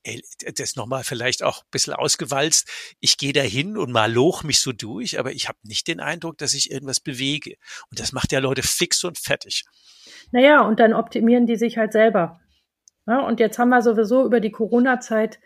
das 0.55 0.75
nochmal 0.75 1.03
vielleicht 1.03 1.43
auch 1.43 1.61
ein 1.61 1.71
bisschen 1.71 1.93
ausgewalzt, 1.93 2.67
ich 2.99 3.17
gehe 3.17 3.33
da 3.33 3.41
hin 3.41 3.77
und 3.77 3.91
mal 3.91 4.11
loch 4.11 4.43
mich 4.43 4.59
so 4.59 4.71
durch, 4.71 5.19
aber 5.19 5.31
ich 5.31 5.47
habe 5.47 5.57
nicht 5.63 5.87
den 5.87 5.99
Eindruck, 5.99 6.37
dass 6.37 6.53
ich 6.53 6.71
irgendwas 6.71 6.99
bewege. 6.99 7.55
Und 7.91 7.99
das 7.99 8.11
macht 8.11 8.31
ja 8.31 8.39
Leute 8.39 8.63
fix 8.63 9.03
und 9.03 9.17
fertig. 9.17 9.65
Naja, 10.31 10.61
und 10.61 10.79
dann 10.79 10.93
optimieren 10.93 11.45
die 11.45 11.55
sich 11.55 11.77
halt 11.77 11.91
selber. 11.91 12.39
Ja, 13.09 13.21
und 13.21 13.39
jetzt 13.39 13.57
haben 13.57 13.69
wir 13.69 13.81
sowieso 13.81 14.23
über 14.23 14.39
die 14.39 14.51
Corona-Zeit, 14.51 15.39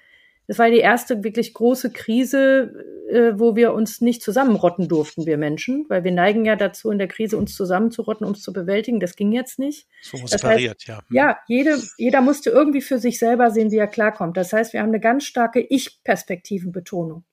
das 0.48 0.60
war 0.60 0.70
die 0.70 0.80
erste 0.80 1.24
wirklich 1.24 1.54
große 1.54 1.94
Krise, 1.94 2.74
äh, 3.10 3.40
wo 3.40 3.56
wir 3.56 3.74
uns 3.74 4.02
nicht 4.02 4.22
zusammenrotten 4.22 4.90
durften, 4.90 5.26
wir 5.26 5.38
Menschen, 5.38 5.86
weil 5.88 6.04
wir 6.04 6.12
neigen 6.12 6.44
ja 6.44 6.58
dazu, 6.58 6.92
in 6.92 6.98
der 6.98 7.08
Krise 7.08 7.38
uns 7.38 7.56
zusammenzurotten, 7.56 8.28
um 8.28 8.34
es 8.34 8.42
zu 8.42 8.52
bewältigen. 8.52 9.00
Das 9.00 9.16
ging 9.16 9.32
jetzt 9.32 9.60
nicht. 9.60 9.88
So 10.02 10.18
das 10.30 10.44
heißt, 10.44 10.86
ja. 10.86 10.98
Hm. 10.98 11.04
Ja, 11.10 11.38
jede, 11.48 11.82
jeder 11.98 12.20
musste 12.20 12.50
irgendwie 12.50 12.82
für 12.82 13.00
sich 13.00 13.18
selber 13.18 13.50
sehen, 13.50 13.72
wie 13.72 13.78
er 13.78 13.88
klarkommt. 13.88 14.36
Das 14.36 14.52
heißt, 14.52 14.74
wir 14.74 14.82
haben 14.82 14.90
eine 14.90 15.00
ganz 15.00 15.24
starke 15.24 15.62
Ich-Perspektivenbetonung. 15.62 17.24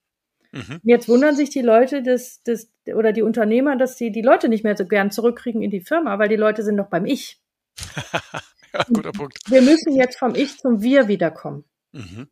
Mhm. 0.53 0.81
Jetzt 0.85 1.09
wundern 1.09 1.35
sich 1.35 1.51
die 1.51 1.63
Leute 1.63 2.05
dass, 2.05 2.43
dass, 2.45 2.71
oder 2.95 3.13
die 3.13 3.23
Unternehmer, 3.23 3.77
dass 3.77 3.99
sie 3.99 4.13
die 4.13 4.23
Leute 4.23 4.49
nicht 4.49 4.63
mehr 4.63 4.77
so 4.77 4.87
gern 4.87 5.11
zurückkriegen 5.11 5.63
in 5.63 5.71
die 5.71 5.81
Firma, 5.81 6.21
weil 6.21 6.29
die 6.29 6.37
Leute 6.37 6.63
sind 6.63 6.77
noch 6.77 6.89
beim 6.89 7.07
Ich. 7.07 7.41
Ja, 8.75 8.85
guter 8.93 9.13
Punkt. 9.13 9.39
Wir 9.49 9.63
müssen 9.63 9.95
jetzt 9.95 10.19
vom 10.19 10.35
Ich 10.35 10.59
zum 10.59 10.83
Wir 10.83 11.09
wiederkommen. 11.09 11.65
Mhm. 11.93 12.29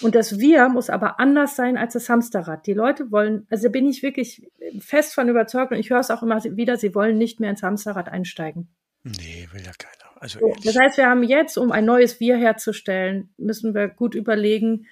Und 0.00 0.14
das 0.14 0.38
Wir 0.38 0.68
muss 0.68 0.90
aber 0.90 1.18
anders 1.18 1.56
sein 1.56 1.76
als 1.76 1.94
das 1.94 2.08
Hamsterrad. 2.08 2.66
Die 2.66 2.72
Leute 2.72 3.10
wollen, 3.10 3.46
also 3.50 3.70
bin 3.70 3.88
ich 3.88 4.02
wirklich 4.02 4.48
fest 4.80 5.14
von 5.14 5.28
überzeugt 5.28 5.72
und 5.72 5.78
ich 5.78 5.90
höre 5.90 6.00
es 6.00 6.10
auch 6.10 6.22
immer 6.22 6.42
wieder, 6.44 6.76
sie 6.76 6.94
wollen 6.94 7.18
nicht 7.18 7.40
mehr 7.40 7.50
ins 7.50 7.62
Hamsterrad 7.62 8.08
einsteigen. 8.08 8.68
Nee, 9.02 9.48
will 9.52 9.62
ja 9.64 9.72
keiner. 9.76 10.20
Also 10.20 10.40
so, 10.40 10.54
das 10.64 10.76
heißt, 10.76 10.98
wir 10.98 11.06
haben 11.06 11.22
jetzt, 11.22 11.56
um 11.56 11.72
ein 11.72 11.84
neues 11.84 12.20
Wir 12.20 12.36
herzustellen, 12.36 13.32
müssen 13.36 13.74
wir 13.74 13.88
gut 13.88 14.14
überlegen, 14.14 14.86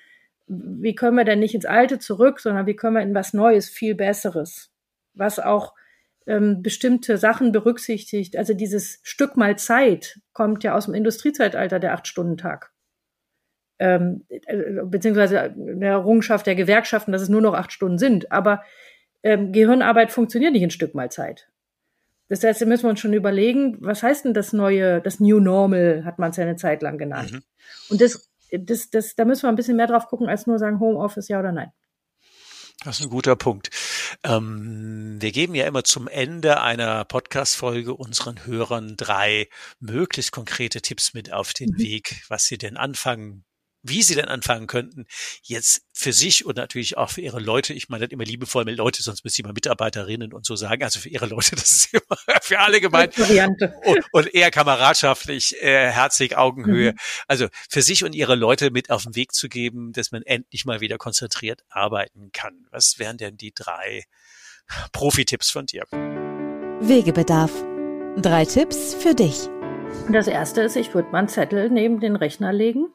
wie 0.47 0.95
können 0.95 1.17
wir 1.17 1.25
denn 1.25 1.41
nicht 1.41 1.55
ins 1.55 1.67
Alte 1.67 1.99
zurück, 1.99 2.41
sondern 2.41 2.67
wie 2.67 2.77
können 2.77 2.95
wir 2.95 3.03
in 3.03 3.15
was 3.15 3.33
Neues, 3.33 3.69
viel 3.69 3.95
Besseres, 3.95 4.71
was 5.15 5.39
auch 5.39 5.75
ähm, 6.27 6.63
bestimmte 6.63 7.19
Sachen 7.19 7.53
berücksichtigt. 7.53 8.37
Also 8.37 8.55
dieses 8.55 9.01
Stück 9.03 9.37
mal 9.37 9.57
Zeit 9.57 10.21
kommt 10.33 10.65
ja 10.65 10.75
aus 10.75 10.87
dem 10.87 10.95
Industriezeitalter, 10.95 11.79
der 11.79 11.95
Acht-Stunden-Tag. 11.95 12.73
Ähm, 13.79 14.25
äh, 14.29 14.83
beziehungsweise 14.85 15.41
eine 15.41 15.87
Errungenschaft 15.87 16.47
der 16.47 16.55
Gewerkschaften, 16.55 17.13
dass 17.13 17.23
es 17.23 17.29
nur 17.29 17.43
noch 17.43 17.55
acht 17.55 17.73
Stunden 17.73 17.99
sind. 17.99 18.33
Aber 18.33 18.63
ähm, 19.23 19.53
Gehirnarbeit 19.53 20.13
funktioniert 20.13 20.53
nicht 20.53 20.63
in 20.63 20.71
Stück 20.71 20.95
mal 20.95 21.11
Zeit. 21.11 21.49
Das 22.29 22.43
heißt, 22.43 22.61
da 22.61 22.67
müssen 22.67 22.85
wir 22.85 22.91
uns 22.91 23.01
schon 23.01 23.13
überlegen, 23.13 23.77
was 23.81 24.03
heißt 24.03 24.25
denn 24.25 24.35
das 24.35 24.53
neue, 24.53 25.01
das 25.01 25.21
New 25.21 25.39
Normal, 25.39 26.05
hat 26.05 26.19
man 26.19 26.31
es 26.31 26.37
ja 26.37 26.45
eine 26.45 26.57
Zeit 26.57 26.83
lang 26.83 26.99
genannt. 26.99 27.33
Mhm. 27.33 27.43
Und 27.91 28.01
das, 28.01 28.33
das, 28.51 28.91
das, 28.91 29.15
da 29.15 29.25
müssen 29.25 29.43
wir 29.43 29.49
ein 29.49 29.57
bisschen 29.57 29.77
mehr 29.77 29.87
drauf 29.87 30.07
gucken, 30.07 30.29
als 30.29 30.47
nur 30.47 30.59
sagen 30.59 30.81
Homeoffice 30.81 31.29
ja 31.29 31.39
oder 31.39 31.53
nein. 31.53 31.71
Das 32.85 33.01
ist 33.01 33.07
ein 33.07 33.11
guter 33.11 33.37
Punkt. 33.37 33.71
Ähm, 34.23 35.17
wir 35.21 35.33
geben 35.33 35.55
ja 35.55 35.67
immer 35.67 35.83
zum 35.83 36.09
Ende 36.09 36.61
einer 36.61 37.05
Podcast-Folge 37.05 37.95
unseren 37.95 38.45
Hörern 38.45 38.97
drei 38.97 39.49
möglichst 39.81 40.31
konkrete 40.31 40.83
Tipps 40.83 41.15
mit 41.15 41.33
auf 41.33 41.53
den 41.53 41.71
mhm. 41.71 41.79
Weg, 41.79 42.23
was 42.29 42.45
sie 42.45 42.59
denn 42.59 42.77
anfangen 42.77 43.45
wie 43.89 44.03
sie 44.03 44.15
denn 44.15 44.27
anfangen 44.27 44.67
könnten, 44.67 45.07
jetzt 45.43 45.83
für 45.93 46.13
sich 46.13 46.45
und 46.45 46.57
natürlich 46.57 46.97
auch 46.97 47.11
für 47.11 47.21
ihre 47.21 47.41
Leute, 47.41 47.73
ich 47.73 47.89
meine 47.89 48.07
das 48.07 48.13
immer 48.13 48.25
liebevoll 48.25 48.65
mit 48.65 48.77
Leute, 48.77 49.03
sonst 49.03 49.25
müsste 49.25 49.43
ich 49.43 49.47
mal 49.47 49.53
Mitarbeiterinnen 49.53 50.33
und 50.33 50.45
so 50.45 50.57
sagen, 50.57 50.83
also 50.83 51.01
für 51.01 51.09
ihre 51.09 51.27
Leute, 51.27 51.51
das 51.57 51.71
ist 51.71 51.95
immer 51.95 52.41
für 52.43 52.59
alle 52.59 52.81
gemeint 52.81 53.17
und, 53.19 54.05
und, 54.13 54.35
eher 54.35 54.51
kameradschaftlich, 54.51 55.61
äh, 55.63 55.91
herzig, 55.91 56.37
Augenhöhe, 56.37 56.93
mhm. 56.93 56.99
also 57.29 57.49
für 57.69 57.83
sich 57.83 58.05
und 58.05 58.15
ihre 58.15 58.35
Leute 58.35 58.71
mit 58.71 58.91
auf 58.91 59.05
den 59.05 59.15
Weg 59.17 59.33
zu 59.33 59.49
geben, 59.49 59.93
dass 59.93 60.13
man 60.13 60.23
endlich 60.23 60.65
mal 60.65 60.81
wieder 60.81 60.99
konzentriert 60.99 61.63
arbeiten 61.69 62.31
kann. 62.33 62.67
Was 62.71 62.99
wären 62.99 63.17
denn 63.17 63.37
die 63.37 63.53
drei 63.55 64.05
Profi-Tipps 64.93 65.51
von 65.51 65.67
dir? 65.67 65.85
Wegebedarf. 66.81 67.53
Drei 68.19 68.45
Tipps 68.45 68.95
für 68.95 69.15
dich. 69.15 69.49
Das 70.11 70.27
erste 70.27 70.63
ist, 70.63 70.77
ich 70.77 70.95
würde 70.95 71.11
mal 71.11 71.19
einen 71.19 71.29
Zettel 71.29 71.71
neben 71.71 72.01
den 72.01 72.17
Rechner 72.17 72.53
legen 72.53 72.89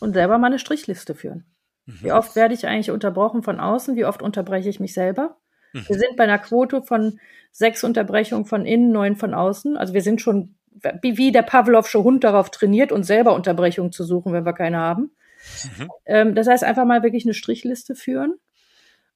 und 0.00 0.14
selber 0.14 0.38
mal 0.38 0.48
eine 0.48 0.58
Strichliste 0.58 1.14
führen. 1.14 1.44
Mhm. 1.86 1.98
Wie 2.02 2.12
oft 2.12 2.36
werde 2.36 2.54
ich 2.54 2.66
eigentlich 2.66 2.90
unterbrochen 2.90 3.42
von 3.42 3.60
außen? 3.60 3.96
Wie 3.96 4.04
oft 4.04 4.22
unterbreche 4.22 4.68
ich 4.68 4.80
mich 4.80 4.94
selber? 4.94 5.36
Mhm. 5.72 5.88
Wir 5.88 5.98
sind 5.98 6.16
bei 6.16 6.24
einer 6.24 6.38
Quote 6.38 6.82
von 6.82 7.18
sechs 7.50 7.84
Unterbrechungen 7.84 8.44
von 8.44 8.66
innen, 8.66 8.92
neun 8.92 9.16
von 9.16 9.34
außen. 9.34 9.76
Also 9.76 9.94
wir 9.94 10.02
sind 10.02 10.20
schon 10.20 10.54
wie 11.02 11.32
der 11.32 11.42
Pavlovsche 11.42 12.04
Hund 12.04 12.22
darauf 12.22 12.50
trainiert, 12.50 12.92
uns 12.92 13.08
selber 13.08 13.34
Unterbrechungen 13.34 13.90
zu 13.90 14.04
suchen, 14.04 14.32
wenn 14.32 14.44
wir 14.44 14.52
keine 14.52 14.78
haben. 14.78 15.10
Mhm. 15.78 15.90
Ähm, 16.06 16.34
das 16.34 16.46
heißt, 16.46 16.64
einfach 16.64 16.84
mal 16.84 17.02
wirklich 17.02 17.24
eine 17.24 17.34
Strichliste 17.34 17.94
führen. 17.94 18.34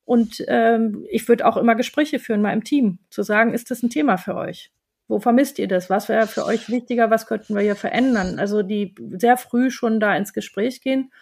Und 0.04 0.44
ähm, 0.48 1.06
ich 1.08 1.28
würde 1.28 1.46
auch 1.46 1.56
immer 1.56 1.76
Gespräche 1.76 2.18
führen, 2.18 2.42
mal 2.42 2.52
im 2.52 2.64
Team, 2.64 2.98
zu 3.10 3.22
sagen, 3.22 3.54
ist 3.54 3.70
das 3.70 3.82
ein 3.82 3.90
Thema 3.90 4.16
für 4.16 4.34
euch? 4.34 4.72
Wo 5.08 5.18
vermisst 5.18 5.58
ihr 5.58 5.68
das? 5.68 5.90
Was 5.90 6.08
wäre 6.08 6.26
für 6.26 6.44
euch 6.44 6.68
wichtiger? 6.68 7.10
Was 7.10 7.26
könnten 7.26 7.54
wir 7.54 7.62
hier 7.62 7.76
verändern? 7.76 8.38
Also 8.38 8.62
die 8.62 8.94
sehr 9.10 9.36
früh 9.36 9.70
schon 9.70 10.00
da 10.00 10.16
ins 10.16 10.32
Gespräch 10.32 10.80
gehen. 10.80 11.12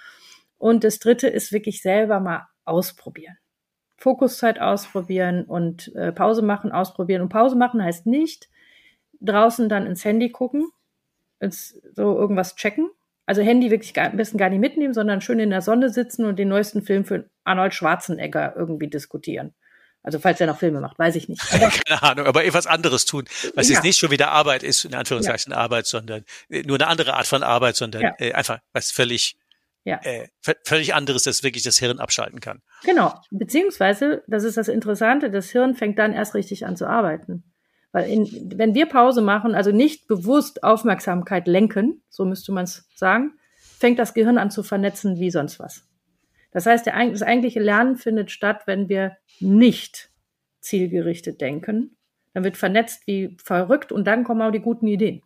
Und 0.59 0.85
das 0.85 0.99
dritte 0.99 1.28
ist 1.28 1.53
wirklich 1.53 1.83
selber 1.83 2.20
mal 2.20 2.47
ausprobieren. 2.64 3.39
Fokuszeit 3.97 4.61
ausprobieren 4.61 5.45
und 5.45 5.95
äh, 5.95 6.12
Pause 6.12 6.43
machen, 6.43 6.72
ausprobieren. 6.72 7.22
Und 7.22 7.28
Pause 7.31 7.57
machen 7.57 7.83
heißt 7.83 8.07
nicht 8.07 8.49
draußen 9.20 9.68
dann 9.68 9.87
ins 9.87 10.05
Handy 10.05 10.31
gucken, 10.31 10.70
ins, 11.39 11.81
so 11.95 12.16
irgendwas 12.16 12.57
checken. 12.57 12.91
Also 13.26 13.43
Handy 13.43 13.70
wirklich 13.70 13.95
gar, 13.95 14.11
am 14.11 14.16
besten 14.16 14.39
gar 14.39 14.49
nicht 14.49 14.61
mitnehmen, 14.61 14.95
sondern 14.95 15.20
schön 15.20 15.39
in 15.39 15.51
der 15.51 15.62
Sonne 15.62 15.91
sitzen 15.91 16.24
und 16.24 16.39
den 16.39 16.49
neuesten 16.49 16.83
Film 16.83 17.05
für 17.05 17.28
Arnold 17.45 17.74
Schwarzenegger 17.74 18.55
irgendwie 18.57 18.89
diskutieren. 18.89 19.55
Also 20.03 20.18
falls 20.18 20.40
er 20.40 20.46
noch 20.46 20.59
Filme 20.59 20.80
macht, 20.80 20.98
weiß 20.98 21.16
ich 21.16 21.28
nicht. 21.28 21.40
Keine 21.86 22.03
Ahnung, 22.03 22.26
aber 22.26 22.44
etwas 22.44 22.66
anderes 22.66 23.05
tun, 23.05 23.24
was 23.55 23.68
ja. 23.68 23.74
jetzt 23.74 23.84
nicht 23.84 23.98
schon 23.98 24.11
wieder 24.11 24.30
Arbeit 24.30 24.62
ist, 24.62 24.84
in 24.84 24.94
Anführungszeichen 24.94 25.53
ja. 25.53 25.59
Arbeit, 25.59 25.86
sondern 25.86 26.24
äh, 26.48 26.62
nur 26.62 26.78
eine 26.78 26.86
andere 26.86 27.14
Art 27.14 27.26
von 27.26 27.42
Arbeit, 27.42 27.76
sondern 27.76 28.03
ja. 28.03 28.14
äh, 28.18 28.32
einfach 28.32 28.61
was 28.72 28.90
völlig 28.90 29.36
äh, 29.84 30.28
völlig 30.64 30.94
anderes, 30.94 31.24
das 31.24 31.42
wirklich 31.42 31.64
das 31.64 31.78
Hirn 31.78 31.98
abschalten 31.98 32.40
kann. 32.40 32.62
Genau, 32.84 33.14
beziehungsweise, 33.30 34.22
das 34.26 34.44
ist 34.44 34.57
das 34.57 34.68
Interessante, 34.68 35.30
das 35.30 35.51
Hirn 35.51 35.74
fängt 35.74 35.98
dann 35.98 36.12
erst 36.12 36.34
richtig 36.34 36.66
an 36.66 36.76
zu 36.76 36.86
arbeiten. 36.86 37.44
Weil 37.92 38.09
in, 38.09 38.53
wenn 38.57 38.74
wir 38.74 38.86
Pause 38.86 39.20
machen, 39.20 39.55
also 39.55 39.72
nicht 39.72 40.07
bewusst 40.07 40.62
Aufmerksamkeit 40.62 41.48
lenken, 41.48 42.03
so 42.09 42.24
müsste 42.24 42.53
man 42.53 42.64
es 42.64 42.88
sagen, 42.94 43.32
fängt 43.78 43.98
das 43.98 44.14
Gehirn 44.14 44.38
an 44.38 44.51
zu 44.51 44.62
vernetzen 44.62 45.18
wie 45.18 45.30
sonst 45.30 45.59
was. 45.59 45.82
Das 46.51 46.66
heißt, 46.66 46.86
der, 46.86 47.11
das 47.11 47.22
eigentliche 47.22 47.61
Lernen 47.61 47.96
findet 47.96 48.30
statt, 48.30 48.62
wenn 48.66 48.88
wir 48.88 49.16
nicht 49.38 50.11
zielgerichtet 50.61 51.40
denken. 51.40 51.96
Dann 52.34 52.44
wird 52.44 52.57
vernetzt 52.57 53.07
wie 53.07 53.36
verrückt 53.42 53.92
und 53.92 54.05
dann 54.05 54.24
kommen 54.24 54.42
auch 54.42 54.51
die 54.51 54.61
guten 54.61 54.86
Ideen. 54.86 55.22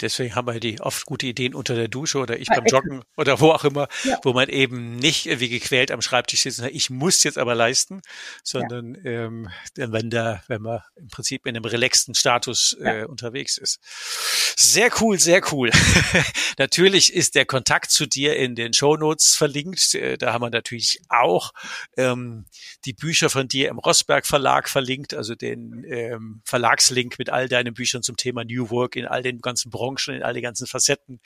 Deswegen 0.00 0.34
haben 0.34 0.46
wir 0.46 0.60
die 0.60 0.80
oft 0.80 1.04
gute 1.04 1.26
Ideen 1.26 1.54
unter 1.54 1.74
der 1.74 1.88
Dusche 1.88 2.18
oder 2.18 2.38
ich 2.38 2.48
beim 2.48 2.64
Joggen 2.66 3.04
oder 3.16 3.40
wo 3.40 3.50
auch 3.50 3.64
immer, 3.64 3.88
ja. 4.04 4.18
wo 4.22 4.32
man 4.32 4.48
eben 4.48 4.96
nicht 4.96 5.26
wie 5.40 5.48
gequält 5.48 5.90
am 5.90 6.00
Schreibtisch 6.00 6.42
sitzt 6.42 6.58
und 6.58 6.64
sagt, 6.64 6.74
ich 6.74 6.90
muss 6.90 7.22
jetzt 7.22 7.38
aber 7.38 7.54
leisten, 7.54 8.00
sondern 8.42 8.94
ja. 8.94 9.26
ähm, 9.26 9.48
wenn 9.76 10.10
da, 10.10 10.42
wenn 10.48 10.62
man 10.62 10.80
im 10.96 11.08
Prinzip 11.08 11.46
in 11.46 11.56
einem 11.56 11.64
relaxten 11.64 12.14
Status 12.14 12.76
äh, 12.80 13.00
ja. 13.00 13.06
unterwegs 13.06 13.58
ist. 13.58 13.78
Sehr 14.56 14.90
cool, 15.00 15.18
sehr 15.18 15.42
cool. 15.52 15.70
natürlich 16.58 17.12
ist 17.12 17.34
der 17.34 17.44
Kontakt 17.44 17.90
zu 17.90 18.06
dir 18.06 18.36
in 18.36 18.54
den 18.54 18.72
Shownotes 18.72 19.34
verlinkt. 19.34 19.94
Äh, 19.94 20.16
da 20.16 20.32
haben 20.32 20.42
wir 20.42 20.50
natürlich 20.50 21.00
auch 21.08 21.52
ähm, 21.96 22.46
die 22.84 22.94
Bücher 22.94 23.28
von 23.28 23.48
dir 23.48 23.68
im 23.68 23.78
Rossberg 23.78 24.26
Verlag 24.26 24.68
verlinkt, 24.68 25.12
also 25.14 25.34
den 25.34 25.84
ähm, 25.86 26.40
Verlagslink 26.44 27.18
mit 27.18 27.30
all 27.30 27.48
deinen 27.48 27.74
Büchern 27.74 28.02
zum 28.02 28.16
Thema 28.16 28.44
New 28.44 28.70
Work 28.70 28.96
in 28.96 29.06
all 29.06 29.22
den 29.22 29.40
ganzen 29.40 29.73
Branchen, 29.74 30.14
in 30.14 30.22
all 30.22 30.34
den 30.34 30.42
ganzen 30.42 30.66
Facetten, 30.66 31.20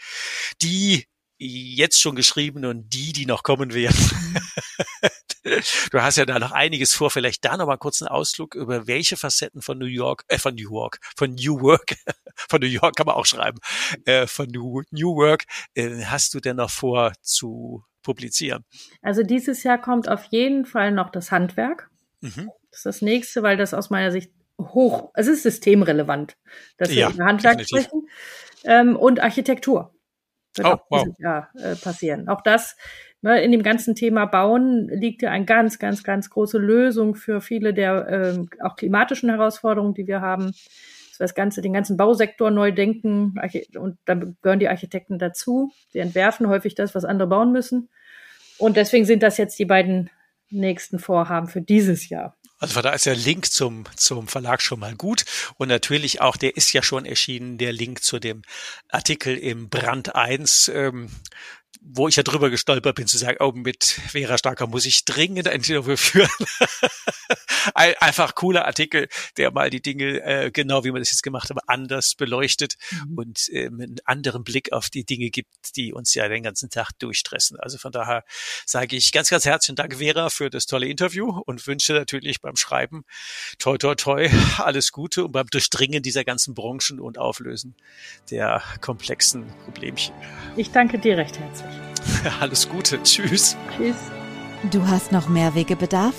die 0.62 1.04
jetzt 1.38 2.00
schon 2.00 2.16
geschrieben 2.16 2.64
und 2.64 2.92
die, 2.92 3.12
die 3.12 3.26
noch 3.26 3.42
kommen 3.42 3.72
werden. 3.72 3.96
du 5.92 6.02
hast 6.02 6.16
ja 6.16 6.26
da 6.26 6.38
noch 6.38 6.52
einiges 6.52 6.94
vor. 6.94 7.10
Vielleicht 7.10 7.44
da 7.44 7.56
noch 7.56 7.66
mal 7.66 7.76
kurz 7.76 8.02
einen 8.02 8.08
Ausflug 8.08 8.54
über 8.54 8.86
welche 8.86 9.16
Facetten 9.16 9.62
von 9.62 9.78
New 9.78 9.86
York, 9.86 10.24
äh, 10.28 10.38
von 10.38 10.54
New 10.54 10.70
York, 10.70 10.98
von 11.16 11.34
New 11.34 11.60
Work, 11.60 11.94
von 12.34 12.60
New 12.60 12.66
York 12.66 12.96
kann 12.96 13.06
man 13.06 13.14
auch 13.14 13.26
schreiben, 13.26 13.58
äh, 14.04 14.26
von 14.26 14.48
New, 14.48 14.82
New 14.90 15.14
Work 15.14 15.44
äh, 15.74 16.04
hast 16.04 16.34
du 16.34 16.40
denn 16.40 16.56
noch 16.56 16.70
vor 16.70 17.12
zu 17.22 17.84
publizieren? 18.02 18.64
Also 19.02 19.22
dieses 19.22 19.62
Jahr 19.62 19.80
kommt 19.80 20.08
auf 20.08 20.24
jeden 20.30 20.64
Fall 20.64 20.92
noch 20.92 21.10
das 21.10 21.30
Handwerk. 21.30 21.90
Mhm. 22.20 22.50
Das 22.70 22.80
ist 22.80 22.86
das 22.86 23.02
nächste, 23.02 23.42
weil 23.42 23.56
das 23.56 23.74
aus 23.74 23.90
meiner 23.90 24.10
Sicht 24.10 24.30
hoch, 24.58 25.10
es 25.14 25.28
ist 25.28 25.42
systemrelevant, 25.42 26.36
dass 26.76 26.90
wir 26.90 26.96
ja, 26.96 27.10
über 27.10 27.24
Handwerk 27.24 27.58
definitiv. 27.58 27.88
sprechen. 27.88 28.08
Ähm, 28.64 28.96
und 28.96 29.20
Architektur 29.20 29.94
wird 30.56 30.66
oh, 30.66 30.70
auch 30.70 30.84
wow. 30.90 31.06
Jahr 31.18 31.50
äh, 31.54 31.76
passieren. 31.76 32.28
Auch 32.28 32.42
das, 32.42 32.76
ne, 33.22 33.42
in 33.42 33.52
dem 33.52 33.62
ganzen 33.62 33.94
Thema 33.94 34.26
Bauen 34.26 34.88
liegt 34.88 35.22
ja 35.22 35.30
eine 35.30 35.44
ganz, 35.44 35.78
ganz, 35.78 36.02
ganz 36.02 36.30
große 36.30 36.58
Lösung 36.58 37.14
für 37.14 37.40
viele 37.40 37.72
der 37.72 38.08
ähm, 38.08 38.48
auch 38.62 38.76
klimatischen 38.76 39.30
Herausforderungen, 39.30 39.94
die 39.94 40.06
wir 40.06 40.20
haben. 40.20 40.46
Dass 40.46 41.20
wir 41.20 41.24
das 41.24 41.34
Ganze, 41.34 41.62
den 41.62 41.72
ganzen 41.72 41.96
Bausektor 41.96 42.50
neu 42.50 42.72
denken 42.72 43.34
und 43.76 43.98
dann 44.04 44.36
gehören 44.42 44.60
die 44.60 44.68
Architekten 44.68 45.18
dazu. 45.18 45.72
Sie 45.90 45.98
entwerfen 45.98 46.48
häufig 46.48 46.74
das, 46.74 46.94
was 46.94 47.04
andere 47.04 47.28
bauen 47.28 47.52
müssen. 47.52 47.88
Und 48.58 48.76
deswegen 48.76 49.04
sind 49.04 49.22
das 49.22 49.36
jetzt 49.36 49.58
die 49.58 49.64
beiden 49.64 50.10
nächsten 50.50 50.98
Vorhaben 50.98 51.48
für 51.48 51.60
dieses 51.60 52.08
Jahr. 52.08 52.36
Also 52.58 52.82
da 52.82 52.90
ist 52.90 53.06
der 53.06 53.14
Link 53.14 53.46
zum, 53.52 53.84
zum 53.94 54.26
Verlag 54.26 54.60
schon 54.60 54.80
mal 54.80 54.96
gut. 54.96 55.24
Und 55.56 55.68
natürlich 55.68 56.20
auch, 56.20 56.36
der 56.36 56.56
ist 56.56 56.72
ja 56.72 56.82
schon 56.82 57.06
erschienen, 57.06 57.56
der 57.56 57.72
Link 57.72 58.02
zu 58.02 58.18
dem 58.18 58.42
Artikel 58.88 59.36
im 59.36 59.68
Brand 59.68 60.14
1, 60.14 60.68
ähm, 60.68 61.08
wo 61.80 62.08
ich 62.08 62.16
ja 62.16 62.22
drüber 62.22 62.50
gestolpert 62.50 62.96
bin, 62.96 63.06
zu 63.06 63.18
sagen, 63.18 63.38
oh, 63.40 63.52
mit 63.52 63.84
Vera 63.84 64.38
Starker 64.38 64.66
muss 64.66 64.86
ich 64.86 65.04
dringend 65.04 65.48
ein 65.48 65.56
Interview 65.56 65.96
führen. 65.96 66.28
Einfach 67.74 68.34
cooler 68.34 68.66
Artikel, 68.66 69.08
der 69.36 69.50
mal 69.50 69.70
die 69.70 69.82
Dinge, 69.82 70.22
äh, 70.22 70.50
genau 70.50 70.84
wie 70.84 70.90
man 70.90 71.00
das 71.00 71.10
jetzt 71.12 71.22
gemacht 71.22 71.50
hat, 71.50 71.58
anders 71.66 72.14
beleuchtet 72.14 72.76
mhm. 72.90 73.18
und 73.18 73.48
äh, 73.50 73.66
einen 73.66 73.96
anderen 74.04 74.44
Blick 74.44 74.72
auf 74.72 74.90
die 74.90 75.04
Dinge 75.04 75.30
gibt, 75.30 75.76
die 75.76 75.92
uns 75.92 76.14
ja 76.14 76.28
den 76.28 76.42
ganzen 76.42 76.70
Tag 76.70 76.92
durchstressen. 76.98 77.58
Also 77.58 77.78
von 77.78 77.92
daher 77.92 78.24
sage 78.64 78.96
ich 78.96 79.12
ganz, 79.12 79.30
ganz 79.30 79.44
herzlichen 79.44 79.76
Dank, 79.76 79.96
Vera, 79.96 80.30
für 80.30 80.50
das 80.50 80.66
tolle 80.66 80.88
Interview 80.88 81.42
und 81.46 81.66
wünsche 81.66 81.92
natürlich 81.92 82.40
beim 82.40 82.56
Schreiben 82.56 83.04
toi, 83.58 83.76
toi, 83.76 83.94
toi, 83.94 84.28
alles 84.58 84.92
Gute 84.92 85.24
und 85.24 85.32
beim 85.32 85.46
Durchdringen 85.46 86.02
dieser 86.02 86.24
ganzen 86.24 86.54
Branchen 86.54 87.00
und 87.00 87.18
Auflösen 87.18 87.74
der 88.30 88.62
komplexen 88.80 89.46
Problemchen. 89.64 90.14
Ich 90.56 90.70
danke 90.70 90.98
dir 90.98 91.16
recht 91.16 91.38
herzlich. 91.38 91.67
Alles 92.40 92.68
Gute. 92.68 93.02
Tschüss. 93.02 93.56
Tschüss. 93.76 93.96
Du 94.70 94.86
hast 94.86 95.12
noch 95.12 95.28
mehr 95.28 95.54
Wegebedarf? 95.54 96.14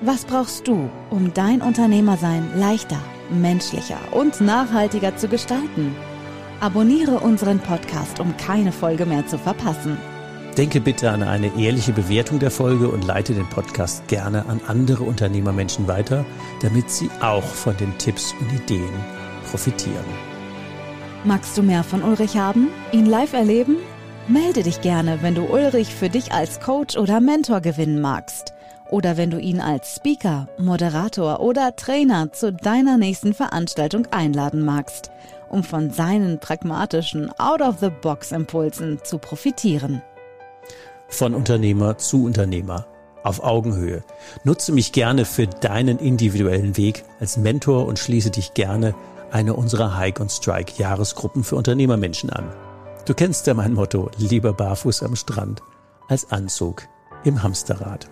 Was 0.00 0.24
brauchst 0.24 0.66
du, 0.66 0.90
um 1.10 1.32
dein 1.32 1.62
Unternehmersein 1.62 2.50
leichter, 2.56 2.98
menschlicher 3.30 3.98
und 4.12 4.40
nachhaltiger 4.40 5.16
zu 5.16 5.28
gestalten? 5.28 5.94
Abonniere 6.60 7.20
unseren 7.20 7.60
Podcast, 7.60 8.20
um 8.20 8.36
keine 8.36 8.72
Folge 8.72 9.06
mehr 9.06 9.26
zu 9.26 9.38
verpassen. 9.38 9.96
Denke 10.56 10.80
bitte 10.80 11.10
an 11.10 11.22
eine 11.22 11.50
ehrliche 11.58 11.92
Bewertung 11.92 12.38
der 12.38 12.50
Folge 12.50 12.88
und 12.88 13.04
leite 13.04 13.34
den 13.34 13.48
Podcast 13.48 14.06
gerne 14.08 14.46
an 14.46 14.60
andere 14.66 15.04
Unternehmermenschen 15.04 15.88
weiter, 15.88 16.24
damit 16.62 16.90
sie 16.90 17.10
auch 17.20 17.42
von 17.42 17.76
den 17.76 17.96
Tipps 17.98 18.34
und 18.40 18.52
Ideen 18.52 18.92
profitieren. 19.50 20.04
Magst 21.24 21.56
du 21.56 21.62
mehr 21.62 21.82
von 21.82 22.02
Ulrich 22.02 22.36
haben? 22.36 22.68
Ihn 22.92 23.06
live 23.06 23.32
erleben? 23.32 23.76
Melde 24.26 24.62
dich 24.62 24.80
gerne, 24.80 25.18
wenn 25.20 25.34
du 25.34 25.42
Ulrich 25.42 25.94
für 25.94 26.08
dich 26.08 26.32
als 26.32 26.58
Coach 26.60 26.96
oder 26.96 27.20
Mentor 27.20 27.60
gewinnen 27.60 28.00
magst. 28.00 28.54
Oder 28.90 29.18
wenn 29.18 29.30
du 29.30 29.38
ihn 29.38 29.60
als 29.60 29.96
Speaker, 29.96 30.48
Moderator 30.56 31.40
oder 31.40 31.76
Trainer 31.76 32.32
zu 32.32 32.50
deiner 32.50 32.96
nächsten 32.96 33.34
Veranstaltung 33.34 34.06
einladen 34.12 34.64
magst, 34.64 35.10
um 35.50 35.62
von 35.62 35.90
seinen 35.90 36.38
pragmatischen 36.38 37.38
Out-of-the-Box-Impulsen 37.38 39.00
zu 39.04 39.18
profitieren. 39.18 40.00
Von 41.08 41.34
Unternehmer 41.34 41.98
zu 41.98 42.24
Unternehmer. 42.24 42.86
auf 43.24 43.42
Augenhöhe. 43.42 44.04
Nutze 44.44 44.72
mich 44.72 44.92
gerne 44.92 45.24
für 45.24 45.46
deinen 45.46 45.98
individuellen 45.98 46.76
Weg 46.76 47.04
als 47.20 47.36
Mentor 47.38 47.86
und 47.86 47.98
schließe 47.98 48.30
dich 48.30 48.54
gerne 48.54 48.94
eine 49.30 49.54
unserer 49.54 49.98
Hike 49.98 50.22
und 50.22 50.30
Strike 50.30 50.74
Jahresgruppen 50.76 51.42
für 51.42 51.56
Unternehmermenschen 51.56 52.30
an. 52.30 52.50
Du 53.06 53.12
kennst 53.12 53.46
ja 53.46 53.52
mein 53.52 53.74
Motto, 53.74 54.10
lieber 54.16 54.54
barfuß 54.54 55.02
am 55.02 55.14
Strand 55.14 55.62
als 56.08 56.30
Anzug 56.30 56.88
im 57.24 57.42
Hamsterrad. 57.42 58.08